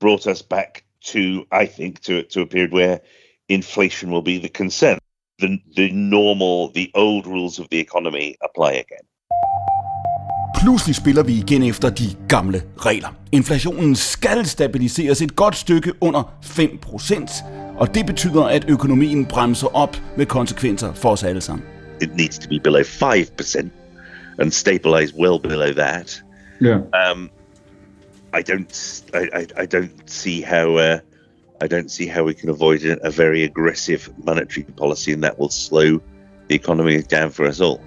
[0.00, 3.02] brought us back to, I think, to to a period where
[3.48, 4.98] inflation will be the concern.
[5.38, 9.06] The the normal, the old rules of the economy apply again.
[10.66, 13.16] Pludselig spiller vi igen efter de gamle regler.
[13.32, 17.44] Inflationen skal stabiliseres et godt stykke under 5%,
[17.78, 21.66] og det betyder, at økonomien bremser op med konsekvenser for os alle sammen.
[22.02, 23.72] It needs to be below five percent
[24.38, 26.24] and stabilize well below that.
[26.62, 26.76] Yeah.
[26.76, 27.30] Um,
[28.34, 30.98] I don't, I, I, I don't see how, uh,
[31.64, 35.38] I don't see how we can avoid a, a very aggressive monetary policy, and that
[35.38, 36.00] will slow
[36.48, 37.80] the economy down for us all.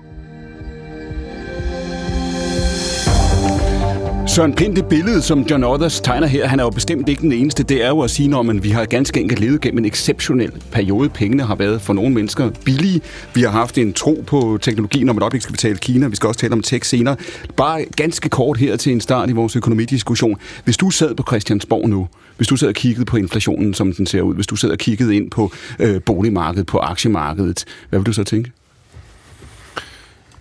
[4.39, 7.31] Søren Pind, det billede, som John Others tegner her, han er jo bestemt ikke den
[7.31, 7.63] eneste.
[7.63, 11.09] Det er jo at sige, at vi har ganske enkelt levet gennem en exceptionel periode.
[11.09, 13.01] Pengene har været for nogle mennesker billige.
[13.33, 16.07] Vi har haft en tro på teknologien, om et øjeblik skal betale Kina.
[16.07, 17.15] Vi skal også tale om tech senere.
[17.57, 20.37] Bare ganske kort her til en start i vores økonomidiskussion.
[20.63, 24.05] Hvis du sad på Christiansborg nu, hvis du sad og kiggede på inflationen, som den
[24.05, 28.05] ser ud, hvis du sad og kiggede ind på øh, boligmarkedet, på aktiemarkedet, hvad vil
[28.05, 28.51] du så tænke?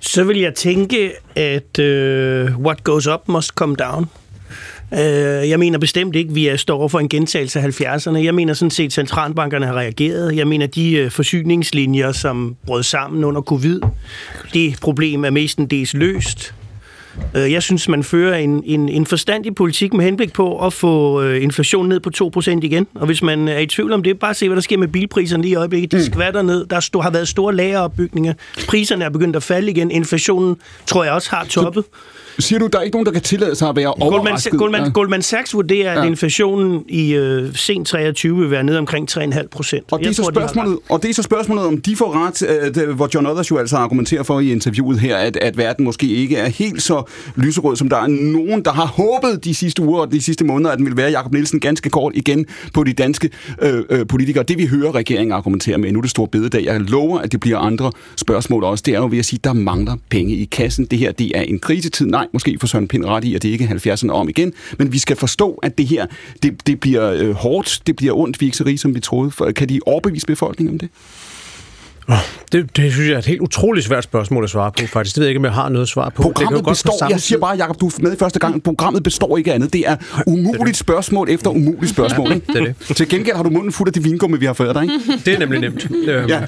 [0.00, 4.06] Så vil jeg tænke, at uh, what goes up must come down.
[4.92, 4.98] Uh,
[5.48, 8.16] jeg mener bestemt ikke, at vi er står for en gentagelse af 70'erne.
[8.16, 10.36] Jeg mener sådan set, at centralbankerne har reageret.
[10.36, 13.80] Jeg mener, de uh, forsyningslinjer, som brød sammen under covid,
[14.54, 16.54] det problem er mestendels løst.
[17.36, 21.22] Øh, Jeg synes, man fører en, en, en forstandig politik med henblik på at få
[21.22, 22.86] øh, inflationen ned på 2% igen.
[22.94, 25.42] Og hvis man er i tvivl om det, bare se, hvad der sker med bilpriserne
[25.42, 25.92] lige i øjeblikket.
[25.92, 26.66] De skvatter ned.
[26.66, 28.34] Der er stor, har været store lageropbygninger.
[28.68, 29.90] Priserne er begyndt at falde igen.
[29.90, 30.56] Inflationen,
[30.86, 31.84] tror jeg også, har toppet.
[32.38, 34.58] Siger du, der er ikke nogen, der kan tillade sig at være Goldman, overrasket?
[34.58, 34.88] Goldman, Ja.
[34.90, 36.04] Goldman Sachs vurderer, at Ja.
[36.10, 39.84] inflationen i øh, sent 23 vil være nede omkring 3,5 procent.
[39.92, 42.74] Og det, er så spørgsmålet, og det er så spørgsmålet, om de får ret, øh,
[42.74, 46.06] det- hvor John Others jo altså argumenterer for i interviewet her, at, at verden måske
[46.08, 47.02] ikke er helt så
[47.36, 50.70] lyserød, som der er nogen, der har håbet de sidste uger og de sidste måneder,
[50.70, 53.30] at den vil være Jacob Nielsen ganske kort igen på de danske
[53.62, 54.44] øh, øh, politikere.
[54.44, 57.40] Det vi hører regeringen argumentere med, nu er det store bededag, jeg lover, at det
[57.40, 60.44] bliver andre spørgsmål også, det er jo ved at sige, at der mangler penge i
[60.44, 60.84] kassen.
[60.84, 62.06] Det her, det er en krisetid.
[62.06, 64.92] Nej, måske for Søren Pind ret i, at det ikke er 70'erne om igen, men
[64.92, 66.06] vi skal forstå, at det her,
[66.42, 69.00] det, det bliver øh, hårdt, det bliver ondt, vi er ikke så rige, som vi
[69.00, 69.30] troede.
[69.30, 70.88] For, kan de overbevise befolkningen om det?
[72.52, 75.16] Det, det synes jeg er et helt utroligt svært spørgsmål at svare på, faktisk.
[75.16, 76.22] Det ved jeg ikke, om jeg har noget svar på.
[76.22, 79.02] Programmet det kan består, jeg siger bare, Jacob, du er med i første gang, programmet
[79.02, 79.72] består ikke af andet.
[79.72, 79.96] Det er
[80.26, 82.32] umuligt spørgsmål efter umuligt spørgsmål.
[82.32, 82.46] Ikke?
[82.52, 82.96] det er det.
[82.96, 84.94] Til gengæld har du munden fuld af det vingummi, vi har fået dig, ikke?
[85.24, 85.86] Det er nemlig nemt.
[86.08, 86.40] Øhm, Ja.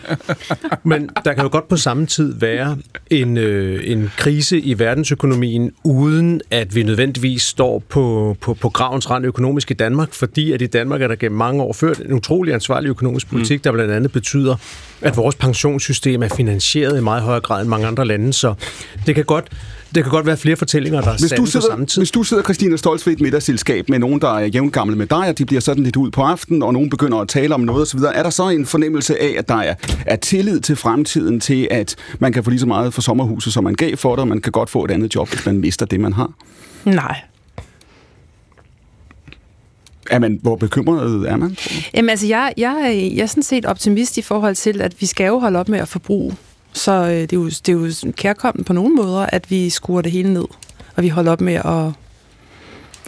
[0.82, 2.76] Men der kan jo godt på samme tid være
[3.11, 9.11] en, øh, en krise i verdensøkonomien, uden at vi nødvendigvis står på, på, på gravens
[9.11, 12.12] rand økonomisk i Danmark, fordi at i Danmark er der gennem mange år ført en
[12.12, 13.62] utrolig ansvarlig økonomisk politik, mm.
[13.62, 14.57] der blandt andet betyder,
[15.00, 18.55] at vores pensionssystem er finansieret i meget højere grad end mange andre lande, så
[19.07, 19.45] det kan godt,
[19.95, 22.01] det kan godt være flere fortællinger, der er Hvis du, på sidder, samme tid.
[22.01, 25.29] hvis du sidder, Christina Stolz, ved et middagsselskab med nogen, der er jævngamle med dig,
[25.29, 27.83] og de bliver sådan lidt ud på aftenen, og nogen begynder at tale om noget
[27.83, 29.75] osv., er der så en fornemmelse af, at der er,
[30.07, 33.64] er tillid til fremtiden, til at man kan få lige så meget for sommerhuset, som
[33.64, 35.87] man gav for det, og man kan godt få et andet job, hvis man mister
[35.87, 36.33] det, man har?
[36.85, 37.21] Nej.
[40.11, 41.57] Er man, hvor bekymret er man?
[41.95, 45.07] Jamen altså, jeg, jeg, er, jeg er sådan set optimist i forhold til, at vi
[45.07, 46.37] skal jo holde op med at forbruge.
[46.72, 50.03] Så øh, det, er jo, det er jo kærkommen på nogle måder, at vi skruer
[50.03, 50.45] det hele ned,
[50.96, 51.92] og vi holder op med at,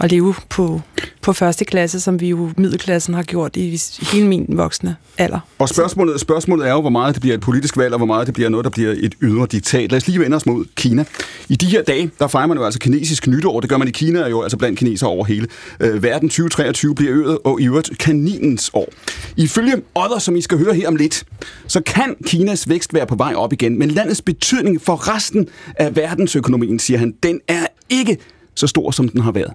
[0.01, 0.81] at leve på,
[1.23, 3.81] på første klasse, som vi jo middelklassen har gjort i
[4.13, 5.41] hele min voksne alder.
[5.59, 8.27] Og spørgsmålet, spørgsmålet er jo, hvor meget det bliver et politisk valg, og hvor meget
[8.27, 9.91] det bliver noget, der bliver et ydre diktat.
[9.91, 11.05] Lad os lige vende os mod Kina.
[11.49, 13.61] I de her dage, der fejrer man jo altså kinesisk nytår.
[13.61, 15.47] Det gør man i Kina, og jo altså blandt kinesere over hele
[15.81, 16.29] øh, verden.
[16.29, 18.89] 2023 bliver øget, og i øvrigt kaninens år.
[19.37, 21.25] Ifølge Odder, som I skal høre her om lidt,
[21.67, 25.97] så kan Kinas vækst være på vej op igen, men landets betydning for resten af
[25.97, 28.17] verdensøkonomien, siger han, den er ikke
[28.55, 29.53] så stor, som den har været.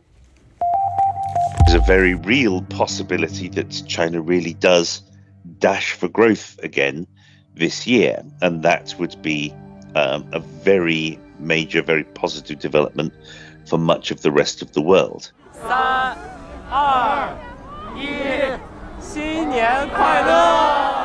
[1.67, 5.03] There's a very real possibility that China really does
[5.59, 7.07] dash for growth again
[7.55, 9.55] this year, and that would be
[9.95, 13.13] um, a very major, very positive development
[13.67, 15.33] for much of the rest of the world.
[15.53, 16.17] 三、
[16.71, 17.29] 二、
[17.97, 18.59] 一，
[19.01, 20.96] 新年快乐！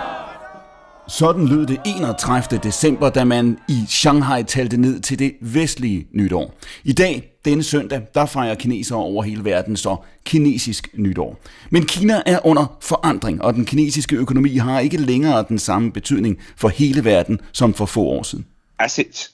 [1.18, 2.60] Sådan lød det 31.
[2.62, 6.54] december, da man i Shanghai talte ned til det vestlige nytår.
[6.84, 11.38] I dag, denne søndag, der fejrer kinesere over hele verden så kinesisk nytår.
[11.70, 16.38] Men Kina er under forandring, og den kinesiske økonomi har ikke længere den samme betydning
[16.56, 18.46] for hele verden som for få år siden.
[18.78, 19.30] As it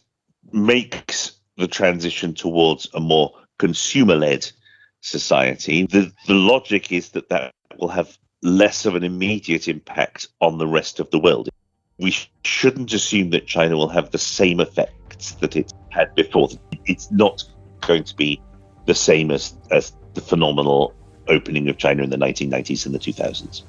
[0.52, 3.28] makes the transition towards a more
[3.60, 4.52] consumer-led
[5.04, 7.50] society, the, the logic is that that
[7.82, 8.08] will have
[8.42, 11.48] less of an immediate impact on the rest of the world.
[11.98, 12.10] We
[12.44, 16.48] shouldn't assume that China will have the same effects that it had before.
[16.86, 17.42] It's not
[17.86, 18.40] going to be
[18.86, 20.94] the same as, as the phenomenal
[21.28, 23.64] opening of China in the 1990s and the 2000s.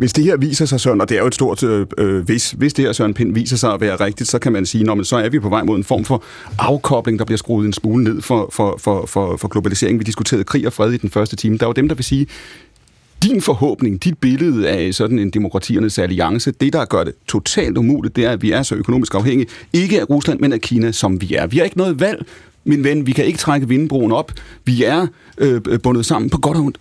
[0.00, 2.50] Hvis det her viser sig, Søren, og det er jo et stort øh, øh, hvis,
[2.50, 5.06] hvis det her, Søren Pind, viser sig at være rigtigt, så kan man sige, at
[5.06, 6.24] så er vi på vej mod en form for
[6.58, 9.98] afkobling, der bliver skruet en smule ned for, for, for, for, for globalisering.
[9.98, 11.58] Vi diskuterede krig og fred i den første time.
[11.58, 12.26] Der er jo dem, der vil sige,
[13.22, 18.16] din forhåbning, dit billede af sådan en demokratiernes alliance, det der gør det totalt umuligt,
[18.16, 21.20] det er, at vi er så økonomisk afhængige, ikke af Rusland, men af Kina, som
[21.20, 21.46] vi er.
[21.46, 22.26] Vi har ikke noget valg,
[22.64, 23.06] min ven.
[23.06, 24.32] Vi kan ikke trække vindbroen op.
[24.64, 25.06] Vi er
[25.38, 26.78] øh, bundet sammen på godt og ondt.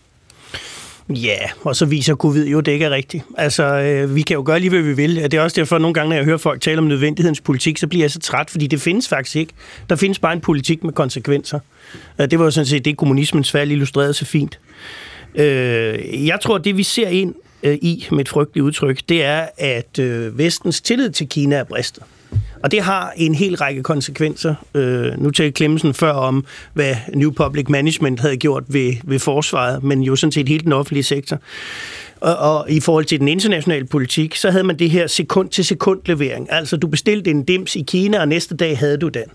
[1.09, 3.23] Ja, og så viser covid jo, at det ikke er rigtigt.
[3.37, 5.15] Altså, øh, vi kan jo gøre lige, hvad vi vil.
[5.15, 7.77] Det er også derfor, at nogle gange, når jeg hører folk tale om nødvendighedens politik,
[7.77, 9.53] så bliver jeg så træt, fordi det findes faktisk ikke.
[9.89, 11.59] Der findes bare en politik med konsekvenser.
[12.19, 14.59] Øh, det var jo sådan set det, kommunismens fald illustrerede så fint.
[15.35, 19.47] Øh, jeg tror, det vi ser ind øh, i med et frygteligt udtryk, det er,
[19.57, 22.03] at øh, vestens tillid til Kina er bristet.
[22.63, 24.55] Og det har en hel række konsekvenser.
[24.75, 29.83] Øh, nu talte Clemensen før om, hvad New Public Management havde gjort ved, ved forsvaret,
[29.83, 31.39] men jo sådan set hele den offentlige sektor.
[32.21, 36.47] Og, og i forhold til den internationale politik, så havde man det her sekund-til-sekund levering.
[36.51, 39.25] Altså, du bestilte en dims i Kina, og næste dag havde du den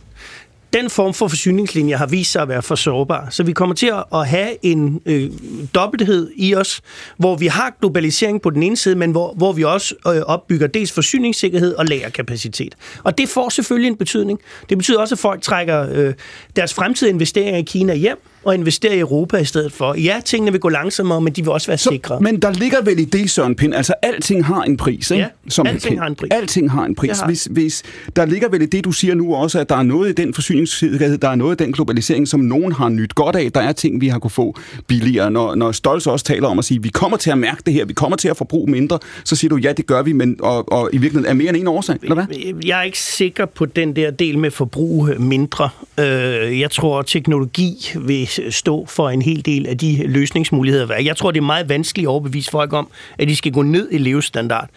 [0.74, 3.28] den form for forsyningslinje har vist sig at være for sårbar.
[3.30, 5.30] Så vi kommer til at have en øh,
[5.74, 6.80] dobbelthed i os,
[7.16, 10.66] hvor vi har globalisering på den ene side, men hvor, hvor vi også øh, opbygger
[10.66, 12.74] dels forsyningssikkerhed og lagerkapacitet.
[13.04, 14.40] Og det får selvfølgelig en betydning.
[14.68, 16.14] Det betyder også, at folk trækker øh,
[16.56, 19.94] deres fremtidige investeringer i Kina hjem, og investere i Europa i stedet for.
[19.94, 22.20] Ja, tingene vil gå langsommere, men de vil også være Så, sikre.
[22.20, 25.22] men der ligger vel i det, Søren Pind, altså alting har en pris, ikke?
[25.56, 26.28] Ja, man alting har en pris.
[26.32, 27.18] Alting har en pris.
[27.20, 27.82] har Hvis, hvis,
[28.16, 30.34] der ligger vel i det, du siger nu også, at der er noget i den
[30.34, 33.52] forsyningssikkerhed, der er noget i den globalisering, som nogen har nyt godt af.
[33.52, 34.56] Der er ting, vi har kunne få
[34.86, 35.30] billigere.
[35.30, 37.74] Når, når Stolz også taler om at sige, at vi kommer til at mærke det
[37.74, 40.36] her, vi kommer til at forbruge mindre, så siger du, ja, det gør vi, men
[40.40, 42.24] og, og i virkeligheden er mere end en årsag, eller hvad?
[42.66, 45.68] Jeg er ikke sikker på den der del med forbrug mindre.
[46.00, 50.86] Øh, Jeg tror, teknologi vil stå for en hel del af de løsningsmuligheder.
[50.86, 51.00] der er.
[51.00, 52.88] Jeg tror, det er meget vanskeligt at overbevise folk om,
[53.18, 54.68] at de skal gå ned i levestandard.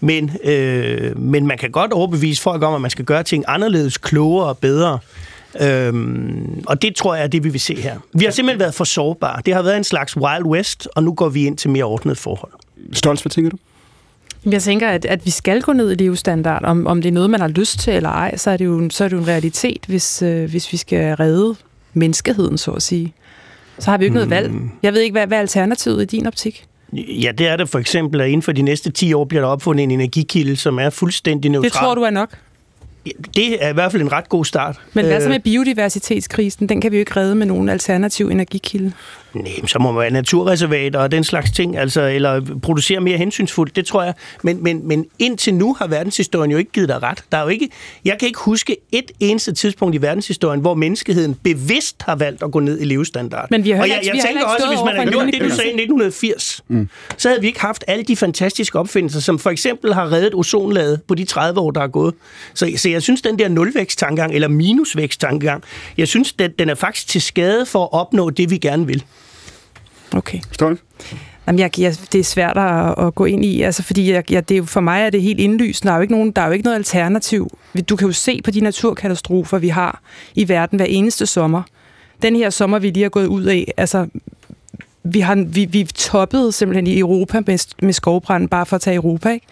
[0.00, 3.98] Men, øh, men man kan godt overbevise folk om, at man skal gøre ting anderledes,
[3.98, 4.98] klogere og bedre.
[5.60, 7.98] Øhm, og det tror jeg er det, vi vil se her.
[8.12, 9.42] Vi har simpelthen været for sårbare.
[9.46, 12.18] Det har været en slags Wild West, og nu går vi ind til mere ordnet
[12.18, 12.52] forhold.
[12.92, 13.56] Stolz, hvad tænker du?
[14.46, 16.64] Jeg tænker, at, at vi skal gå ned i levestandard.
[16.64, 18.90] Om, om det er noget, man har lyst til eller ej, så er det jo,
[18.90, 21.56] så er det jo en realitet, hvis, øh, hvis vi skal redde
[21.94, 23.12] menneskeheden, så at sige.
[23.78, 24.52] Så har vi jo ikke noget valg.
[24.82, 26.64] Jeg ved ikke, hvad, hvad er alternativet i din optik?
[26.92, 29.48] Ja, det er det for eksempel, at inden for de næste 10 år bliver der
[29.48, 31.70] opfundet en energikilde, som er fuldstændig neutral.
[31.70, 32.38] Det tror du er nok?
[33.36, 34.80] Det er i hvert fald en ret god start.
[34.92, 36.68] Men hvad så Øh, med biodiversitetskrisen?
[36.68, 38.92] Den kan vi jo ikke redde med nogen alternativ energikilde.
[39.34, 43.76] Nej, så må man have naturreservater og den slags ting, altså, eller producere mere hensynsfuldt,
[43.76, 44.14] det tror jeg.
[44.42, 47.24] Men, men, men indtil nu har verdenshistorien jo ikke givet dig ret.
[47.32, 47.68] Der er jo ikke,
[48.04, 52.52] jeg kan ikke huske et eneste tidspunkt i verdenshistorien, hvor menneskeheden bevidst har valgt at
[52.52, 53.46] gå ned i levestandard.
[53.50, 55.40] Men vi har og jeg, jeg vi har tænker også, hvis man havde gjort det,
[55.40, 56.88] du sagde i 1980, mm.
[57.16, 61.02] så havde vi ikke haft alle de fantastiske opfindelser, som for eksempel har reddet ozonlaget
[61.08, 62.14] på de 30 år, der er gået.
[62.54, 65.62] Så, så jeg synes, den der nulvækst-tankegang, eller minusvækst-tankegang,
[65.98, 69.04] jeg synes, den, den er faktisk til skade for at opnå det, vi gerne vil.
[70.14, 70.38] Okay.
[70.52, 70.80] Stolt?
[71.46, 74.48] Jamen, jeg, jeg, det er svært at, at gå ind i, altså, fordi jeg, jeg,
[74.48, 75.88] det er, jo- for mig er det helt indlysende.
[75.88, 77.50] Der er, jo ikke nogen, der er jo ikke noget alternativ.
[77.88, 80.00] Du kan jo se på de naturkatastrofer, vi har
[80.34, 81.62] i verden hver eneste sommer.
[82.22, 84.06] Den her sommer, vi lige har gået ud af, altså,
[85.02, 88.96] vi, har, vi, vi toppede simpelthen i Europa med, med skovbranden, bare for at tage
[88.96, 89.28] Europa.
[89.30, 89.46] Ikke?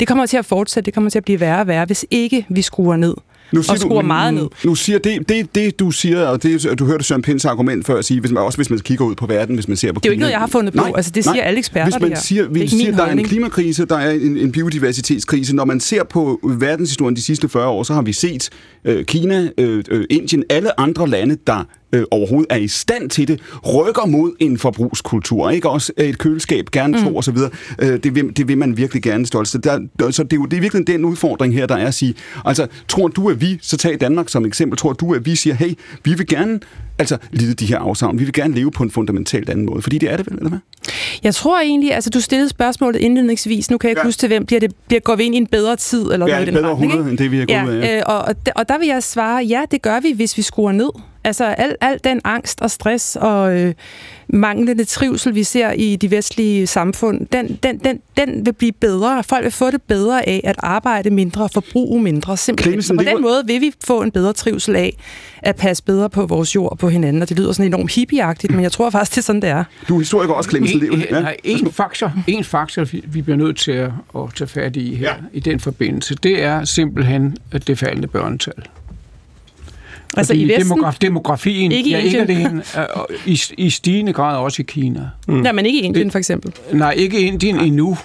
[0.00, 2.46] Det kommer til at fortsætte, det kommer til at blive værre og værre, hvis ikke
[2.48, 3.14] vi skruer ned.
[3.52, 4.46] Nu og skruer meget ned.
[4.64, 7.98] Nu siger det, det, det, du siger, og det, du hørte Søren Pinds argument før
[7.98, 10.00] at sige, hvis man, også hvis man kigger ud på verden, hvis man ser på
[10.00, 10.84] Det er jo ikke noget, jeg har fundet på.
[10.96, 12.22] Altså, det siger alle eksperter, Hvis man det her.
[12.22, 15.56] siger, Det er vi ikke siger der er en klimakrise, der er en, en biodiversitetskrise.
[15.56, 18.50] Når man ser på verdenshistorien de sidste 40 år, så har vi set
[18.84, 23.28] øh, Kina, øh, øh, Indien, alle andre lande, der øh, overhovedet er i stand til
[23.28, 23.40] det,
[23.74, 25.50] rykker mod en forbrugskultur.
[25.50, 27.16] Ikke også et køleskab, gerne to Mm.
[27.16, 27.50] og så videre.
[27.78, 29.50] Øh, det, vil, det vil man virkelig gerne stolte.
[29.50, 31.94] Så, der, så det er jo det er virkelig den udfordring her, der er at
[31.94, 32.14] sige,
[32.44, 35.54] altså tror du, at vi, så tag Danmark som eksempel, tror du, at vi siger,
[35.54, 36.60] hey, vi vil gerne
[36.98, 38.18] altså lide de her afsavn.
[38.18, 40.48] Vi vil gerne leve på en fundamentalt anden måde, fordi det er det vel, eller
[40.48, 40.58] hvad?
[41.22, 44.06] Jeg tror egentlig, altså du stillede spørgsmålet indledningsvis, nu kan jeg ikke ja.
[44.06, 46.02] huske til hvem, bliver det, bliver, går vi ind i en bedre tid?
[46.12, 47.10] Eller Ja, noget et den bedre retning, århundrede, ikke?
[47.10, 47.96] end det, vi er gået ud af, ja.
[47.96, 50.90] øh, og, og der vil jeg svare, ja, det gør vi, hvis vi skruer ned.
[51.26, 53.74] Altså al, al den angst og stress og øh,
[54.28, 59.22] manglende trivsel, vi ser i de vestlige samfund, den, den, den, den vil blive bedre.
[59.24, 62.36] Folk vil få det bedre af at arbejde mindre og forbruge mindre.
[62.36, 62.70] Simpelthen.
[62.70, 64.96] Clemmensen, Så på den måde vil vi få en bedre trivsel af
[65.38, 67.22] at passe bedre på vores jord og på hinanden.
[67.22, 69.64] Og det lyder sådan enormt hippieagtigt, men jeg tror faktisk, det er sådan, det er.
[69.88, 70.84] Du er historiker også, Clemmensen.
[70.84, 74.76] En, en, nej, en, faktor, en faktor, vi- bliver nødt til at, at tage fat
[74.76, 75.14] i her, ja.
[75.32, 78.54] i den forbindelse, det er simpelthen at det faldende børnetal.
[80.16, 80.62] Altså Fordi i Vesten?
[80.64, 82.38] demograf, demografien, Ikke i ja, ikke Indien.
[82.46, 82.86] alene, er
[83.26, 85.08] i, i stigende grad også i Kina.
[85.28, 85.42] Mm.
[85.44, 86.52] Ja, men ikke i Indien for eksempel.
[86.72, 87.96] Nej, ikke i Indien endnu.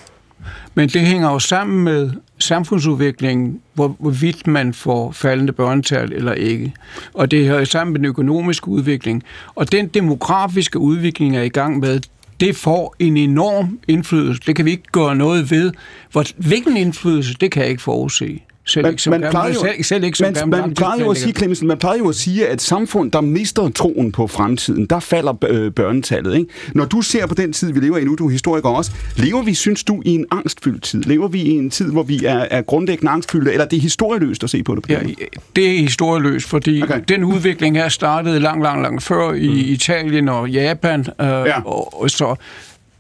[0.76, 6.74] Men det hænger jo sammen med samfundsudviklingen, hvor, hvorvidt man får faldende børnetal eller ikke.
[7.14, 9.24] Og det hænger sammen med den økonomiske udvikling.
[9.56, 12.00] Og den demografiske udvikling er i gang med,
[12.40, 14.42] det får en enorm indflydelse.
[14.48, 15.72] Det kan vi ikke gøre noget ved.
[16.12, 18.42] Hvor, hvilken indflydelse, det kan jeg ikke forudse.
[18.66, 21.02] Selv ikke som man gammel- plejede jo, selv, selv ikke som man, gammel man plejede
[21.04, 21.34] jo at sige.
[21.34, 25.34] Clemmensen, man plejede jo at sige, at samfund, der mister troen på fremtiden, der falder
[25.50, 26.36] øh, børnetallet.
[26.38, 26.50] Ikke?
[26.76, 29.42] Når du ser på den tid, vi lever i nu, du er historiker også, lever
[29.44, 31.04] vi, synes du, i en angstfyldt tid?
[31.04, 34.44] Lever vi i en tid, hvor vi er, er grundlæggende angstfyldte, eller er det historieløst
[34.44, 34.84] at se på det?
[34.84, 35.00] På Ja,
[35.56, 37.00] det er historieløst, fordi okay.
[37.08, 39.56] den udvikling her startede lang, lang, lang før i Mm.
[39.58, 41.00] Italien og Japan.
[41.00, 41.62] Øh, ja.
[41.66, 42.36] og, og så,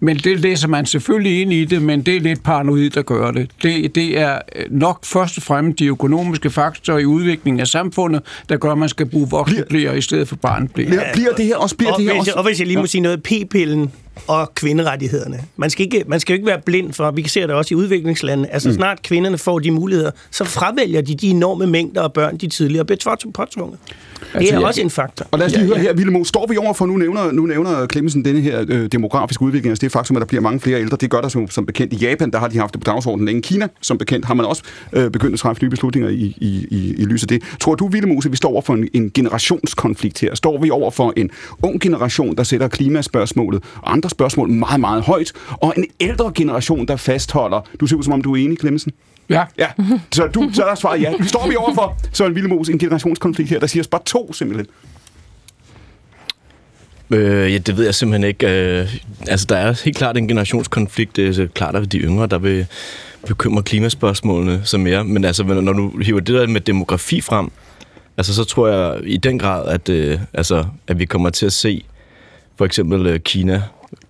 [0.04, 3.34] men det læser man selvfølgelig ind i det, men det er lidt paranoid at gøre
[3.34, 3.50] det.
[3.64, 3.96] det.
[3.96, 8.58] Det er øh, nok først og fremmest de økonomiske faktorer i udviklingen af samfundet, der
[8.58, 11.04] gør, at man skal bruge voksenblæer i stedet for barneblæer.
[11.14, 12.32] Bliver det her også, bliver og, det her hvis, også...
[12.32, 13.92] og hvis jeg lige må sige noget, p-pillen
[14.28, 15.40] og kvinderettighederne.
[15.58, 17.76] Man skal, ikke, man skal jo ikke være blind for, vi ser det også i
[17.76, 18.76] udviklingslandene, altså Mm.
[18.76, 22.86] snart kvinderne får de muligheder, så fravælger de de enorme mængder af børn, de tidligere
[22.86, 23.80] blev tvunget- påtvunget.
[24.20, 24.68] Det Altså, er ja.
[24.68, 25.26] også en faktor.
[25.32, 27.46] Og lad os lige høre her, Ville Mo, står vi over for, nu nævner, nu
[27.46, 30.80] nævner Clemmensen denne her øh, demografiske udvikling, altså det faktum, at der bliver mange flere
[30.82, 32.92] ældre, det gør der som, som bekendt i Japan, der har de haft det på
[32.92, 33.42] dagsordenen længe.
[33.42, 34.64] Kina, som bekendt, har man også
[34.94, 37.48] øh, begyndt at træffe nye beslutninger i, i, i, i lyset af det.
[37.60, 40.36] Tror du, Ville Mose, vi står over for en, en generationskonflikt her?
[40.36, 41.30] Står vi over for en
[41.64, 46.86] ung generation, der sætter klimaspørgsmålet og andre spørgsmål meget, meget højt, og en ældre generation,
[46.86, 48.92] der fastholder, du ser ud som om du er enig, Clemmensen?
[49.30, 49.44] Ja.
[49.58, 49.68] ja.
[50.12, 51.14] Så, du, så er der svaret ja.
[51.28, 54.68] Står vi over for Søren Villemos en generationskonflikt her, der siger os bare to simpelthen?
[57.10, 58.48] Øh, ja, det ved jeg simpelthen ikke.
[58.48, 58.96] Øh,
[59.28, 61.16] altså, der er helt klart en generationskonflikt.
[61.16, 62.66] Det er så klart, at de yngre, der vil
[63.28, 65.04] bekymre klimaspørgsmålene så mere.
[65.04, 67.52] Men altså, når du hiver det der med demografi frem,
[68.18, 71.54] altså, så tror jeg i den grad, at, øh, altså, at vi kommer til at
[71.54, 71.84] se
[72.58, 73.62] for eksempel øh, Kina.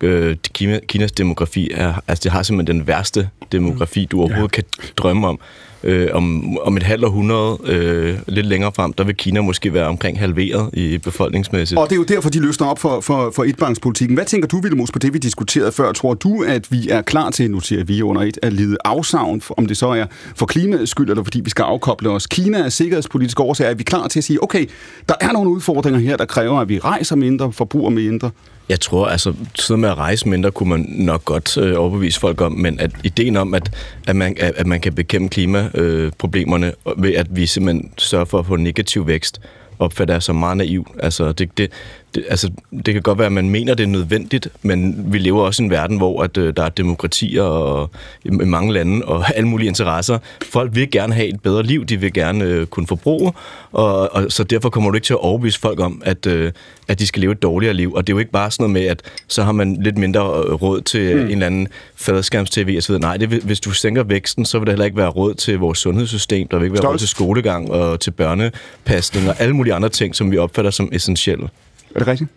[0.03, 4.61] Øh, Kina Kinas demografi er, altså, det har simpelthen den værste demografi, du overhovedet ja.
[4.61, 4.63] kan
[4.97, 5.39] drømme om.
[5.83, 9.87] Øh, om, om et halvt århundrede, øh, lidt længere frem, der vil Kina måske være
[9.87, 11.79] omkring halveret i befolkningsmæssigt.
[11.79, 14.15] Og det er jo derfor, de løsner op for, for, for etbankspolitikken.
[14.17, 15.91] Hvad tænker du, Vilmos, på det, vi diskuterede før?
[15.91, 19.41] Tror du, at vi er klar til, nu siger vi under et, at lide afsavn,
[19.57, 20.05] om det så er
[20.35, 22.27] for klimaets skyld, eller fordi vi skal afkoble os?
[22.27, 23.71] Kina er sikkerhedspolitisk årsager.
[23.71, 24.65] Er vi klar til at sige, okay,
[25.09, 28.31] der er nogle udfordringer her, der kræver, at vi rejser mindre, forbruger mindre?
[28.71, 32.41] Jeg tror, altså, sådan med at rejse mindre kunne man nok godt øh, overbevise folk
[32.41, 33.71] om, men at ideen om, at,
[34.07, 38.39] at, man, at, at man kan bekæmpe klimaproblemerne øh, ved, at vi simpelthen sørger for
[38.39, 39.41] at få negativ vækst,
[39.79, 40.95] opfatter jeg som meget naiv.
[40.99, 41.71] Altså, det, det,
[42.15, 42.51] det, altså,
[42.85, 45.65] det kan godt være, at man mener, det er nødvendigt, men vi lever også i
[45.65, 47.89] en verden, hvor at, øh, der er demokratier og,
[48.23, 50.17] i, i mange lande og alle mulige interesser.
[50.43, 53.33] Folk vil gerne have et bedre liv, de vil gerne øh, kunne forbruge,
[53.71, 56.51] og, og så derfor kommer du ikke til at overbevise folk om, at, øh,
[56.87, 57.93] at de skal leve et dårligere liv.
[57.93, 60.21] Og det er jo ikke bare sådan noget med, at så har man lidt mindre
[60.21, 61.25] øh, råd til hmm.
[61.25, 62.95] en eller anden fadskærms-tv osv.
[62.95, 65.79] Nej, det, hvis du sænker væksten, så vil der heller ikke være råd til vores
[65.79, 69.89] sundhedssystem, der vil ikke være råd til skolegang og til børnepasning og alle mulige andre
[69.89, 71.49] ting, som vi opfatter som essentielle.
[71.95, 72.29] Er det rigtigt?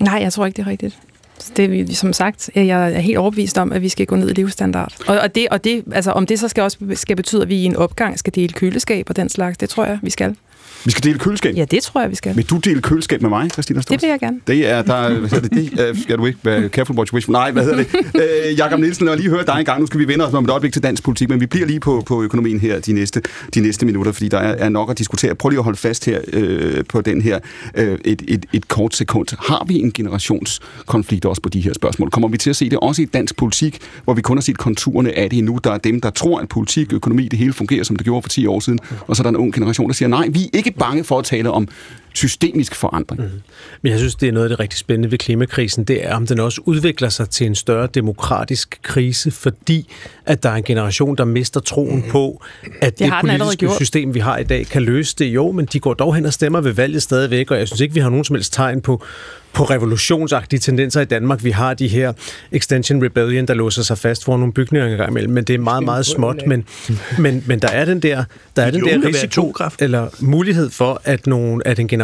[0.00, 0.98] Nej, jeg tror ikke, det er rigtigt.
[1.38, 4.06] Så Det er, vi- som sagt, øh, jeg er helt overbevist om, at vi skal
[4.06, 4.92] gå ned i levestandard.
[5.08, 7.56] Og, og, det, og det, altså, om det så skal også skal betyde, at vi
[7.56, 10.36] i en opgang skal dele køleskab og den slags, det tror jeg, vi skal.
[10.84, 11.56] Vi skal dele køleskab?
[11.56, 12.36] Ja, det tror jeg, vi skal.
[12.36, 14.00] Vil du dele køleskab med mig, Christina Storms?
[14.00, 14.40] Det vil jeg gerne.
[14.46, 17.30] Det er, der, hvad det, det er, skal du ikke være careful what you wish.
[17.30, 17.86] Nej, hvad hedder det?
[18.48, 19.80] Øh, Jakob Nielsen, lad lige høre dig en gang.
[19.80, 21.80] Nu skal vi vende os om et øjeblik til dansk politik, men vi bliver lige
[21.80, 23.22] på, på økonomien her de næste,
[23.54, 25.34] de næste minutter, fordi der er, er nok at diskutere.
[25.34, 27.38] Prøv lige at holde fast her øh, på den her
[27.74, 29.26] øh, et, et, et kort sekund.
[29.38, 32.10] Har vi en generationskonflikt også på de her spørgsmål?
[32.10, 34.58] Kommer vi til at se det også i dansk politik, hvor vi kun har set
[34.58, 35.58] konturerne af det endnu?
[35.64, 38.28] Der er dem, der tror, at politik, økonomi, det hele fungerer, som det gjorde for
[38.28, 40.48] 10 år siden, og så er der en ung generation, der siger, nej, vi er
[40.52, 41.68] ikke bange for at tale om
[42.14, 43.20] systemisk forandring.
[43.20, 43.28] Mm.
[43.82, 46.26] Men jeg synes, det er noget af det rigtig spændende ved klimakrisen, det er, om
[46.26, 49.88] den også udvikler sig til en større demokratisk krise, fordi
[50.26, 52.42] at der er en generation, der mister troen på,
[52.80, 55.24] at det allerede politiske system, vi har i dag, kan løse det.
[55.24, 57.94] Jo, men de går dog hen og stemmer ved valget stadigvæk, og jeg synes ikke,
[57.94, 59.04] vi har nogen som helst tegn på,
[59.52, 61.44] på revolutionsagtige tendenser i Danmark.
[61.44, 62.12] Vi har de her
[62.52, 65.58] Extension Rebellion, der låser sig fast for nogle bygninger en gang imellem, men det er
[65.58, 66.42] meget, meget småt.
[66.46, 66.64] Men,
[67.18, 68.24] men, men der er den der,
[68.56, 72.03] der, er De den der risiko, eller mulighed for, at, nogen, at en generation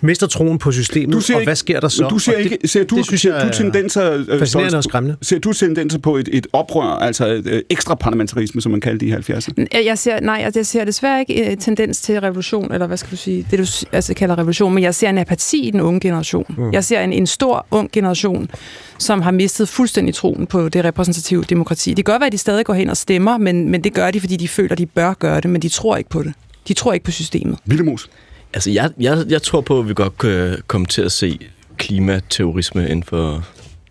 [0.00, 2.06] mister troen på systemet, Du ser og ikke- hvad sker der så?
[2.10, 5.16] Du ser ikke, ser du, det synes ser jeg du tendenser, øh, fascinerende og skræmmende.
[5.22, 9.28] Ser du tendenser på et, et oprør, altså øh, ekstra parlamentarisme, som man kaldte det
[9.28, 9.66] i 70'erne?
[9.72, 13.10] Jeg jeg ser, nej, jeg ser desværre ikke en tendens til revolution, eller hvad skal
[13.10, 16.00] du sige, det du altså, kalder revolution, men jeg ser en apati i den unge
[16.00, 16.54] generation.
[16.58, 16.72] Mm.
[16.72, 18.50] Jeg ser en, en stor ung generation,
[18.98, 21.90] som har mistet fuldstændig troen på det repræsentative demokrati.
[21.94, 24.10] Det kan godt være, at de stadig går hen og stemmer, men, men det gør
[24.10, 26.32] de, fordi de føler, at de bør gøre det, men de tror ikke på det.
[26.68, 27.58] De tror ikke på systemet.
[27.66, 28.08] Villemus?
[28.54, 31.38] Altså, jeg, jeg, jeg tror på, at vi godt kan komme til at se
[31.76, 33.44] klimaterrorisme inden for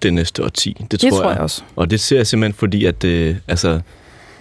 [0.04, 0.86] det næste årti.
[0.92, 1.62] Det tror, tror jeg også.
[1.76, 3.82] Og det ser jeg simpelthen, fordi at det, altså,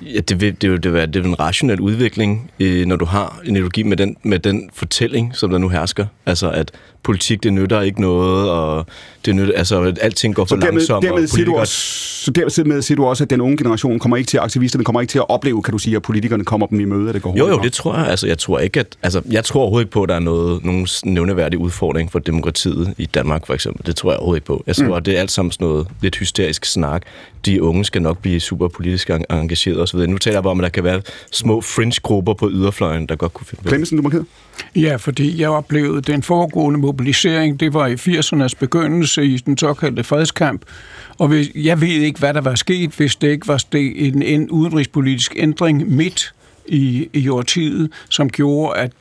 [0.03, 3.05] ja, det, vil, det, vil, det, vil, det vil en rationel udvikling, øh, når du
[3.05, 6.07] har en ideologi med den, med den fortælling, som der nu hersker.
[6.27, 6.71] Altså, at
[7.03, 8.87] politik, det nytter ikke noget, og
[9.25, 11.05] det nytter, altså, alting går for Så dermed, langsomt.
[11.05, 13.99] dermed, og siger du politikere- også, så dermed siger du også, at den unge generation
[13.99, 16.67] kommer ikke til, aktivisterne kommer ikke til at opleve, kan du sige, at politikerne kommer
[16.67, 18.07] dem i møde, at det går Jo, hurtigt jo, det tror jeg.
[18.07, 20.65] Altså, jeg tror ikke, at, altså, jeg tror overhovedet ikke på, at der er noget,
[20.65, 23.87] nogen nævneværdig udfordring for demokratiet i Danmark, for eksempel.
[23.87, 24.65] Det tror jeg overhovedet ikke på.
[24.67, 25.05] Jeg tror, Mm.
[25.05, 27.03] det er alt sammen sådan noget lidt hysterisk snak.
[27.47, 29.99] De unge skal nok blive super politisk en- engageret osv.
[29.99, 31.03] Nu taler jeg bare om, at der kan være
[31.33, 33.69] små fringe-grupper på yderfløjen, der godt kunne finde.
[33.69, 34.23] Clemmensen, du markerer?
[34.77, 40.05] Ja, fordi jeg oplevede den foregående mobilisering, det var i 80'ernes begyndelse i den såkaldte
[40.05, 40.63] fredskamp.
[41.19, 44.23] Og hvis, jeg ved ikke, hvad der var sket, hvis det ikke var ske- en,
[44.23, 46.35] en udenrigspolitisk ændring midt
[46.67, 48.93] i, i årtiet, som gjorde, at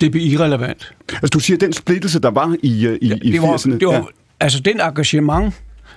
[0.00, 0.92] det blev irrelevant.
[1.08, 3.78] Altså, du siger, den splittelse, der var i, øh, i, i det var, 80'erne...
[3.78, 3.98] det var, ja.
[3.98, 4.04] ja.
[4.40, 5.54] Altså, den engagement,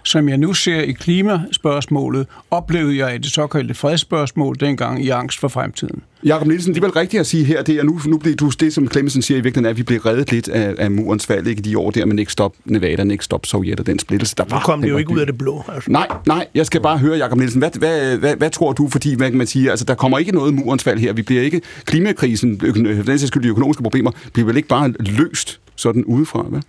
[0.08, 5.40] som jeg nu ser i klimaspørgsmålet, oplevede jeg i det såkaldte fredsspørgsmål dengang i angst
[5.40, 6.02] for fremtiden.
[6.24, 8.50] Jakob Nielsen, det er vel rigtigt at sige her, det er nu, nu bliver du
[8.60, 11.26] det, som Clemmensen siger i virkeligheden, er, at vi bliver reddet lidt af, af murens
[11.26, 14.36] fald, ikke de år der, men ikke stop Nevada, ikke stop Sovjet og den splittelse,
[14.38, 14.60] der Nu var.
[14.62, 15.64] kom det jo ikke ud af det blå.
[15.74, 15.92] Altså.
[15.92, 19.16] Nej, nej, jeg skal bare høre, Jakob Nielsen, hvad, hvad, hvad, hvad tror du, fordi
[19.16, 21.62] hvad kan man sige, altså der kommer ikke noget murens fald her, vi bliver ikke,
[21.86, 26.62] klimakrisen, øko- den skyld, de økonomiske problemer, bliver vel ikke bare løst sådan udefra, hvad?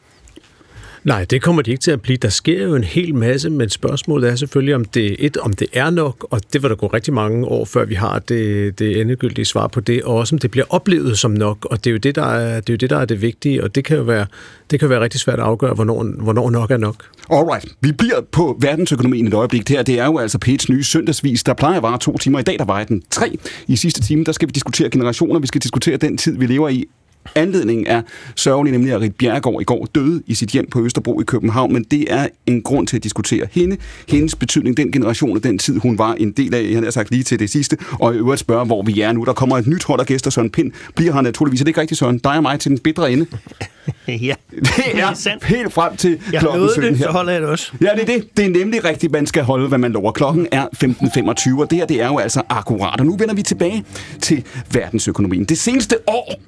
[1.05, 2.17] Nej, det kommer de ikke til at blive.
[2.17, 5.69] Der sker jo en hel masse, men spørgsmålet er selvfølgelig, om det, et, om det
[5.73, 9.01] er nok, og det vil der gå rigtig mange år, før vi har det, det
[9.01, 11.93] endegyldige svar på det, og også om det bliver oplevet som nok, og det er
[11.93, 13.97] jo det, der er det, er jo det, der er det vigtige, og det kan
[13.97, 14.27] jo være,
[14.71, 17.05] det kan være rigtig svært at afgøre, hvornår, hvornår nok er nok.
[17.31, 19.69] Alright, vi bliver på verdensøkonomien et øjeblik.
[19.69, 21.43] Her, det er jo altså Pets nye søndagsvis.
[21.43, 22.39] Der plejer at vare to timer.
[22.39, 23.39] I dag, der var den tre.
[23.67, 25.41] I sidste time, der skal vi diskutere generationer.
[25.41, 26.85] Vi skal diskutere den tid, vi lever i
[27.35, 28.03] Anledningen er
[28.35, 31.73] sørgelig nemlig, at Rit Bjergård i går døde i sit hjem på Østerbro i København,
[31.73, 33.77] men det er en grund til at diskutere hende,
[34.09, 37.11] hendes betydning, den generation og den tid, hun var en del af, jeg har sagt
[37.11, 39.25] lige til det sidste, og i øvrigt spørge, hvor vi er nu.
[39.25, 41.61] Der kommer et nyt hold af gæster, Søren Pind bliver her naturligvis.
[41.61, 42.19] Er det ikke rigtigt, Søren?
[42.19, 43.27] Dig og mig til den bedre ende.
[44.09, 45.45] ja, det er sandt.
[45.45, 47.07] helt frem til jeg klokken 17 det, her.
[47.07, 47.73] så holder jeg det også.
[47.81, 48.37] Ja, det er det.
[48.37, 50.13] Det er nemlig rigtigt, man skal holde, hvad man lover.
[50.13, 53.01] Klokken er 15.25, og det her det er jo altså akkurat.
[53.01, 53.85] Og nu vender vi tilbage
[54.23, 55.45] til verdensøkonomien.
[55.45, 56.41] Det seneste år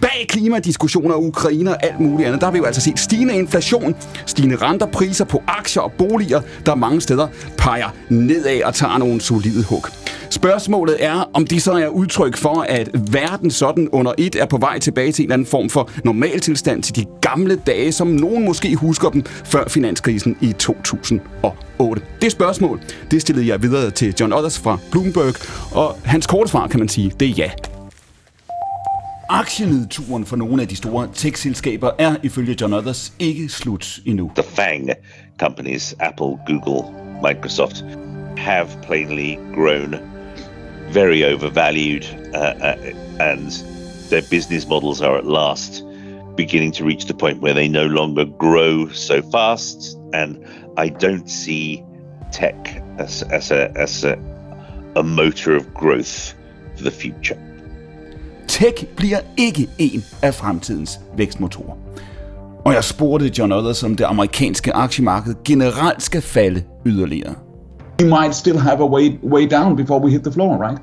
[0.00, 3.94] bag klimadiskussioner, Ukraine og alt muligt andet, der har vi jo altså set stigende inflation,
[4.26, 9.20] stigende renter, priser på aktier og boliger, der mange steder peger nedad og tager nogle
[9.20, 9.86] solide hug.
[10.30, 14.56] Spørgsmålet er, om det så er udtryk for, at verden sådan under et er på
[14.56, 18.44] vej tilbage til en eller anden form for normaltilstand til de gamle dage, som nogen
[18.44, 22.02] måske husker dem før finanskrisen i 2008.
[22.22, 22.80] Det spørgsmål,
[23.10, 25.34] det stillede jeg videre til John Others fra Bloomberg,
[25.76, 27.73] og hans korte svar kan man sige, det er ja.
[29.28, 34.30] Aktienedturen for nogle af de store tech-selskaber er ifølge John Others ikke slut endnu.
[34.34, 34.90] The FANG
[35.38, 37.84] companies, Apple, Google, Microsoft,
[38.36, 39.94] have plainly grown
[40.92, 42.76] very overvalued uh, uh,
[43.20, 43.50] and
[44.10, 45.84] their business models are at last
[46.36, 50.36] beginning to reach the point where they no longer grow so fast and
[50.76, 51.82] I don't see
[52.32, 54.18] tech as, as, a, as a,
[54.96, 56.34] a motor of growth
[56.76, 57.38] for the future.
[58.48, 61.76] Tech bliver ikke en af fremtidens vækstmotorer.
[62.64, 67.34] Og jeg spurgte John Others, om det amerikanske aktiemarked generelt skal falde yderligere.
[68.02, 70.78] We might still have a way, way down before we hit the floor, right?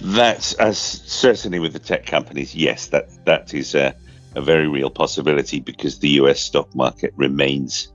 [0.00, 0.76] That's as
[1.06, 3.92] certainly with the tech companies, yes, that that is a,
[4.36, 7.92] a very real possibility because the US stock market remains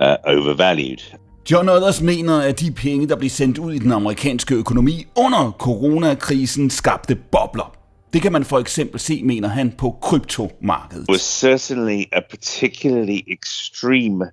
[0.00, 1.02] uh, overvalued.
[1.50, 5.56] John Others mener, at de penge, der blev sendt ud i den amerikanske økonomi under
[5.58, 7.81] coronakrisen, skabte bobler.
[8.12, 11.08] Det kan man for eksempel se, mener han, på kryptomarkedet.
[11.08, 14.24] was certainly a particularly extreme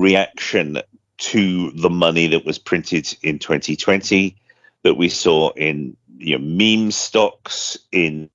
[0.00, 0.76] reaction
[1.18, 4.36] to the money that was printed in 2020
[4.84, 8.30] that we saw in you know, meme stocks, in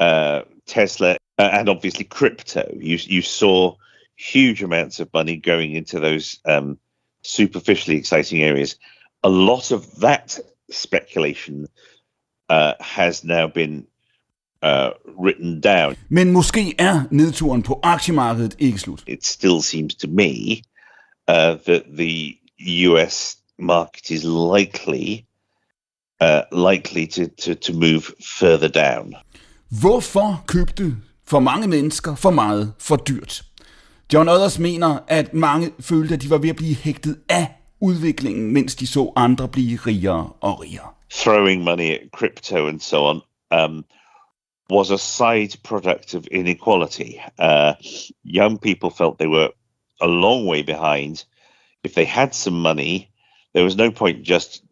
[0.00, 2.62] uh, Tesla, uh, and obviously crypto.
[2.76, 3.76] You you saw
[4.16, 6.78] huge amounts of money going into those um,
[7.22, 8.76] superficially exciting areas.
[9.22, 10.38] A lot of that
[10.70, 11.68] speculation
[12.50, 13.86] uh, has now been
[14.62, 14.90] uh,
[15.24, 15.96] written down.
[16.08, 19.04] Men måske er nedturen på aktiemarkedet ikke slut.
[19.06, 20.62] It still seems to me
[21.28, 22.34] uh, that the
[22.88, 23.36] U.S.
[23.58, 25.24] market is likely
[26.20, 28.02] uh, likely to, to, to move
[28.38, 29.14] further down.
[29.80, 30.96] Hvorfor købte
[31.26, 33.44] for mange mennesker for meget for dyrt?
[34.12, 37.46] John Others mener, at mange følte, at de var ved at blive hægtet af
[37.80, 40.93] udviklingen, mens de så andre blive rigere og rigere.
[41.10, 43.84] Throwing money at crypto and so on um,
[44.68, 47.22] was a side product of inequality.
[47.38, 47.74] Uh,
[48.22, 49.50] young people felt they were
[50.00, 51.24] a long way behind.
[51.82, 53.12] If they had some money,
[53.52, 54.62] there was no point just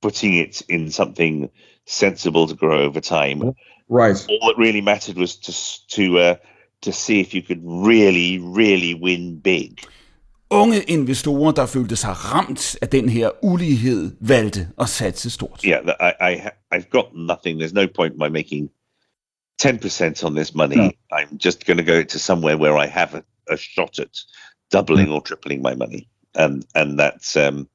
[0.00, 1.50] putting it in something
[1.84, 3.54] sensible to grow over time.
[3.88, 4.26] Right.
[4.28, 6.36] All that really mattered was to to uh,
[6.82, 9.80] to see if you could really, really win big.
[10.50, 15.62] Unge investorer, der følte sig ramt af den her ulighed, valgte at satse stort.
[15.66, 16.36] Yeah, I, I
[16.74, 17.60] I've got nothing.
[17.60, 18.70] There's no point in my making
[19.58, 20.76] ten percent on this money.
[20.76, 20.90] No.
[21.12, 23.22] I'm just going to go to somewhere where I have a,
[23.54, 24.18] a shot at
[24.72, 27.68] doubling or tripling my money, and and that's um,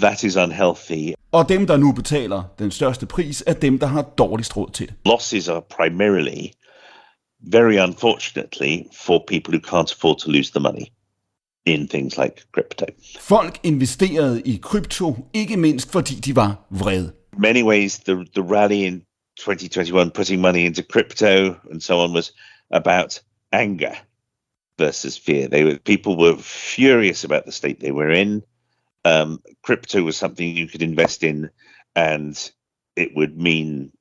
[0.00, 1.14] that is unhealthy.
[1.32, 4.86] Og dem, der nu betaler den største pris, er dem, der har dårligst råd til
[4.88, 4.94] det.
[5.04, 6.50] Losses are primarily,
[7.52, 10.95] very unfortunately, for people who can't afford to lose the money
[11.66, 12.86] in things like crypto.
[13.20, 17.12] Folk investerede i krypto, ikke mindst fordi de var vrede.
[17.38, 19.02] many ways the the rally in
[19.40, 22.32] 2021 putting money into crypto and so on was
[22.70, 23.20] about
[23.52, 23.94] anger
[24.78, 28.42] versus fear they were people were furious about the state they were in
[29.04, 31.50] um, crypto was something you could invest in
[31.94, 32.52] and
[32.96, 33.92] it would mean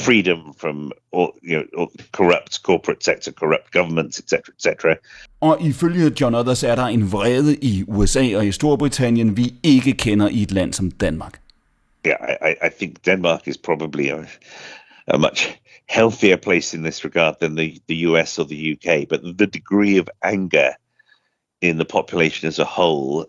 [0.00, 4.96] freedom from all, you know corrupt corporate sector corrupt governments etc etc
[5.40, 9.92] Og ifølge John Others er der en vrede i USA og i Storbritannien, vi ikke
[9.92, 11.40] kender i et land som Danmark.
[12.06, 14.24] yeah, I, I- I think Denmark is probably a,
[15.06, 15.48] a much
[15.88, 19.08] healthier place in this regard than the, the US or the UK.
[19.08, 20.70] But the degree of anger
[21.60, 23.24] in the population as a whole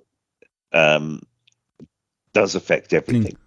[0.74, 1.20] um,
[2.34, 3.38] does affect everything.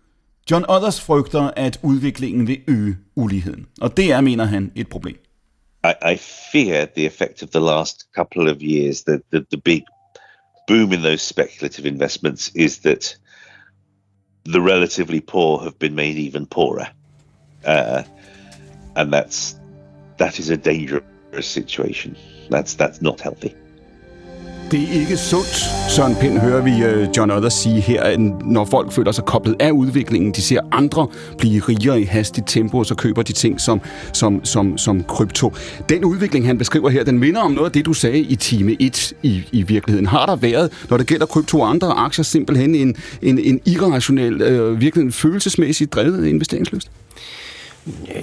[0.50, 3.66] John Others frygter, at udviklingen vil øge uligheden.
[3.80, 5.16] Og det er, mener han, et problem.
[5.84, 6.16] I, I
[6.52, 9.82] fear the effect of the last couple of years, the, the, the big
[10.68, 13.18] boom in those speculative investments, is that
[14.44, 16.88] the relatively poor have been made even poorer.
[17.64, 18.02] Uh,
[18.96, 19.56] and that's
[20.18, 21.02] that is a dangerous
[21.40, 22.16] situation.
[22.50, 23.54] That's that's not healthy.
[24.70, 25.56] Det er ikke sundt,
[25.90, 29.70] Søren Pind, hører vi øh, John Others sige her, når folk føler sig koblet af
[29.70, 33.80] udviklingen, de ser andre blive rigere i hastigt tempo, og så køber de ting som,
[34.12, 35.52] som, som, som krypto.
[35.88, 38.76] Den udvikling, han beskriver her, den minder om noget af det, du sagde i time
[38.80, 40.06] 1 i, i virkeligheden.
[40.06, 44.42] Har der været, når det gælder krypto og andre aktier, simpelthen en, en, en irrationel,
[44.42, 46.90] øh, virkelig en følelsesmæssigt drevet investeringsløst?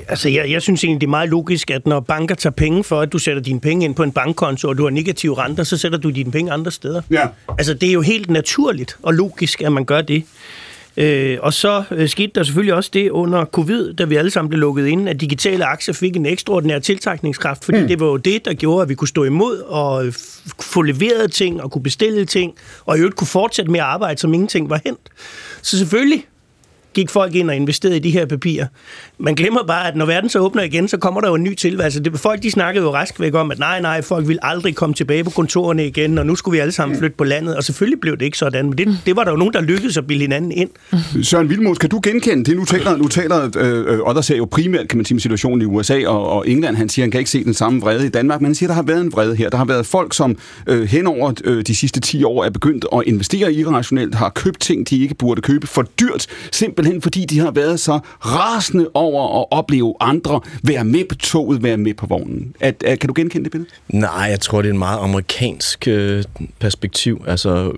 [0.07, 3.01] Altså, jeg, jeg synes egentlig, det er meget logisk, at når banker tager penge for,
[3.01, 5.77] at du sætter dine penge ind på en bankkonto, og du har negative renter, så
[5.77, 7.01] sætter du dine penge andre steder.
[7.11, 7.27] Ja.
[7.57, 10.23] Altså, det er jo helt naturligt og logisk, at man gør det.
[10.97, 14.49] Øh, og så øh, skete der selvfølgelig også det under covid, da vi alle sammen
[14.49, 17.87] blev lukket ind, at digitale aktier fik en ekstraordinær tiltrækningskraft, fordi mm.
[17.87, 20.13] det var jo det, der gjorde, at vi kunne stå imod og
[20.59, 22.53] få leveret ting og kunne bestille ting,
[22.85, 25.09] og i øvrigt kunne fortsætte med at arbejde, som ingenting var hent.
[25.61, 26.25] Så selvfølgelig
[26.93, 28.67] gik folk ind og investerede i de her papirer.
[29.17, 31.55] Man glemmer bare, at når verden så åbner igen, så kommer der jo en ny
[31.55, 32.03] tilværelse.
[32.03, 34.95] Det, folk de snakkede jo rask væk om, at nej, nej, folk vil aldrig komme
[34.95, 37.55] tilbage på kontorerne igen, og nu skulle vi alle sammen flytte på landet.
[37.57, 39.97] Og selvfølgelig blev det ikke sådan, men det, det var der jo nogen, der lykkedes
[39.97, 40.69] at bilde hinanden ind.
[41.23, 42.57] Søren Vilmos, kan du genkende det?
[42.57, 46.07] Nu taler, nu taler øh, Odder ser jo primært, kan man sige, situationen i USA
[46.07, 46.75] og, og England.
[46.75, 48.75] Han siger, han kan ikke se den samme vrede i Danmark, men han siger, der
[48.75, 49.49] har været en vrede her.
[49.49, 50.37] Der har været folk, som
[50.67, 54.59] øh, hen over øh, de sidste 10 år er begyndt at investere irrationelt, har købt
[54.59, 59.41] ting, de ikke burde købe for dyrt, simpelthen fordi de har været så rasende over
[59.41, 62.55] at opleve andre være med på toget, være med på vognen.
[62.59, 63.69] At, at, kan du genkende det billede?
[63.89, 66.23] Nej, jeg tror, det er en meget amerikansk øh,
[66.59, 67.23] perspektiv.
[67.27, 67.71] Altså,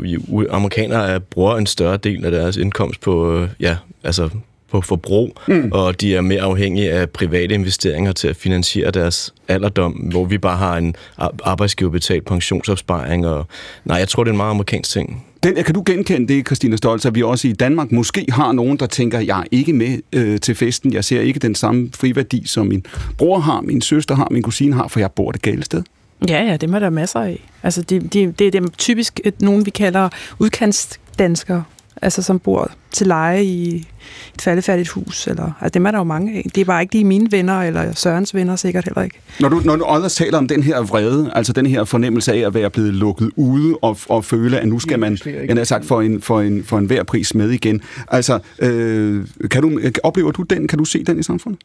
[0.50, 4.30] amerikanere bruger en større del af deres indkomst på, øh, ja, altså
[4.76, 5.70] på forbrug, mm.
[5.72, 10.38] og de er mere afhængige af private investeringer til at finansiere deres alderdom, hvor vi
[10.38, 10.96] bare har en
[11.44, 13.28] arbejdsgiverbetalt pensionsopsparing.
[13.28, 13.48] Og,
[13.86, 15.26] nej, jeg tror, det er en meget amerikansk ting.
[15.44, 18.78] Den, kan du genkende det, Christina Stolz, at vi også i Danmark måske har nogen,
[18.78, 22.48] der tænker, jeg er ikke med øh, til festen, jeg ser ikke den samme friværdi,
[22.48, 22.86] som min
[23.18, 25.84] bror har, min søster har, min kusine har, for jeg bor det gale sted?
[26.30, 27.50] Ja, ja, det er der masser af.
[27.64, 31.64] Altså, det, det, det er dem typisk nogen, vi kalder udkantsdanskere,
[32.02, 33.88] altså som bor til leje i
[34.36, 35.28] et faldefærdigt hus.
[35.28, 36.50] Eller, altså, dem er der jo mange af.
[36.56, 39.20] Det er bare ikke de mine venner, eller Sørens venner sikkert heller ikke.
[39.40, 42.38] Når du, når du også taler om den her vrede, altså den her fornemmelse af
[42.38, 45.86] at være blevet lukket ude, og, og føle, at nu skal man, jeg har sagt,
[45.86, 47.82] for en, for en, for en hver pris med igen.
[48.08, 50.68] Altså, øh, kan du, oplever du den?
[50.68, 51.62] Kan du se den i samfundet?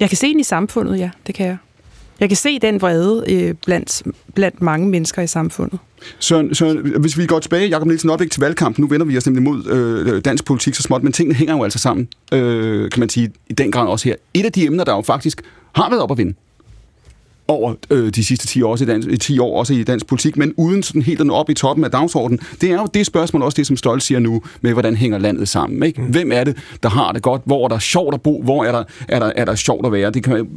[0.00, 1.10] Jeg kan se den i samfundet, ja.
[1.26, 1.56] Det kan jeg.
[2.20, 4.02] Jeg kan se den vrede øh, blandt,
[4.34, 5.78] blandt mange mennesker i samfundet.
[6.18, 9.26] Så, så hvis vi går tilbage, Jacob Nielsen, op til valgkampen, nu vender vi os
[9.26, 13.00] nemlig mod øh, dansk politik så småt, men tingene hænger jo altså sammen, øh, kan
[13.00, 14.16] man sige, i den grad også her.
[14.34, 16.34] Et af de emner, der jo faktisk har været op at vinde,
[17.48, 20.54] over øh, de sidste 10 år, i dansk, 10 år også i dansk politik, men
[20.56, 22.40] uden sådan helt at nå op i toppen af dagsordenen.
[22.60, 25.48] Det er jo det spørgsmål også det, som Stolt siger nu, med hvordan hænger landet
[25.48, 25.82] sammen.
[25.82, 26.02] Ikke?
[26.02, 26.08] Mm.
[26.08, 27.42] Hvem er det, der har det godt?
[27.44, 28.42] Hvor er der sjovt at bo?
[28.42, 30.10] Hvor er der, er der, er der sjovt at være?
[30.10, 30.48] Det kan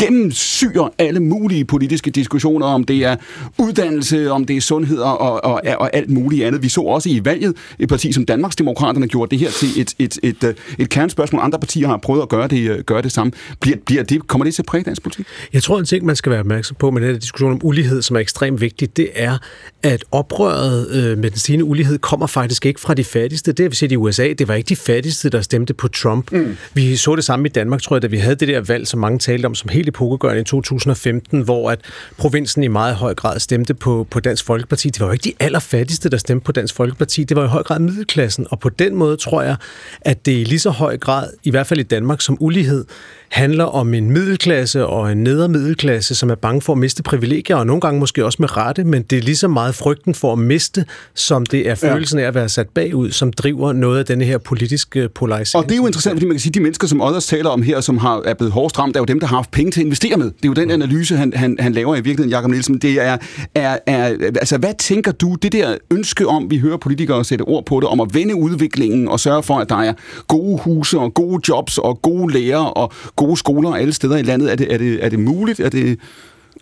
[0.00, 3.16] gennemsyrer alle mulige politiske diskussioner, om det er
[3.58, 6.62] uddannelse, om det er sundhed og, og, og, alt muligt andet.
[6.62, 10.18] Vi så også i valget et parti som Danmarksdemokraterne gjorde det her til et, et,
[10.22, 11.42] et, et, et kernspørgsmål.
[11.44, 13.32] Andre partier har prøvet at gøre det, gøre det samme.
[13.60, 15.26] Bliver, bliver det, kommer det til at præge dansk politik?
[15.52, 18.02] Jeg tror, en ting, man skal være opmærksom på med den her diskussion om ulighed,
[18.02, 19.38] som er ekstremt vigtigt, det er,
[19.82, 23.52] at oprøret øh, med den stigende ulighed kommer faktisk ikke fra de fattigste.
[23.52, 24.32] Det har vi set i USA.
[24.38, 26.32] Det var ikke de fattigste, der stemte på Trump.
[26.32, 26.56] Mm.
[26.74, 29.00] Vi så det samme i Danmark, tror jeg, da vi havde det der valg, som
[29.00, 31.80] mange talte om som helt epokegørende i 2015, hvor at
[32.18, 34.90] provinsen i meget høj grad stemte på, på Dansk Folkeparti.
[34.90, 37.24] Det var jo ikke de allerfattigste, der stemte på Dansk Folkeparti.
[37.24, 38.46] Det var i høj grad middelklassen.
[38.50, 39.56] Og på den måde tror jeg,
[40.00, 42.84] at det i lige så høj grad, i hvert fald i Danmark, som ulighed,
[43.30, 47.56] handler om en middelklasse og en nedre middelklasse, som er bange for at miste privilegier,
[47.56, 50.32] og nogle gange måske også med rette, men det er lige så meget frygten for
[50.32, 50.84] at miste,
[51.14, 54.38] som det er følelsen af at være sat bagud, som driver noget af denne her
[54.38, 55.64] politiske polarisering.
[55.64, 57.50] Og det er jo interessant, fordi man kan sige, at de mennesker, som Others taler
[57.50, 59.72] om her, som har, er blevet hårdest ramt, er jo dem, der har haft penge
[59.72, 60.26] til at investere med.
[60.26, 62.78] Det er jo den analyse, han, han, han laver i virkeligheden, Jacob Nielsen.
[62.78, 63.16] Det er,
[63.54, 64.04] er, er,
[64.40, 67.88] altså, hvad tænker du, det der ønske om, vi hører politikere sætte ord på det,
[67.88, 69.92] om at vende udviklingen og sørge for, at der er
[70.28, 74.52] gode huse og gode jobs og gode lærere og gode skoler alle steder i landet.
[74.52, 75.60] Er det, er det, er det muligt?
[75.60, 75.98] Er det,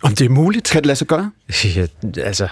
[0.01, 0.69] Om det er muligt?
[0.69, 1.31] Kan det lade sig gøre?
[1.75, 1.85] Ja,
[2.17, 2.47] altså,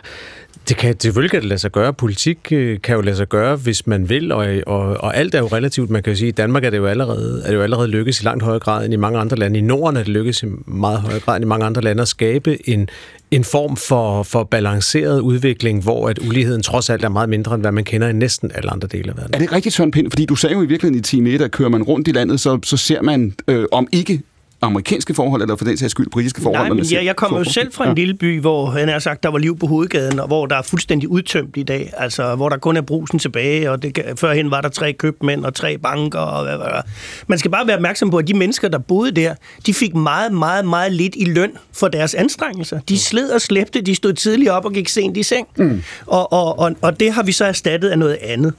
[0.68, 1.94] det kan selvfølgelig kan det lade sig gøre.
[1.94, 5.40] Politik øh, kan jo lade sig gøre, hvis man vil, og, og, og alt er
[5.40, 5.90] jo relativt.
[5.90, 7.88] Man kan jo sige, at i Danmark er det jo allerede, er det jo allerede
[7.88, 9.60] lykkes i langt højere grad end i mange andre lande.
[9.60, 12.08] I Norden er det lykkes i meget højere grad end i mange andre lande at
[12.08, 12.90] skabe en,
[13.32, 17.64] en form for, for balanceret udvikling, hvor at uligheden trods alt er meget mindre, end
[17.64, 19.36] hvad man kender i næsten alle andre dele af verden.
[19.36, 20.12] Er det rigtigt, Søren Pind?
[20.12, 22.40] Fordi du sagde jo i virkeligheden i time 1, at kører man rundt i landet,
[22.40, 24.22] så, så ser man øh, om ikke
[24.62, 26.68] amerikanske forhold, eller for den sags skyld britiske forhold?
[26.68, 27.94] Nej, men jeg, jeg kommer jo selv fra en Ja.
[27.96, 30.62] lille by, hvor han har sagt, der var liv på hovedgaden, og hvor der er
[30.62, 31.94] fuldstændig udtømt i dag.
[31.98, 35.54] Altså, hvor der kun er brusen tilbage, og det, førhen var der tre købmænd og
[35.54, 36.20] tre banker.
[36.20, 36.82] Og hvad, hvad, hvad.
[37.28, 39.36] Man skal bare være opmærksom på, at de mennesker, der boede der,
[39.66, 42.80] de fik meget, meget, meget lidt i løn for deres anstrengelser.
[42.90, 45.48] De sled og slæbte, de stod tidligt op og gik sent i seng.
[45.58, 45.82] Mm.
[46.06, 48.54] Og, og, og, og det har vi så erstattet af noget andet.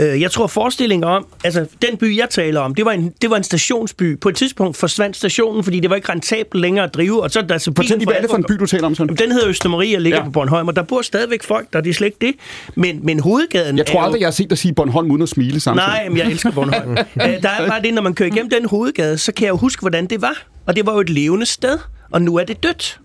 [0.00, 3.30] Øh, Jeg tror forestillingen om, altså den by, jeg taler om, det var, en, det
[3.30, 4.18] var en stationsby.
[4.18, 7.38] På et tidspunkt forsvandt stationen, fordi det var ikke rentabelt længere at drive, og så
[7.38, 9.16] er der så Fortæl lige, hvad er det for en by, du taler om, Søren?
[9.16, 10.24] Den hedder Østermarie og ligger Ja.
[10.24, 12.34] på Bornholm, og der bor stadigvæk folk, der er det slet ikke det.
[12.74, 14.20] Men, men hovedgaden Jeg tror er aldrig, jo...
[14.20, 15.88] jeg har set dig sige Bornholm uden at smile samtidig.
[15.88, 16.90] Nej, men jeg elsker Bornholm.
[17.22, 19.56] Øh, der er bare det, når man kører igennem den hovedgade, så kan jeg jo
[19.56, 20.42] huske, hvordan det var.
[20.66, 21.78] Og det var jo et levende sted,
[22.10, 23.00] og nu er det dødt.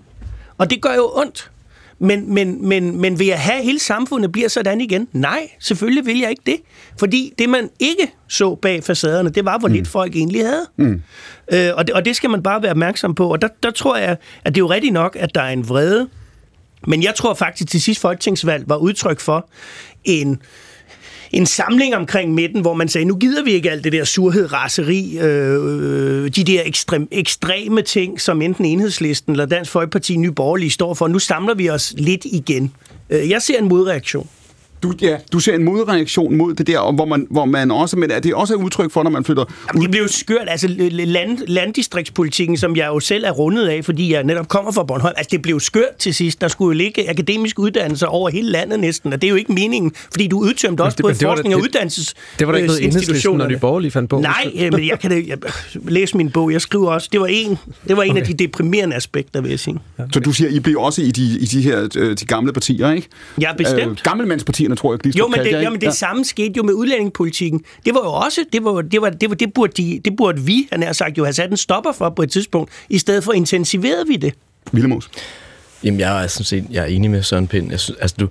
[0.58, 1.50] Og det gør jo ondt.
[2.02, 5.08] Men, men, men, men vil jeg have, at hele samfundet bliver sådan igen?
[5.12, 6.58] Nej, selvfølgelig vil jeg ikke det.
[7.00, 10.66] Fordi det, man ikke så bag facaderne, det var, hvor lidt folk egentlig havde.
[10.78, 11.02] Mm.
[11.54, 13.32] Øh, og, det, og det skal man bare være opmærksom på.
[13.32, 15.70] Og der, der tror jeg, at det er jo rigtigt nok, at der er en
[15.70, 16.08] vrede.
[16.88, 19.50] Men jeg tror faktisk, til sidst folketingsvalg var udtryk for
[20.04, 20.42] en
[21.34, 24.54] en samling omkring midten, hvor man sagde, nu gider vi ikke alt det der surhed,
[24.54, 30.32] raseri, øh, øh, de der ekstrem, ekstreme ting, som enten Enhedslisten eller Dansk Folkeparti, Nye
[30.32, 31.08] Borgerlige står for.
[31.08, 32.74] Nu samler vi os lidt igen.
[33.10, 34.28] Øh, jeg ser en modreaktion.
[34.84, 37.98] Du, ja, du ser en modreaktion mod det der, og hvor man, hvor man også,
[37.98, 39.44] men er det også et udtryk for, når man flytter
[39.74, 40.48] Jamen, det blev jo skørt.
[40.48, 44.84] Altså, land, landdistriktspolitikken, som jeg jo selv er rundet af, fordi jeg netop kommer fra
[44.84, 46.42] Bornholm, altså, det blev skørt til sidst.
[46.42, 49.54] Der skulle jo ligge akademiske uddannelser over hele landet næsten, og det er jo ikke
[49.54, 52.58] meningen, fordi du udtømte også det- både men det forskning og uddannelses Det var da
[52.58, 54.20] ikke noget øh, enhedslisten, når de borgerlige fandt på.
[54.20, 55.38] Nej, øh, men jeg kan da, jeg,
[55.88, 56.52] læse min bog.
[56.52, 58.22] Jeg skriver også, det var en, det var en okay.
[58.22, 59.80] af de deprimerende aspekter, vil jeg sige.
[60.14, 62.92] Så du siger, I bliver også i de, i de her øh, de gamle partier,
[62.92, 63.08] ikke?
[63.42, 63.92] Ja, bestemt.
[63.92, 63.98] Øh,
[64.76, 67.62] gammelmandspartierne, tror jeg, lige Jo, men det, jo, men det samme skete jo med udlændingepolitikken.
[67.86, 70.42] Det var jo også, det, var, det, var, det, var, det, burde, de, det burde
[70.42, 72.72] vi, han har sagt, jo have sat en stopper for på et tidspunkt.
[72.90, 74.34] I stedet for intensiverede vi det.
[74.72, 75.10] Villemos.
[75.84, 77.72] Jamen, jeg er sådan set jeg er enig med Søren Pind.
[77.72, 78.28] Jeg synes, altså, du,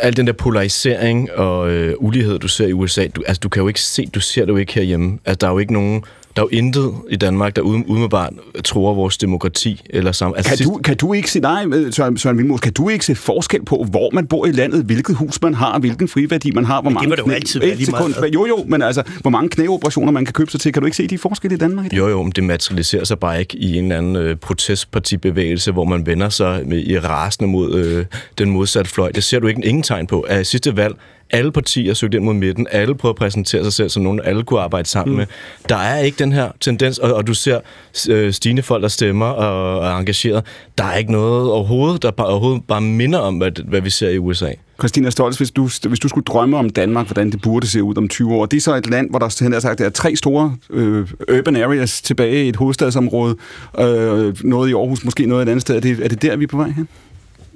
[0.00, 3.62] al den der polarisering og øh, ulighed, du ser i USA, du, altså, du kan
[3.62, 5.18] jo ikke se, du ser det jo ikke herhjemme.
[5.24, 6.04] Altså, der er jo ikke nogen,
[6.38, 8.32] der er jo intet i Danmark, der uden, umiddelbart
[8.64, 9.82] tror vores demokrati.
[9.90, 10.36] Eller sammen.
[10.36, 13.04] Altså, Kan du, kan du ikke se, nej, øh, Søren, Søren Vilmos, kan du ikke
[13.04, 16.64] se forskel på, hvor man bor i landet, hvilket hus man har, hvilken friværdi man
[16.64, 18.34] har, hvor mange må det jo altid være lige meget.
[18.34, 20.72] Jo, jo, men altså, hvor mange knæoperationer man kan købe sig til.
[20.72, 21.92] Kan du ikke se de forskelle i Danmark?
[21.92, 21.96] i?
[21.96, 25.84] Jo, jo, men det materialiserer sig bare ikke i en eller anden øh, protestpartibevægelse, hvor
[25.84, 28.04] man vender sig med, i rasende mod øh,
[28.38, 29.10] den modsatte fløj.
[29.10, 30.26] Det ser du ikke ingen tegn på.
[30.28, 30.94] Af sidste valg,
[31.30, 34.42] alle partier søgte ind mod midten, alle prøver at præsentere sig selv som nogen, alle
[34.42, 35.18] kunne arbejde sammen mm.
[35.18, 35.26] med.
[35.68, 37.60] Der er ikke den her tendens, og, og du ser
[38.08, 40.44] øh, stigende folk, der stemmer og, og er engageret.
[40.78, 44.08] Der er ikke noget overhovedet, der bare, overhovedet bare minder om, hvad, hvad vi ser
[44.08, 44.50] i USA.
[44.78, 47.96] Christina Stolz, hvis du, hvis du skulle drømme om Danmark, hvordan det burde se ud
[47.96, 50.16] om 20 år, det er så et land, hvor der, har sagt, der er tre
[50.16, 53.36] store øh, urban areas tilbage i et hovedstadsområde,
[53.80, 55.76] øh, noget i Aarhus, måske noget et andet sted.
[55.76, 56.88] Er det, er det der, vi er på vej hen?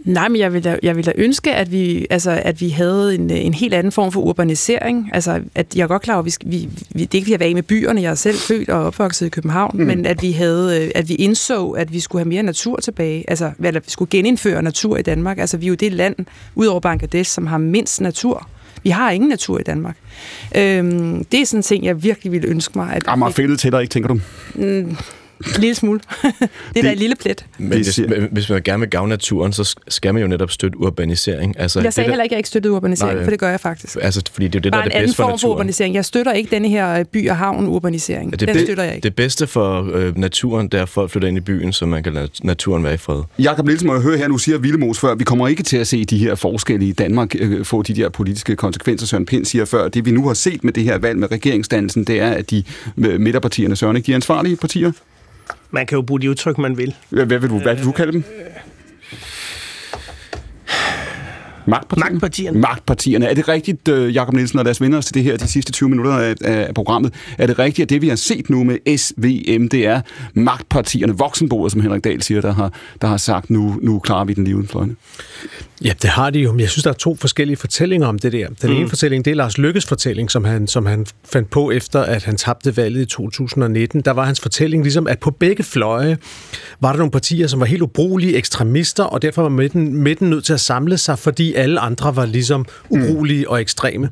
[0.04, 3.14] Nej, men jeg vil da, jeg vil da ønske, at vi, altså, at vi havde
[3.14, 5.10] en, en helt anden form for urbanisering.
[5.12, 7.40] Altså, at jeg er godt klar over, at vi, vi, vi, det er ikke, jeg
[7.40, 8.02] vil af med byerne.
[8.02, 9.70] Jeg er selv født og opvokset i København.
[9.74, 9.86] Mm.
[9.86, 13.24] Men at vi, havde, øh, at vi indså, at vi skulle have mere natur tilbage.
[13.28, 15.38] Altså, eller vi skulle genindføre natur i Danmark.
[15.38, 16.16] Altså, vi er jo det land,
[16.54, 18.48] ud over Bangladesh, som har mindst natur.
[18.82, 19.96] Vi har ingen natur i Danmark.
[20.56, 22.94] Øhm, det er sådan en ting, jeg virkelig ville ønske mig.
[22.94, 24.20] At, Amager fældet til dig, ikke, tænker du?
[24.54, 24.96] Mm,
[25.58, 26.00] lille smule.
[26.74, 27.46] det er da en lille plet.
[27.58, 28.00] Men hvis,
[28.32, 31.60] hvis man gerne vil gavne naturen, så skal man jo netop støtte urbanisering.
[31.60, 33.50] Altså, Jeg sagde det, heller ikke, at jeg ikke støttede urbanisering, Nej, for det gør
[33.50, 33.98] jeg faktisk.
[34.02, 35.32] Altså, fordi det er jo det, der Bare er en det bedste for form for
[35.36, 35.54] naturen.
[35.56, 35.94] urbanisering.
[35.94, 38.30] Jeg støtter ikke denne her øh, by- og havn-urbanisering.
[38.32, 39.04] Det, Den be- støtter jeg ikke.
[39.04, 42.02] det bedste for øh, naturen, det er, at folk flytter ind i byen, så man
[42.02, 43.22] kan lade naturen være i fred.
[43.38, 45.86] Jakob Nielsen må jeg høre her, nu siger Villemos før, vi kommer ikke til at
[45.86, 49.64] se de her forskelle i Danmark øh, få de der politiske konsekvenser, Søren Pind siger
[49.64, 49.88] før.
[49.88, 52.64] Det vi nu har set med det her valg med regeringsdannelsen, det er, at de
[52.96, 54.92] med midterpartierne, Søren, ikke de ansvarlige partier.
[55.74, 56.94] Man kan jo bruge de udtryk, man vil.
[57.08, 58.24] Hvad, vil du, hvad vil du kalde dem?
[61.66, 62.10] Magtpartierne?
[62.10, 62.60] Magtpartierne.
[62.60, 63.26] Magtpartierne.
[63.26, 65.48] Er det rigtigt, øh, Jakob Nielsen, og lad os vende os til det her de
[65.48, 67.14] sidste 20 minutter af, af programmet.
[67.38, 70.00] Er det rigtigt, at det vi har set nu med SVM, det er
[70.34, 72.72] magtpartierne, voksenbordet, som Henrik Dahl siger, der har,
[73.02, 74.96] der har sagt, nu, nu klarer vi den lige uden?
[75.84, 78.32] Ja, det har de jo, men jeg synes, der er to forskellige fortællinger om det
[78.32, 78.48] der.
[78.62, 78.76] Den mm.
[78.76, 82.24] ene fortælling, det er Lars Lykkes fortælling, som han, som han fandt på efter, at
[82.24, 84.00] han tabte valget i 2019.
[84.00, 86.18] Der var hans fortælling ligesom, at på begge fløje
[86.80, 90.44] var der nogle partier, som var helt ubrugelige ekstremister, og derfor var midten, midten nødt
[90.44, 93.50] til at samle sig, fordi alle andre var ligesom ubrugelige mm.
[93.50, 94.10] og ekstreme.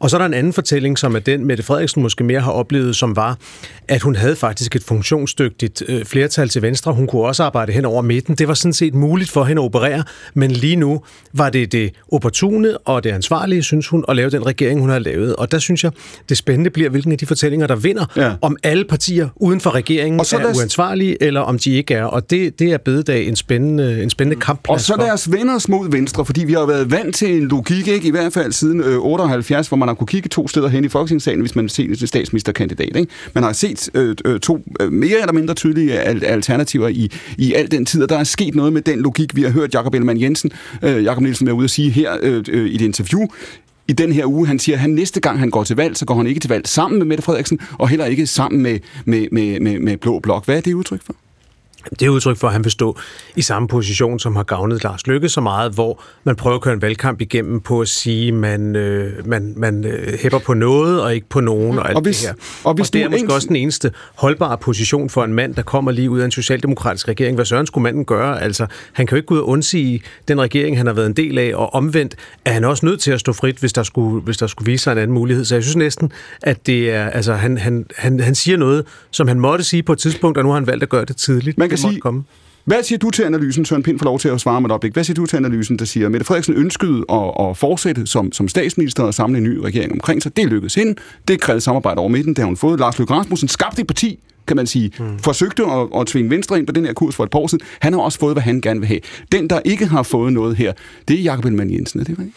[0.00, 2.52] Og så er der en anden fortælling, som er den, Mette Frederiksen måske mere har
[2.52, 3.38] oplevet, som var,
[3.88, 6.92] at hun havde faktisk et funktionsdygtigt øh, flertal til venstre.
[6.92, 8.34] Hun kunne også arbejde hen over midten.
[8.34, 10.04] Det var sådan set muligt for hende at operere,
[10.34, 11.00] men lige nu
[11.32, 14.98] var det det opportune og det ansvarlige, synes hun, at lave den regering, hun har
[14.98, 15.36] lavet.
[15.36, 15.92] Og der synes jeg,
[16.28, 18.32] det spændende bliver, hvilken af de fortællinger, der vinder, ja.
[18.42, 20.58] om alle partier uden for regeringen og så er deres...
[20.58, 22.04] uansvarlige, eller om de ikke er.
[22.04, 25.02] Og det, det er bededag en spændende, en spændende kampplads Og så for.
[25.02, 28.08] deres venners mod venstre, fordi vi har været vant til en logik, ikke?
[28.08, 30.88] i hvert fald siden øh, 78, hvor man har kunne kigge to steder hen i
[30.88, 32.96] Folketingssalen, hvis man ser en statsministerkandidat.
[32.96, 33.06] Ikke?
[33.34, 37.52] Man har set øh, øh, to øh, mere eller mindre tydelige al- alternativer i, i
[37.52, 39.94] al den tid, og der er sket noget med den logik, vi har hørt Jakob
[39.94, 40.50] Ellemann Jensen,
[40.82, 43.26] øh, Jakob Nielsen være ude at sige her øh, øh, i et interview,
[43.88, 44.46] i den her uge.
[44.46, 46.48] Han siger, at han næste gang han går til valg, så går han ikke til
[46.48, 50.18] valg sammen med Mette Frederiksen, og heller ikke sammen med, med, med, med, med Blå
[50.18, 50.44] Blok.
[50.44, 51.14] Hvad er det udtryk for?
[51.90, 52.96] Det er udtryk for, at han vil stå
[53.36, 56.74] i samme position, som har gavnet Lars Lykke så meget, hvor man prøver at køre
[56.74, 61.02] en valgkamp igennem på at sige, at man, øh, man, man øh, hæpper på noget
[61.02, 62.34] og ikke på nogen og alt Og hvis- det her.
[62.64, 65.54] og hvis og det er måske ens- også den eneste holdbare position for en mand,
[65.54, 67.34] der kommer lige ud af en socialdemokratisk regering.
[67.34, 68.42] Hvad søren skulle manden gøre?
[68.42, 71.12] Altså, han kan jo ikke gå ud og undsige den regering, han har været en
[71.12, 74.20] del af, og omvendt er han også nødt til at stå frit, hvis der skulle,
[74.22, 75.44] hvis der skulle vise sig en anden mulighed.
[75.44, 76.12] Så jeg synes næsten,
[76.42, 79.92] at det er, altså, han, han, han, han siger noget, som han måtte sige på
[79.92, 81.58] et tidspunkt, og nu har han valgt at gøre det tidligt.
[81.58, 82.22] Man kan Måtte sige- komme.
[82.64, 84.92] Hvad siger du til analysen, Søren Pind får lov til at svare med et øjeblik.
[84.92, 88.32] Hvad siger du til analysen, der siger, at Mette Frederiksen ønskede at, at fortsætte som,
[88.32, 90.36] som statsminister og samle en ny regering omkring sig?
[90.36, 90.94] Det lykkedes hende.
[91.28, 92.80] Det krævede samarbejde over midten, det har hun fået.
[92.80, 94.18] Lars Løkke Rasmussen skabte et parti,
[94.48, 95.18] kan man sige, mm.
[95.18, 97.64] forsøgte at, at tvinge Venstre ind på den her kurs for et par år siden.
[97.80, 99.00] Han har også fået, hvad han gerne vil have.
[99.32, 100.72] Den, der ikke har fået noget her,
[101.08, 102.36] det er Jakob Ellemann Jensen, er det rigtigt?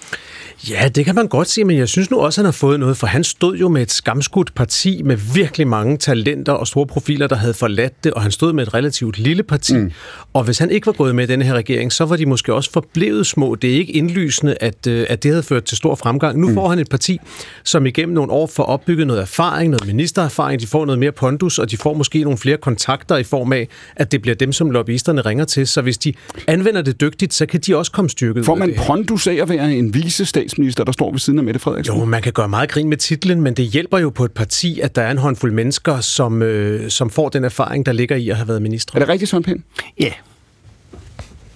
[0.69, 2.97] Ja, det kan man godt sige, men jeg synes nu også, han har fået noget,
[2.97, 7.27] for han stod jo med et skamskudt parti med virkelig mange talenter og store profiler,
[7.27, 9.77] der havde forladt det, og han stod med et relativt lille parti.
[9.77, 9.91] Mm.
[10.33, 12.53] Og hvis han ikke var gået med i denne her regering, så var de måske
[12.53, 13.55] også forblevet små.
[13.55, 16.39] Det er ikke indlysende, at, øh, at det havde ført til stor fremgang.
[16.39, 16.53] Nu mm.
[16.53, 17.19] får han et parti,
[17.63, 21.59] som igennem nogle år får opbygget noget erfaring, noget ministererfaring, de får noget mere pondus,
[21.59, 24.71] og de får måske nogle flere kontakter i form af, at det bliver dem, som
[24.71, 25.67] lobbyisterne ringer til.
[25.67, 26.13] Så hvis de
[26.47, 29.33] anvender det dygtigt, så kan de også komme styrket Får ud af man pondus af
[29.41, 31.97] at være en vice statsminister, der står ved siden af Mette Frederiksen?
[31.97, 34.79] Jo, man kan gøre meget grin med titlen, men det hjælper jo på et parti,
[34.79, 38.29] at der er en håndfuld mennesker, som, øh, som får den erfaring, der ligger i
[38.29, 38.95] at have været minister.
[38.95, 39.59] Er det rigtigt, Søren Pind?
[39.99, 40.11] Ja,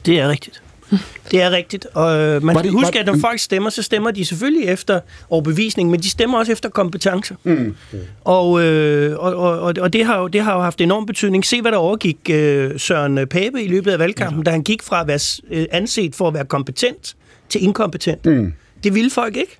[0.05, 0.61] det er rigtigt.
[1.31, 3.69] Det er rigtigt, og øh, man Var skal det- huske, var- at når folk stemmer,
[3.69, 4.99] så stemmer de selvfølgelig efter
[5.29, 7.35] overbevisning, men de stemmer også efter kompetencer.
[7.43, 7.75] Mm.
[8.23, 11.45] Og, øh, og, og, og- det, har jo, det har jo haft enorm betydning.
[11.45, 15.01] Se, hvad der overgik øh, Søren Pape i løbet af valgkampen, da han gik fra
[15.01, 15.19] at være
[15.51, 17.15] øh, anset for at være kompetent
[17.49, 18.25] til inkompetent.
[18.25, 18.53] Mm.
[18.83, 19.57] Det ville folk ikke.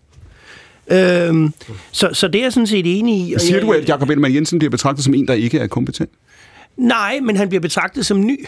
[0.87, 1.53] Øhm,
[1.91, 3.33] så, så det er jeg sådan set enig i.
[3.33, 5.67] og Siger jeg- du, at Jakob Ellemann Jensen bliver betragtet som en, der ikke er
[5.67, 6.09] kompetent?
[6.77, 8.45] Nej, men han bliver betragtet som ny.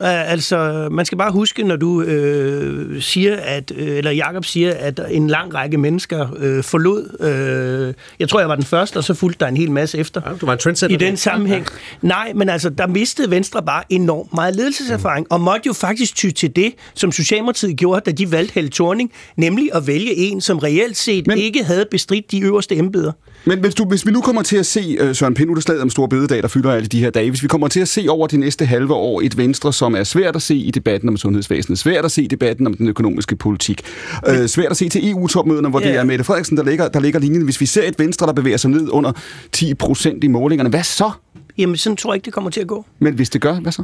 [0.00, 5.00] Altså, man skal bare huske, når du øh, siger, at, øh, eller Jakob siger, at
[5.10, 7.20] en lang række mennesker øh, forlod.
[7.20, 10.20] Øh, jeg tror, jeg var den første, og så fulgte der en hel masse efter.
[10.26, 10.96] Ja, du var en trendsetter.
[10.96, 11.66] I den sammenhæng.
[12.02, 16.30] Nej, men altså, der mistede Venstre bare enormt meget ledelseserfaring, og måtte jo faktisk ty
[16.30, 20.58] til det, som Socialdemokratiet gjorde, da de valgte Helle Thorning, nemlig at vælge en, som
[20.58, 23.12] reelt set men, ikke havde bestridt de øverste embeder.
[23.44, 25.54] Men hvis, du, hvis vi nu kommer til at se, uh, Søren Pind, nu er
[25.54, 27.80] det slaget om store bededag, der fylder alle de her dage, hvis vi kommer til
[27.80, 30.70] at se over de næste halve år et Venstre, som er svært at se i
[30.70, 33.82] debatten om sundhedsvæsenet, svært at se i debatten om den økonomiske politik,
[34.28, 35.88] uh, svært at se til EU-topmøderne, hvor ja.
[35.88, 37.42] det er Mette Frederiksen, der ligger, der ligger linjen.
[37.42, 39.12] Hvis vi ser et Venstre, der bevæger sig ned under
[39.52, 41.10] 10 procent i målingerne, hvad så?
[41.58, 42.84] Jamen, sådan tror jeg ikke, det kommer til at gå.
[42.98, 43.82] Men hvis det gør, hvad så?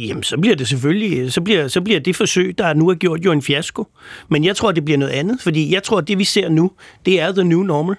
[0.00, 3.24] Jamen, så bliver det selvfølgelig, så bliver, så bliver det forsøg, der nu er gjort,
[3.24, 3.86] jo en fiasko.
[4.28, 6.70] Men jeg tror, det bliver noget andet, fordi jeg tror, det vi ser nu,
[7.06, 7.96] det er the new normal.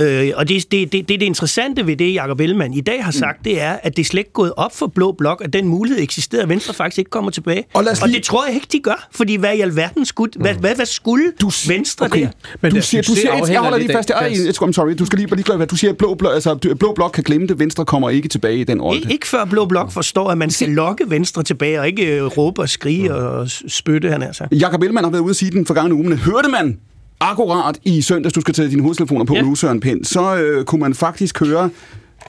[0.00, 3.10] Øh, og det, det, det, det, det interessante ved det, Jacob Ellemann i dag har
[3.10, 3.44] sagt, mm.
[3.44, 6.02] det er, at det er slet ikke gået op for Blå Blok, at den mulighed
[6.02, 7.58] eksisterer, at Venstre faktisk ikke kommer tilbage.
[7.72, 9.60] Og Og, lad os og lige- det tror jeg ikke, de gør, fordi hvad i
[9.60, 12.20] alverden skulle, hvad, hvad, hvad skulle du, Venstre Okay.
[12.22, 12.28] der?
[12.60, 14.10] Men du siger, du siger, jeg afhænger holder lige fast.
[14.10, 14.94] Jeg I'm sorry.
[14.98, 15.92] Du skal lige, lige gøre, hvad du siger.
[15.92, 17.58] Blå, blå, altså, Blå Blok kan glemme det.
[17.58, 19.00] Venstre kommer ikke tilbage i den rolle.
[19.02, 22.24] Ik- ikke før Blå Blok forstår, at man skal lokke Venstre tilbage, og ikke øh,
[22.24, 24.52] råbe og skrige og s- spytte, han er sagt.
[24.52, 26.78] Jakob Ellemann har været ude at sige den forgangne uge, men hørte man
[27.20, 29.42] akkurat i søndags, du skal tage dine hovedtelefoner på ja.
[29.42, 31.70] Nu, Søren Pind, så øh, kunne man faktisk høre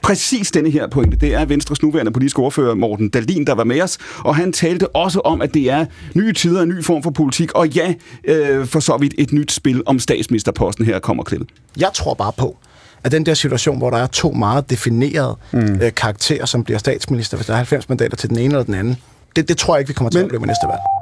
[0.02, 1.16] præcis denne her pointe.
[1.16, 4.96] Det er Venstres nuværende politiske ordfører, Morten Dalin, der var med os, og han talte
[4.96, 7.94] også om, at det er nye tider, en ny form for politik, og ja,
[8.24, 10.84] øh, for så vidt et nyt spil om statsministerposten.
[10.84, 11.48] Her kommer klippet.
[11.76, 12.56] Jeg tror bare på,
[13.04, 15.80] at den der situation, hvor der er to meget definerede mm.
[15.82, 18.74] øh, karakterer, som bliver statsminister, hvis der er 90 mandater til den ene eller den
[18.74, 18.96] anden,
[19.36, 20.97] det, det tror jeg ikke, vi kommer til Men, at opleve med næste valg.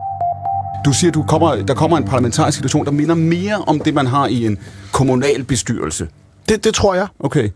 [0.85, 4.07] Du siger, du kommer, der kommer en parlamentarisk situation, der minder mere om det, man
[4.07, 4.59] har i en
[4.93, 6.09] kommunalbestyrelse.
[6.49, 7.07] Det, det tror jeg.
[7.21, 7.51] Okay.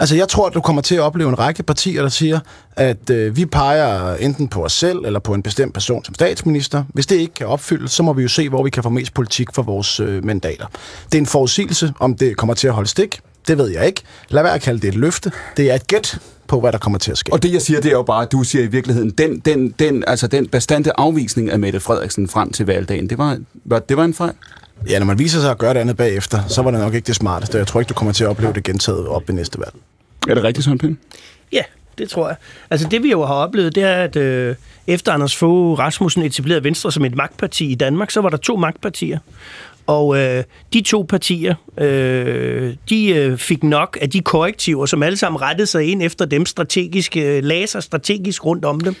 [0.00, 2.40] Altså, jeg tror, at du kommer til at opleve en række partier, der siger,
[2.76, 6.84] at øh, vi peger enten på os selv eller på en bestemt person som statsminister.
[6.88, 9.14] Hvis det ikke kan opfyldes, så må vi jo se, hvor vi kan få mest
[9.14, 10.66] politik for vores øh, mandater.
[11.12, 13.20] Det er en forudsigelse, om det kommer til at holde stik.
[13.48, 14.02] Det ved jeg ikke.
[14.28, 15.32] Lad være at kalde det et løfte.
[15.56, 17.32] Det er et gæt på, hvad der kommer til at ske.
[17.32, 19.70] Og det, jeg siger, det er jo bare, at du siger i virkeligheden, den, den,
[19.78, 23.96] den, altså den bestandte afvisning af Mette Frederiksen frem til valgdagen, det var, var, det
[23.96, 24.32] var en fejl?
[24.88, 27.06] Ja, når man viser sig at gøre det andet bagefter, så var det nok ikke
[27.06, 27.58] det smarteste.
[27.58, 29.74] Jeg tror ikke, du kommer til at opleve det gentaget op ved næste valg.
[30.28, 30.96] Er det rigtigt, Søren Pind?
[31.52, 31.62] Ja,
[31.98, 32.36] det tror jeg.
[32.70, 34.54] Altså det vi jo har oplevet, det er, at øh,
[34.86, 38.56] efter Anders Fogh Rasmussen etablerede Venstre som et magtparti i Danmark, så var der to
[38.56, 39.18] magtpartier.
[39.86, 45.16] Og øh, de to partier, øh, de øh, fik nok af de korrektiver, som alle
[45.16, 48.94] sammen rettede sig ind efter dem strategisk, øh, lagde sig strategisk rundt om dem.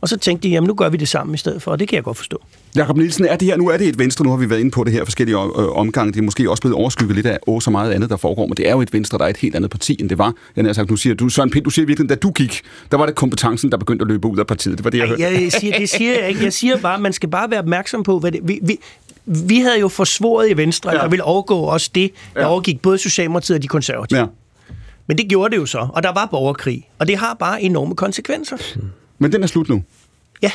[0.00, 1.88] Og så tænkte de, jamen nu gør vi det sammen i stedet for, og det
[1.88, 2.42] kan jeg godt forstå.
[2.76, 4.70] Jakob Nielsen, er det her, nu er det et venstre, nu har vi været inde
[4.70, 7.60] på det her forskellige øh, omgange, det er måske også blevet overskygget lidt af åh,
[7.60, 9.56] så meget andet, der foregår, men det er jo et venstre, der er et helt
[9.56, 10.34] andet parti, end det var.
[10.56, 12.96] Jeg har sagt, nu siger du, Søren Pind, du siger virkelig, da du gik, der
[12.96, 14.78] var det kompetencen, der begyndte at løbe ud af partiet.
[14.78, 15.22] Det var det, jeg hørte.
[15.22, 16.44] Jeg, jeg siger, det siger jeg ikke.
[16.44, 18.78] Jeg siger bare, at man skal bare være opmærksom på, hvad det, vi, vi,
[19.24, 21.04] vi havde jo forsvoret i Venstre, ja.
[21.04, 22.46] at ville overgå også det, der ja.
[22.46, 24.18] overgik både Socialdemokratiet og de konservative.
[24.18, 24.26] Ja.
[25.06, 27.96] Men det gjorde det jo så, og der var borgerkrig, og det har bare enorme
[27.96, 28.56] konsekvenser.
[29.18, 29.82] Men den er slut nu?
[30.42, 30.50] Ja.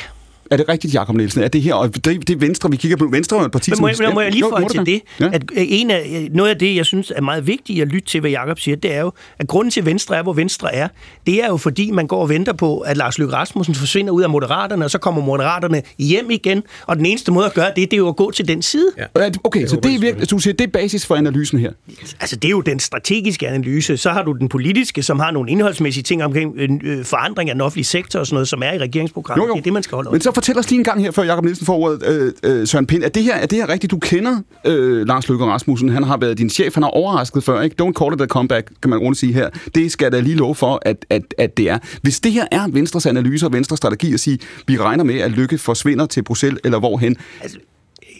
[0.50, 1.42] Er det rigtigt, Jakob Nielsen?
[1.42, 3.06] Er det her, og det, det Venstre, vi kigger på?
[3.10, 5.02] Venstre er et parti, Men må, jeg, må jeg lige få til det?
[5.20, 5.30] Ja.
[5.32, 8.30] At en af, noget af det, jeg synes er meget vigtigt at lytte til, hvad
[8.30, 10.88] Jakob siger, det er jo, at grunden til, at Venstre er, hvor Venstre er,
[11.26, 14.22] det er jo fordi, man går og venter på, at Lars Løkke Rasmussen forsvinder ud
[14.22, 17.76] af Moderaterne, og så kommer Moderaterne hjem igen, og den eneste måde at gøre det,
[17.76, 18.90] det er jo at gå til den side.
[18.98, 19.30] Ja.
[19.44, 21.72] Okay, så det er virkelig, du siger, det er basis for analysen her?
[22.20, 23.96] Altså, det er jo den strategiske analyse.
[23.96, 27.60] Så har du den politiske, som har nogle indholdsmæssige ting omkring øh, forandring af den
[27.60, 29.44] offentlige sektor og sådan noget, som er i regeringsprogrammet.
[29.44, 29.54] Jo, jo.
[29.54, 31.22] Det er det, man skal holde Men så fortæl os lige en gang her, før
[31.22, 33.04] Jacob Nielsen får ordet, øh, øh, Søren Pind.
[33.04, 33.90] Er det, her, er det her rigtigt?
[33.90, 35.88] Du kender øh, Lars Løkke Rasmussen.
[35.88, 36.74] Han har været din chef.
[36.74, 37.60] Han har overrasket før.
[37.60, 37.76] Ikke?
[37.82, 39.50] Don't call it a comeback, kan man roligt sige her.
[39.74, 41.78] Det skal jeg da lige love for, at, at, at det er.
[42.02, 45.30] Hvis det her er Venstres analyse og Venstres strategi at sige, vi regner med, at
[45.30, 47.16] Lykke forsvinder til Bruxelles eller hvorhen.
[47.42, 47.58] Altså,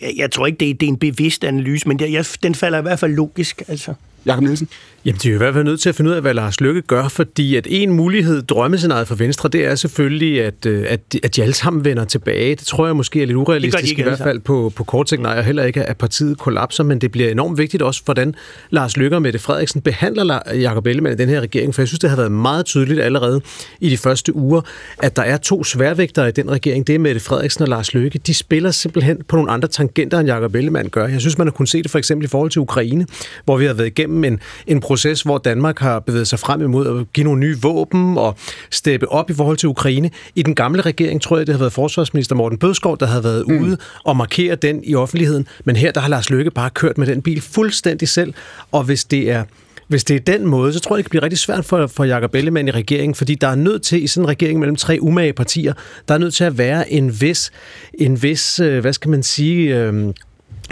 [0.01, 2.55] jeg, jeg tror ikke, det er, det er en bevidst analyse, men det, jeg, den
[2.55, 3.63] falder i hvert fald logisk.
[3.69, 3.95] Altså.
[4.27, 4.69] Jakob Nielsen?
[5.05, 6.83] Jamen, de er i hvert fald nødt til at finde ud af, hvad Lars Lykke
[6.83, 11.21] gør, fordi at en mulighed, drømmescenariet for Venstre, det er selvfølgelig, at, øh, at, de,
[11.23, 12.55] at de alle sammen vender tilbage.
[12.55, 15.23] Det tror jeg måske er lidt urealistisk, i hvert fald på, på kort sigt.
[15.23, 18.35] Nej, og heller ikke, at partiet kollapser, men det bliver enormt vigtigt også, hvordan
[18.71, 22.01] Lars Lykke og Mette Frederiksen behandler Jakob Ellemann i den her regering, for jeg synes,
[22.01, 23.41] det har været meget tydeligt allerede
[23.81, 24.61] i de første uger,
[25.03, 26.87] at der er to sværvægtere i den regering.
[26.87, 28.19] Det er Mette Frederiksen og Lars Lykke.
[28.19, 31.07] De spiller simpelthen på nogle andre tangenter, end Jakob Ellemann gør.
[31.07, 33.07] Jeg synes, man har kunnet se det for eksempel i forhold til Ukraine,
[33.45, 37.01] hvor vi har været igennem en, en proces, hvor Danmark har bevæget sig frem imod
[37.01, 38.37] at give nogle nye våben og
[38.71, 40.11] steppe op i forhold til Ukraine.
[40.35, 43.49] I den gamle regering tror jeg, det har været forsvarsminister Morten Bødskov, der havde været
[43.49, 43.59] mm.
[43.59, 45.49] ude og markere den i offentligheden.
[45.65, 48.35] Men her der har Lars Løkke bare kørt med den bil fuldstændig selv.
[48.73, 49.45] Og hvis det er
[49.89, 52.05] hvis det er den måde, så tror jeg, det kan blive rigtig svært for, for
[52.05, 54.99] Jakob Ellemann i regeringen, fordi der er nødt til, i sådan en regering mellem tre
[55.01, 55.73] umage partier,
[56.09, 57.53] der er nødt til at være en vis,
[57.95, 60.13] en vis øh, hvad skal man sige, øh,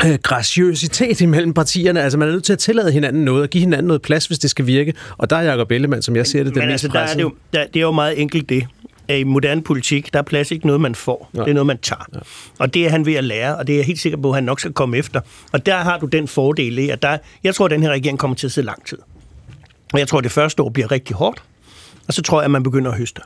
[0.06, 2.02] øh, graciøsitet imellem partierne.
[2.02, 4.38] Altså, man er nødt til at tillade hinanden noget, og give hinanden noget plads, hvis
[4.38, 4.94] det skal virke.
[5.18, 7.22] Og der er Jacob Ellemann, som jeg ser det, den Men altså, der er det,
[7.22, 8.66] jo, der, det er jo meget enkelt det.
[9.08, 11.30] I moderne politik, der er plads ikke noget, man får.
[11.34, 11.40] Ja.
[11.40, 12.04] Det er noget, man tager.
[12.14, 12.18] Ja.
[12.58, 14.34] Og det er han ved at lære, og det er jeg helt sikker på, at
[14.34, 15.20] han nok skal komme efter.
[15.52, 18.18] Og der har du den fordel i, at der, jeg tror, at den her regering
[18.18, 18.98] kommer til at sidde lang tid.
[19.92, 21.42] Og jeg tror, at det første år bliver rigtig hårdt,
[22.08, 23.22] og så tror jeg, at man begynder at høste.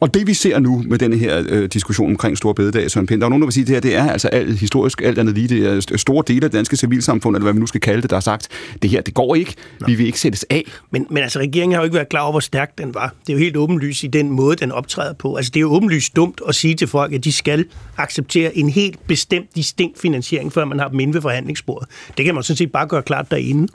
[0.00, 3.20] Og det vi ser nu med denne her øh, diskussion omkring Store Bededag, Søren Pind,
[3.20, 5.18] der er nogen, der vil sige, at det her det er altså alt, historisk alt
[5.18, 5.48] andet lige.
[5.48, 8.10] Det er store dele af det danske civilsamfund, eller hvad vi nu skal kalde det,
[8.10, 8.48] der har sagt,
[8.82, 9.54] det her, det går ikke.
[9.80, 9.86] Nå.
[9.86, 10.64] Vi vil ikke sættes af.
[10.90, 13.14] Men, men altså, regeringen har jo ikke været klar over, hvor stærk den var.
[13.26, 15.36] Det er jo helt åbenlyst i den måde, den optræder på.
[15.36, 17.64] Altså, det er jo åbenlyst dumt at sige til folk, at de skal
[17.96, 21.88] acceptere en helt bestemt, distinkt finansiering, før man har dem inde ved forhandlingsbordet.
[22.16, 23.68] Det kan man sådan set bare gøre klart derinde.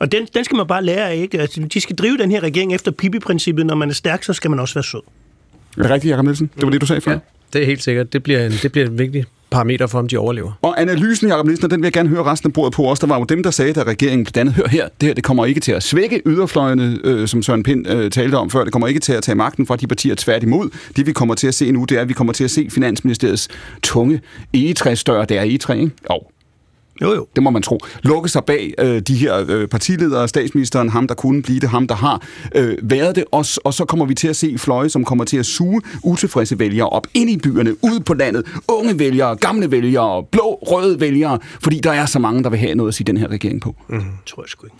[0.00, 1.40] Og den, den skal man bare lære af, ikke?
[1.40, 3.66] Altså, de skal drive den her regering efter Pippi-princippet.
[3.66, 5.00] Når man er stærk, så skal man også være sød.
[5.80, 6.50] Er det rigtigt, Jacob Nielsen?
[6.56, 7.12] Det var det, du sagde før?
[7.12, 7.18] Ja,
[7.52, 8.12] det er helt sikkert.
[8.12, 10.52] Det bliver det bliver en vigtig parameter for, om de overlever.
[10.62, 13.06] Og analysen, Jacob Nielsen, den vil jeg gerne høre resten af bordet på også.
[13.06, 15.24] Der var jo dem, der sagde, at regeringen blandt andet, hør her, det her det
[15.24, 18.64] kommer ikke til at svække yderfløjene, øh, som Søren Pind øh, talte om før.
[18.64, 20.70] Det kommer ikke til at tage magten fra de partier tværtimod.
[20.96, 22.68] Det vi kommer til at se nu, det er, at vi kommer til at se
[22.70, 23.48] Finansministeriets
[23.82, 24.20] tunge
[24.54, 25.24] egetræsdør.
[25.24, 25.90] Det er egetræ, ikke?
[26.10, 26.18] Jo,
[27.02, 27.26] jo, jo.
[27.34, 27.78] Det må man tro.
[28.02, 31.86] Lukke sig bag øh, de her øh, partiledere, statsministeren, ham der kunne blive det, ham
[31.86, 32.22] der har
[32.54, 35.36] øh, været det, og, og så kommer vi til at se fløje, som kommer til
[35.36, 40.24] at suge utilfredse vælgere op ind i byerne, ud på landet, unge vælgere, gamle vælgere,
[40.32, 43.16] blå, røde vælgere, fordi der er så mange, der vil have noget at sige den
[43.16, 43.74] her regering på.
[43.88, 44.76] Mm, tror jeg sgu ikke.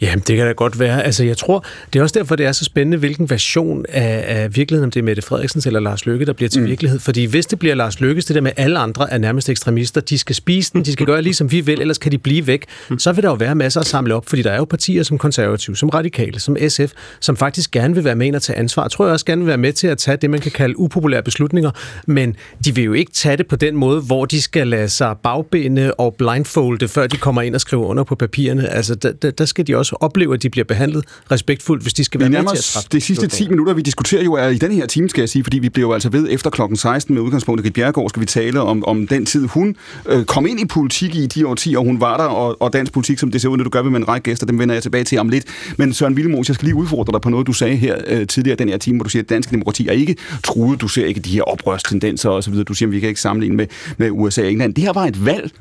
[0.00, 1.04] Jamen, det kan da godt være.
[1.04, 4.56] Altså, jeg tror, det er også derfor, det er så spændende, hvilken version af, af
[4.56, 6.68] virkeligheden, om det er Mette Frederiksen eller Lars Løkke, der bliver til mm.
[6.68, 6.98] virkelighed.
[6.98, 10.18] Fordi hvis det bliver Lars Lykkes, det der med alle andre er nærmest ekstremister, de
[10.18, 12.64] skal spise den, de skal gøre ligesom vi alligevel, ellers kan de blive væk.
[12.98, 15.18] Så vil der jo være masser at samle op, fordi der er jo partier som
[15.18, 18.82] konservative, som radikale, som SF, som faktisk gerne vil være med ind og tage ansvar.
[18.82, 20.78] Jeg tror jeg også gerne vil være med til at tage det, man kan kalde
[20.78, 21.70] upopulære beslutninger,
[22.06, 25.16] men de vil jo ikke tage det på den måde, hvor de skal lade sig
[25.22, 28.68] bagbinde og blindfolde, før de kommer ind og skriver under på papirerne.
[28.68, 32.04] Altså, der, der, der skal de også opleve, at de bliver behandlet respektfuldt, hvis de
[32.04, 34.58] skal være med til at træffe de sidste 10 minutter, vi diskuterer jo er i
[34.58, 37.14] den her time, skal jeg sige, fordi vi bliver jo altså ved efter klokken 16
[37.14, 39.76] med udgangspunkt i Bjergård, skal vi tale om, om den tid, hun
[40.06, 43.18] øh, kom ind i politik i de årtier, hun var der, og, og dansk politik,
[43.18, 45.04] som det ser ud, når du gør med en række gæster, dem vender jeg tilbage
[45.04, 45.44] til om lidt.
[45.78, 48.56] Men Søren Villemos, jeg skal lige udfordre dig på noget, du sagde her øh, tidligere
[48.56, 51.20] den her time, hvor du siger, at dansk demokrati er ikke truet, du ser ikke
[51.20, 53.66] de her oprørstendenser osv., du siger, at vi kan ikke sammenligne med,
[53.96, 54.74] med USA og England.
[54.74, 55.52] Det her var et valg,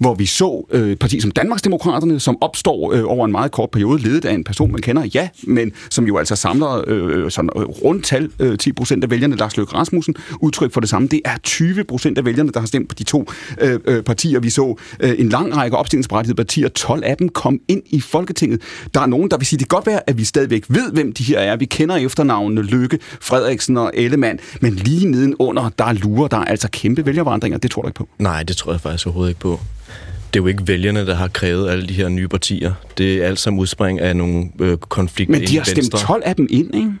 [0.00, 3.70] hvor vi så øh, et parti som Danmarksdemokraterne, som opstår øh, over en meget kort
[3.70, 7.30] periode, ledet af en person, man kender, ja, men som jo altså samler øh, øh
[7.30, 10.90] sådan, øh, rundt tal, øh, 10 procent af vælgerne, Lars Løkke Rasmussen, udtryk for det
[10.90, 11.08] samme.
[11.08, 13.26] Det er 20 procent af vælgerne, der har stemt på de to
[13.60, 14.40] øh, øh, partier.
[14.40, 18.62] Vi så øh, en lang række opstillingsberettigede partier, 12 af dem kom ind i Folketinget.
[18.94, 21.12] Der er nogen, der vil sige, det kan godt være, at vi stadigvæk ved, hvem
[21.12, 21.56] de her er.
[21.56, 26.68] Vi kender efternavnene Lykke, Frederiksen og Ellemann, men lige nedenunder, der lurer, der er altså
[26.70, 27.58] kæmpe vælgervandringer.
[27.58, 28.08] Det tror du ikke på?
[28.18, 29.60] Nej, det tror jeg faktisk overhovedet ikke på.
[30.34, 32.72] Det er jo ikke vælgerne, der har krævet alle de her nye partier.
[32.98, 36.36] Det er alt sammen udspring af nogle øh, konflikter Men de har stemt 12 af
[36.36, 36.92] dem ind, ikke?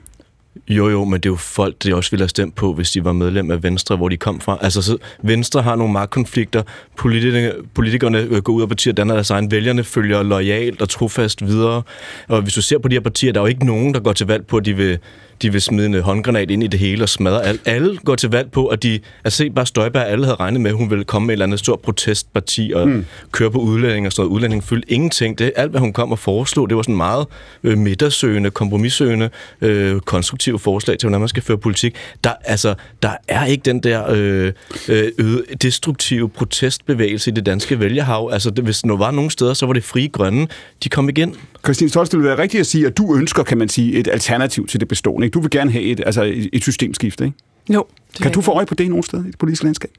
[0.68, 3.04] Jo, jo, men det er jo folk, de også ville have stemt på, hvis de
[3.04, 4.58] var medlem af Venstre, hvor de kom fra.
[4.60, 6.62] Altså, så Venstre har nogle magtkonflikter.
[6.96, 9.50] Politikerne, politikerne øh, går ud og partier, danner deres egen.
[9.50, 11.82] Vælgerne følger lojalt og trofast videre.
[12.28, 14.12] Og hvis du ser på de her partier, der er jo ikke nogen, der går
[14.12, 14.98] til valg på, at de vil,
[15.42, 17.60] de vil smide en håndgranat ind i det hele og smadre alt.
[17.64, 19.00] Alle går til valg på, at de...
[19.24, 21.46] Altså, se bare Støjberg, alle havde regnet med, at hun ville komme med et eller
[21.46, 23.04] andet stort protestparti og mm.
[23.32, 24.34] køre på udlænding og sådan noget.
[24.34, 25.38] Udlænding fyldte ingenting.
[25.38, 27.26] Det, alt, hvad hun kom og foreslog, det var sådan meget
[27.64, 29.30] øh, midtersøgende, kompromissøgende,
[29.60, 31.94] øh, konstruktive forslag til, hvordan man skal føre politik.
[32.24, 34.52] Der, altså, der er ikke den der øh,
[34.88, 38.30] øh, destruktive protestbevægelse i det danske vælgerhav.
[38.32, 40.48] Altså, det, hvis der var nogen steder, så var det frie grønne.
[40.84, 41.34] De kom igen.
[41.64, 44.08] Christine Stolz, det vil være rigtigt at sige, at du ønsker, kan man sige, et
[44.08, 45.29] alternativ til det bestående.
[45.30, 45.34] Ikke?
[45.34, 47.36] Du vil gerne have et, altså et, et systemskifte, ikke?
[47.70, 47.84] Jo.
[48.22, 49.90] Kan du få øje på det nogen sted i det politiske landskab?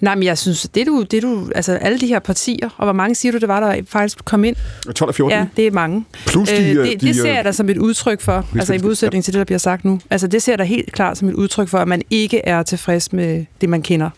[0.00, 2.92] Nej, men jeg synes, det du, det du, altså alle de her partier, og hvor
[2.92, 4.56] mange siger du, det var, der faktisk kom ind?
[4.94, 5.38] 12 og 14?
[5.38, 6.04] Ja, det er mange.
[6.26, 8.46] Plus de, øh, øh, det, de, det ser øh, jeg da som et udtryk for,
[8.56, 10.00] altså i modsætning til det, der bliver sagt nu.
[10.10, 12.62] Altså det ser jeg da helt klart som et udtryk for, at man ikke er
[12.62, 14.10] tilfreds med det, man kender.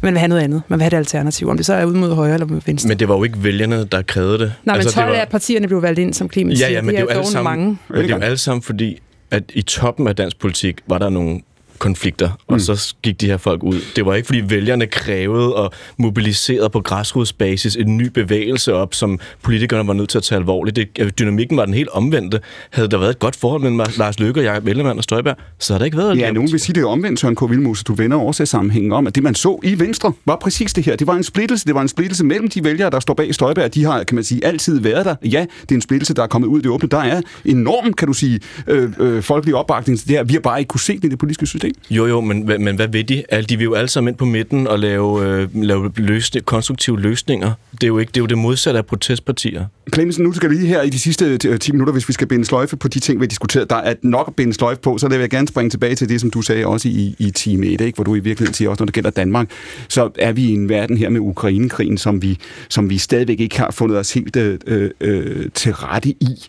[0.00, 0.62] Man vil have noget andet.
[0.68, 1.48] Man vil have det alternativ.
[1.48, 2.88] Om det så er ud mod højre eller mod venstre.
[2.88, 4.52] Men det var jo ikke vælgerne, der krævede det.
[4.64, 5.20] Nej, men altså, 12 det var...
[5.20, 6.76] af partierne blev valgt ind, som Clemens Ja, siger.
[6.76, 7.78] ja, men det er jo alle sammen, mange.
[7.88, 8.98] men det er jo alle sammen fordi,
[9.32, 11.40] at i toppen af dansk politik var der nogle
[11.82, 12.58] konflikter, og Mm.
[12.60, 13.80] så gik de her folk ud.
[13.96, 19.18] Det var ikke, fordi vælgerne krævede og mobiliserede på græsrodsbasis en ny bevægelse op, som
[19.42, 20.76] politikerne var nødt til at tage alvorligt.
[20.76, 22.40] Det, øh, dynamikken var den helt omvendte.
[22.70, 25.72] Havde der været et godt forhold mellem Lars Løkke og Jacob Ellemann og Støjberg, så
[25.72, 27.50] havde der ikke været Ja, nogen vil sige, det er omvendt, Søren K.
[27.50, 27.84] Vilmose.
[27.84, 30.96] Du vender årsagssammenhængen om, at det, man så i Venstre, var præcis det her.
[30.96, 31.66] Det var en splittelse.
[31.66, 33.74] Det var en splittelse mellem de vælgere, der står bag Støjberg.
[33.74, 35.14] De har, kan man sige, altid været der.
[35.24, 36.88] Ja, det er en splittelse, der er kommet ud i det åbne.
[36.88, 40.24] Der er enorm, kan du sige, øh, øh, folkelig opbakning til det her.
[40.24, 41.71] Vi har bare ikke kunne se det i det politiske system.
[41.90, 43.24] Jo, jo, men, men hvad ved de?
[43.28, 47.00] Alle, de vil jo alle sammen ind på midten og lave, øh, lave løsning, konstruktive
[47.00, 47.52] løsninger.
[47.72, 49.66] Det er, jo ikke, det er jo det modsatte af protestpartier.
[49.94, 52.26] Clemmensen, nu skal vi lige her i de sidste øh, 10 minutter, hvis vi skal
[52.26, 53.70] binde sløjfe på de ting, vi har diskuteret.
[53.70, 56.20] Der er nok at binde sløjfe på, så vil jeg gerne springe tilbage til det,
[56.20, 57.96] som du sagde også i, i time 1, ikke?
[57.96, 59.50] hvor du i virkeligheden siger også, når det gælder Danmark,
[59.88, 62.38] så er vi i en verden her med Ukrainekrigen, som vi,
[62.68, 66.48] som vi stadigvæk ikke har fundet os helt øh, øh, til rette i.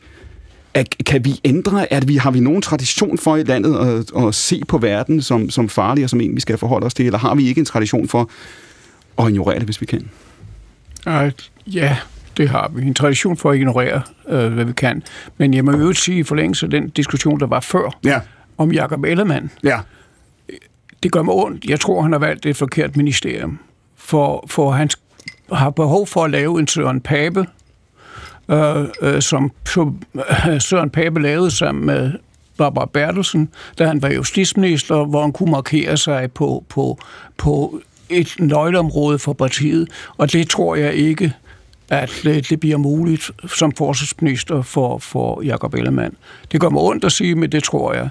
[1.06, 4.62] Kan vi ændre, at vi, har vi nogen tradition for i landet at, at se
[4.68, 7.36] på verden som, som farlig og som en, vi skal forholde os til, eller har
[7.36, 8.30] vi ikke en tradition for
[9.20, 10.10] at ignorere det, hvis vi kan?
[11.08, 11.32] Uh,
[11.76, 11.98] ja,
[12.38, 12.82] det har vi.
[12.82, 15.04] En tradition for at ignorere, uh, hvad vi kan.
[15.38, 18.20] Men jeg må jo sige i forlængelse af den diskussion, der var før, ja.
[18.58, 19.52] om Jacob Ellemann.
[19.64, 19.80] Ja.
[21.04, 21.66] Det gør mig ondt.
[21.66, 23.60] Jeg tror, han har valgt et forkert ministerium.
[23.96, 24.90] For, for han
[25.54, 27.46] har behov for at lave en Søren Pape,
[28.50, 32.12] øh, øh, som øh, Søren Pape lavede sammen med
[32.58, 33.50] Barbara Bertelsen,
[33.80, 36.98] da han var justitsminister, hvor han kunne markere sig på, på,
[37.38, 39.88] på et nøgleområde for partiet.
[40.18, 41.34] Og det tror jeg ikke,
[41.90, 46.16] at det, det bliver muligt som forsvarsminister for, for Jacob Ellemann.
[46.52, 48.10] Det gør mig ondt at sige, men det tror jeg.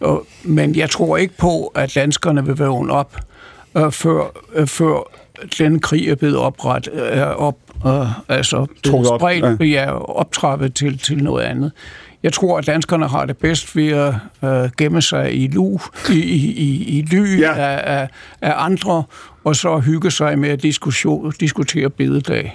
[0.00, 3.16] Og, men jeg tror ikke på, at danskerne vil vågne op,
[3.76, 5.12] øh, før, øh, før
[5.58, 9.64] den krig er blevet opret, øh, op, øh, altså Trukket op, spredt, ja.
[9.64, 11.72] ja, optrappet til, til noget andet.
[12.22, 15.78] Jeg tror, at danskerne har det bedst ved at øh, gemme sig i, lu,
[16.10, 17.54] i, i, i, i ly ja.
[17.54, 18.08] af, af,
[18.40, 19.04] af andre,
[19.44, 22.54] og så hygge sig med at diskussion, diskutere bededag.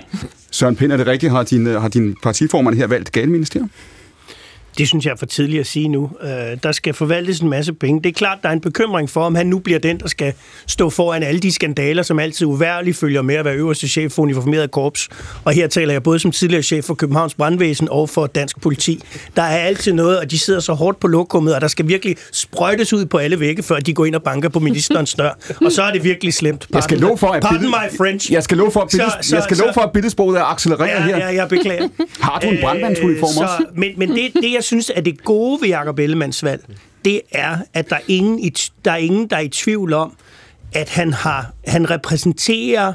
[0.52, 1.32] Søren Pind, er det rigtigt?
[1.32, 3.70] Har din, har din partiformand her valgt galt ministerium?
[4.78, 6.10] Det synes jeg er for tidligt at sige nu.
[6.24, 6.30] Øh,
[6.64, 8.02] der skal forvaltes en masse penge.
[8.02, 10.34] Det er klart, der er en bekymring for, om han nu bliver den, der skal
[10.68, 14.22] stå foran alle de skandaler, som altid uværligt følger med at være øverste chef for
[14.22, 15.10] uniformeret korps.
[15.44, 19.00] Og her taler jeg både som tidligere chef for Københavns Brandvæsen og for dansk politi.
[19.36, 22.16] Der er altid noget, og de sidder så hårdt på lokummet, og der skal virkelig
[22.32, 25.38] sprøjtes ud på alle vægge, før de går ind og banker på ministerens dør.
[25.66, 26.68] Og så er det virkelig slemt.
[26.74, 28.32] Jeg skal love for, at Pardon my French.
[28.34, 30.44] Jeg skal love for, at, billed, Så- så- jeg skal love for, at billedsproget er
[30.44, 31.18] accelereret Ja, her.
[31.18, 31.88] ja, jeg beklager.
[32.20, 33.66] Har du en brandmandsuniform Øh, så, også?
[33.76, 36.66] Men, men det, det, jeg synes er det gode ved Jacob Ellemanns valg,
[37.06, 38.54] det er, at der er ingen, i,
[38.86, 40.14] der er ingen, der er i tvivl om,
[40.74, 42.94] at han har han repræsenterer...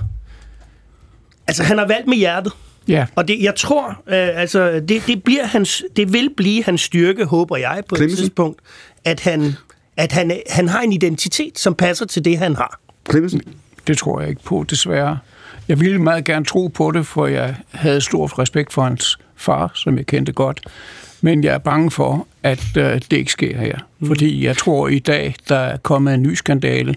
[1.47, 2.53] Altså, han har valgt med hjertet.
[2.89, 3.07] Ja.
[3.15, 7.25] Og det, jeg tror, øh, altså, det, det, bliver hans, det vil blive hans styrke,
[7.25, 8.15] håber jeg, på Clemmensen?
[8.15, 8.61] et tidspunkt,
[9.05, 9.53] at han,
[9.97, 12.81] at han, han har en identitet, som passer til det, han har.
[13.11, 13.43] Clemmensen?
[13.87, 15.19] Det tror jeg ikke på, desværre.
[15.69, 19.71] Jeg ville meget gerne tro på det, for jeg havde stor respekt for hans far,
[19.75, 20.61] som jeg kendte godt.
[21.27, 23.79] Men jeg er bange for, at øh, det ikke sker her.
[24.01, 24.07] Mm.
[24.07, 26.95] Fordi jeg tror i dag, der er kommet en ny skandale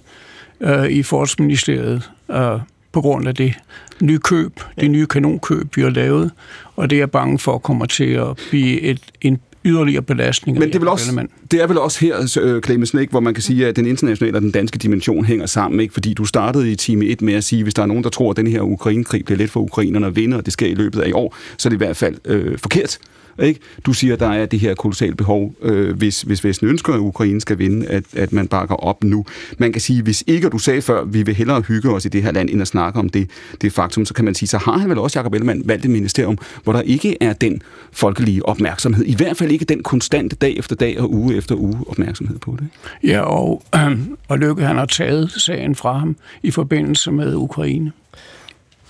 [0.62, 2.60] øh, i Forsvarsministeriet øh,
[2.92, 3.54] på grund af det
[4.02, 4.82] nye køb, ja.
[4.82, 6.32] det nye kanonkøb, vi har lavet.
[6.76, 10.58] Og det er jeg bange for kommer til at blive et, en yderligere belastning.
[10.58, 13.20] af Men det er, vel også, det er vel også her, øh, Clemmensen, ikke, hvor
[13.20, 15.80] man kan sige, at den internationale og den danske dimension hænger sammen.
[15.80, 15.94] Ikke?
[15.94, 18.32] Fordi du startede i time 1 med at sige, hvis der er nogen, der tror,
[18.32, 21.00] at den her Ukraine-krig bliver let for ukrainerne at vinde, og det sker i løbet
[21.00, 23.00] af i år, så er det i hvert fald øh, forkert.
[23.42, 23.60] Ikke?
[23.86, 27.00] Du siger, at der er det her kolossale behov, øh, hvis, hvis Vesten ønsker, at
[27.00, 29.26] Ukraine skal vinde, at, at man bakker op nu.
[29.58, 32.10] Man kan sige, hvis ikke, og du sagde før, vi vil hellere hygge os i
[32.10, 33.30] det her land, end at snakke om det,
[33.62, 35.92] det faktum, så kan man sige, så har han vel også, Jacob Ellemann, valgt et
[35.92, 37.62] ministerium, hvor der ikke er den
[37.92, 39.06] folkelige opmærksomhed.
[39.06, 42.58] I hvert fald ikke den konstante dag efter dag og uge efter uge opmærksomhed på
[42.60, 42.68] det.
[43.04, 44.00] Ja, og, øh,
[44.30, 47.92] og Lykke han har taget sagen fra ham i forbindelse med Ukraine.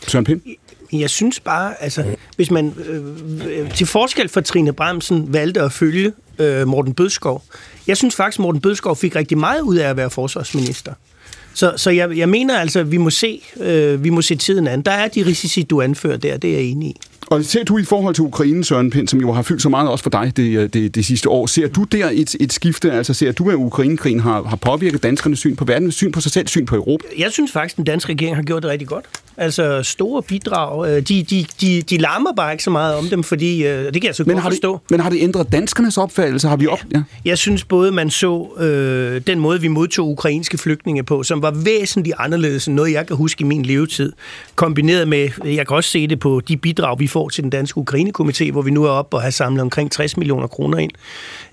[0.08, 0.42] Søren Pind?
[0.94, 3.04] Jeg synes bare, altså, hvis man øh,
[3.60, 7.44] øh, til forskel for Trine Bremsen valgte at følge øh, Morten Bødskov,
[7.88, 10.94] jeg synes faktisk, Morten Bødskov fik rigtig meget ud af at være forsvarsminister.
[11.54, 14.68] Så, så jeg, jeg mener altså, at vi må, se, øh, vi må se tiden
[14.68, 14.82] an.
[14.82, 16.96] Der er de risici, du anfører der, det er jeg enig i.
[17.28, 19.90] Og ser du i forhold til Ukraine, Søren Pind, som jo har fyldt så meget
[19.90, 22.92] også for dig det, det, det sidste år, ser du der et, et skifte?
[22.92, 26.32] Altså ser du, at Ukrainekrigen har, har påvirket danskernes syn på verden, syn på sig
[26.32, 27.06] selv, syn på Europa?
[27.18, 29.06] Jeg synes faktisk, at den danske regering har gjort det rigtig godt.
[29.40, 30.88] Altså store bidrag.
[30.90, 33.94] øh, De, de, de, de larmer bare ikke så meget om dem, fordi øh, det
[33.94, 34.74] kan jeg så Men godt har, forstå.
[34.74, 36.48] det, men har det ændret danskernes opfattelse?
[36.48, 36.80] Har vi op?
[36.94, 37.02] Ja.
[37.26, 41.52] Jeg synes både, man så øh, den måde, vi modtog ukrainske flygtninge på, som var
[41.52, 44.14] væsentligt anderledes end noget, jeg kan huske i min levetid,
[44.56, 47.78] kombineret med, jeg kan også se det på de bidrag, vi får til den danske
[47.78, 50.92] Ukraine-komité, hvor vi nu er oppe og har samlet omkring 60 millioner kroner ind.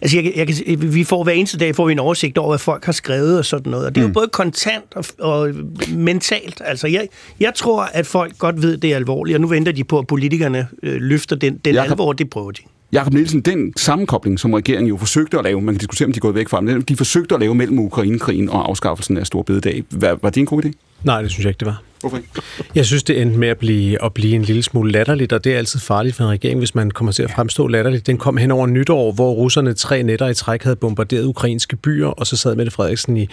[0.01, 2.85] Altså, jeg, jeg vi får hver eneste dag får vi en oversigt over, hvad folk
[2.85, 4.11] har skrevet og sådan noget, og det er mm.
[4.11, 5.55] jo både kontant og, og
[5.89, 6.63] mentalt.
[6.65, 7.09] Altså, jeg,
[7.41, 10.07] jeg tror, at folk godt ved, det er alvorligt, og nu venter de på, at
[10.07, 12.63] politikerne øh, løfter den, den Jacob- alvor, det prøver de.
[12.93, 16.19] Jakob Nielsen, den sammenkobling, som regeringen jo forsøgte at lave, man kan diskutere, om de
[16.19, 19.43] er gået væk fra, men de forsøgte at lave mellem Ukrainekrigen og afskaffelsen af Stor
[19.43, 19.85] Bededag.
[19.91, 20.71] Var, var det en god idé?
[21.03, 21.83] Nej, det synes jeg ikke, det var.
[22.01, 22.29] Hvorfor ikke?
[22.75, 25.55] Jeg synes, det endte med at blive, at blive en lille smule latterligt, og det
[25.55, 28.07] er altid farligt for en regering, hvis man kommer til at fremstå latterligt.
[28.07, 32.07] Den kom hen over nytår, hvor russerne tre nætter i træk havde bombarderet ukrainske byer,
[32.07, 33.29] og så sad Mette Frederiksen i,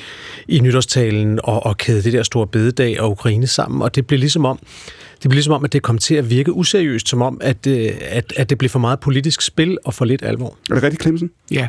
[0.47, 4.19] i nytårstalen og, og kædede det der store bededag og Ukraine sammen, og det blev
[4.19, 4.59] ligesom om,
[5.13, 7.91] det blev ligesom om, at det kom til at virke useriøst, som om, at, øh,
[8.01, 10.57] at, at det blev for meget politisk spil og for lidt alvor.
[10.69, 11.31] Er det rigtigt, Clemsen?
[11.51, 11.67] Ja.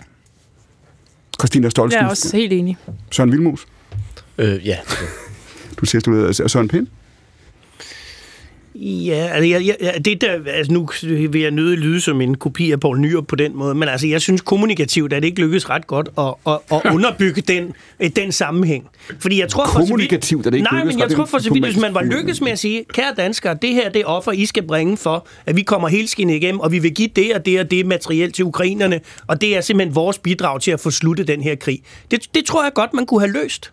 [1.40, 1.98] Christina Stolzen?
[1.98, 2.76] Jeg er også helt enig.
[3.10, 3.60] Søren Vilmos?
[4.38, 4.76] Øh, ja.
[5.80, 6.86] Du siger, du ved, Søren Pind?
[8.76, 10.88] Ja, altså, jeg, jeg, det der, altså nu
[11.30, 14.06] vil jeg nøde lyde som en kopi af Poul Nyrup på den måde, men altså,
[14.06, 18.10] jeg synes kommunikativt, at det ikke lykkes ret godt at, at, at underbygge den, øh,
[18.16, 18.84] den sammenhæng.
[19.20, 21.38] Fordi jeg tror, for så vidt- Kommunikativt er det ikke Nej, men jeg tror for
[21.38, 24.04] så vidt, hvis man var lykkes med at sige, kære danskere, det her det er
[24.06, 27.08] offer, I skal bringe for, at vi kommer helt skinnet igennem, og vi vil give
[27.16, 30.70] det og det og det materiel til ukrainerne, og det er simpelthen vores bidrag til
[30.70, 31.80] at få sluttet den her krig.
[32.10, 33.72] Det, det tror jeg godt, man kunne have løst.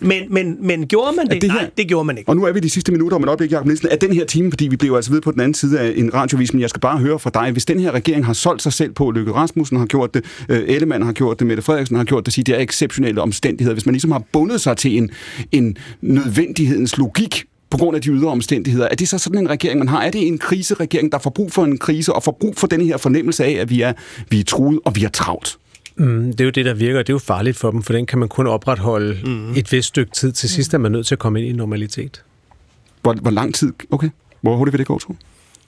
[0.00, 1.32] Men, men, men gjorde man det?
[1.34, 2.28] det det her- Nej, det gjorde man ikke.
[2.28, 4.24] Og nu er vi de sidste minutter om et øjeblik, Jacob Nielsen, af den her
[4.24, 6.70] time, fordi vi blev altså ved på den anden side af en radiovis, men jeg
[6.70, 9.32] skal bare høre fra dig, hvis den her regering har solgt sig selv på, Løkke
[9.32, 12.44] Rasmussen har gjort det, øh, Ellemann har gjort det, Mette Frederiksen har gjort det, sige,
[12.44, 15.10] det er exceptionelle omstændigheder, hvis man ligesom har bundet sig til en,
[15.52, 18.88] en nødvendighedens logik, på grund af de ydre omstændigheder.
[18.90, 20.02] Er det så sådan en regering, man har?
[20.02, 22.80] Er det en kriseregering, der får brug for en krise, og får brug for den
[22.80, 23.92] her fornemmelse af, at vi er,
[24.30, 25.56] vi er truet, og vi er travlt?
[25.98, 27.92] Mm, det er jo det, der virker, og det er jo farligt for dem, for
[27.92, 29.54] den kan man kun opretholde mm.
[29.54, 30.32] et vist stykke tid.
[30.32, 32.22] Til sidst er man nødt til at komme ind i normalitet.
[33.02, 33.72] Hvor, hvor lang tid?
[33.90, 34.10] Okay.
[34.40, 35.18] Hvor hurtigt vil det gå, tror du?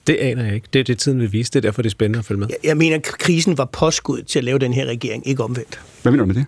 [0.07, 0.67] Det aner jeg ikke.
[0.73, 1.51] Det er det, tiden vil vise.
[1.51, 2.47] Det er derfor, det er spændende at følge med.
[2.49, 5.79] Jeg, jeg mener, at krisen var påskud til at lave den her regering, ikke omvendt.
[6.01, 6.45] Hvad mener du med det?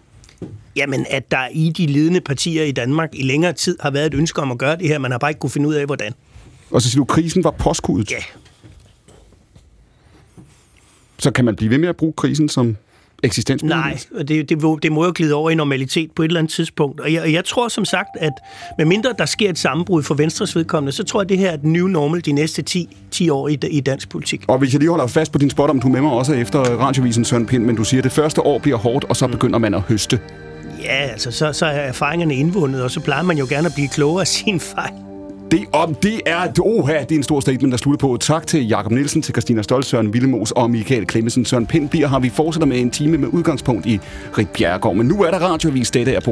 [0.76, 4.14] Jamen, at der i de ledende partier i Danmark i længere tid har været et
[4.14, 6.14] ønske om at gøre det her, man har bare ikke kunne finde ud af, hvordan.
[6.72, 8.12] Og så siger du, at krisen var påskuddet?
[8.12, 8.18] Ja.
[11.20, 12.78] Så kan man blive ved med at bruge krisen som
[13.24, 13.70] eksistensbevis?
[13.70, 16.40] Nej, og det, det, må- det må jo glide over i normalitet på et eller
[16.40, 17.00] andet tidspunkt.
[17.00, 18.32] Og jeg, og jeg tror som sagt, at
[18.78, 21.56] medmindre der sker et sammenbrud for Venstres vedkommende, så tror jeg, at det her er
[21.56, 24.44] den nye normal de næste 10, 10 år i, i dansk politik.
[24.48, 26.60] Og hvis jeg lige holder fast på din spot, om du med mig også efter
[26.60, 29.60] radiovisen Søren Pind, men du siger, at det første år bliver hårdt, og så begynder
[29.60, 30.20] man at høste.
[30.84, 33.88] Ja, altså, så, så er erfaringerne indvundet, og så plejer man jo gerne at blive
[33.88, 34.94] klogere af sin fejl.
[35.54, 38.18] Det, om det er, oha, det er en stor statement, der slutter på.
[38.18, 41.46] Tak til Jakob Nielsen, til Christina Stolz, Søren Villemos og Michael Klemmesen.
[41.46, 44.00] Søren Pind bliver har vi fortsætter med en time med udgangspunkt i
[44.38, 44.96] Rik Bjerregaard.
[44.96, 46.20] Men nu er der radiovis, dette er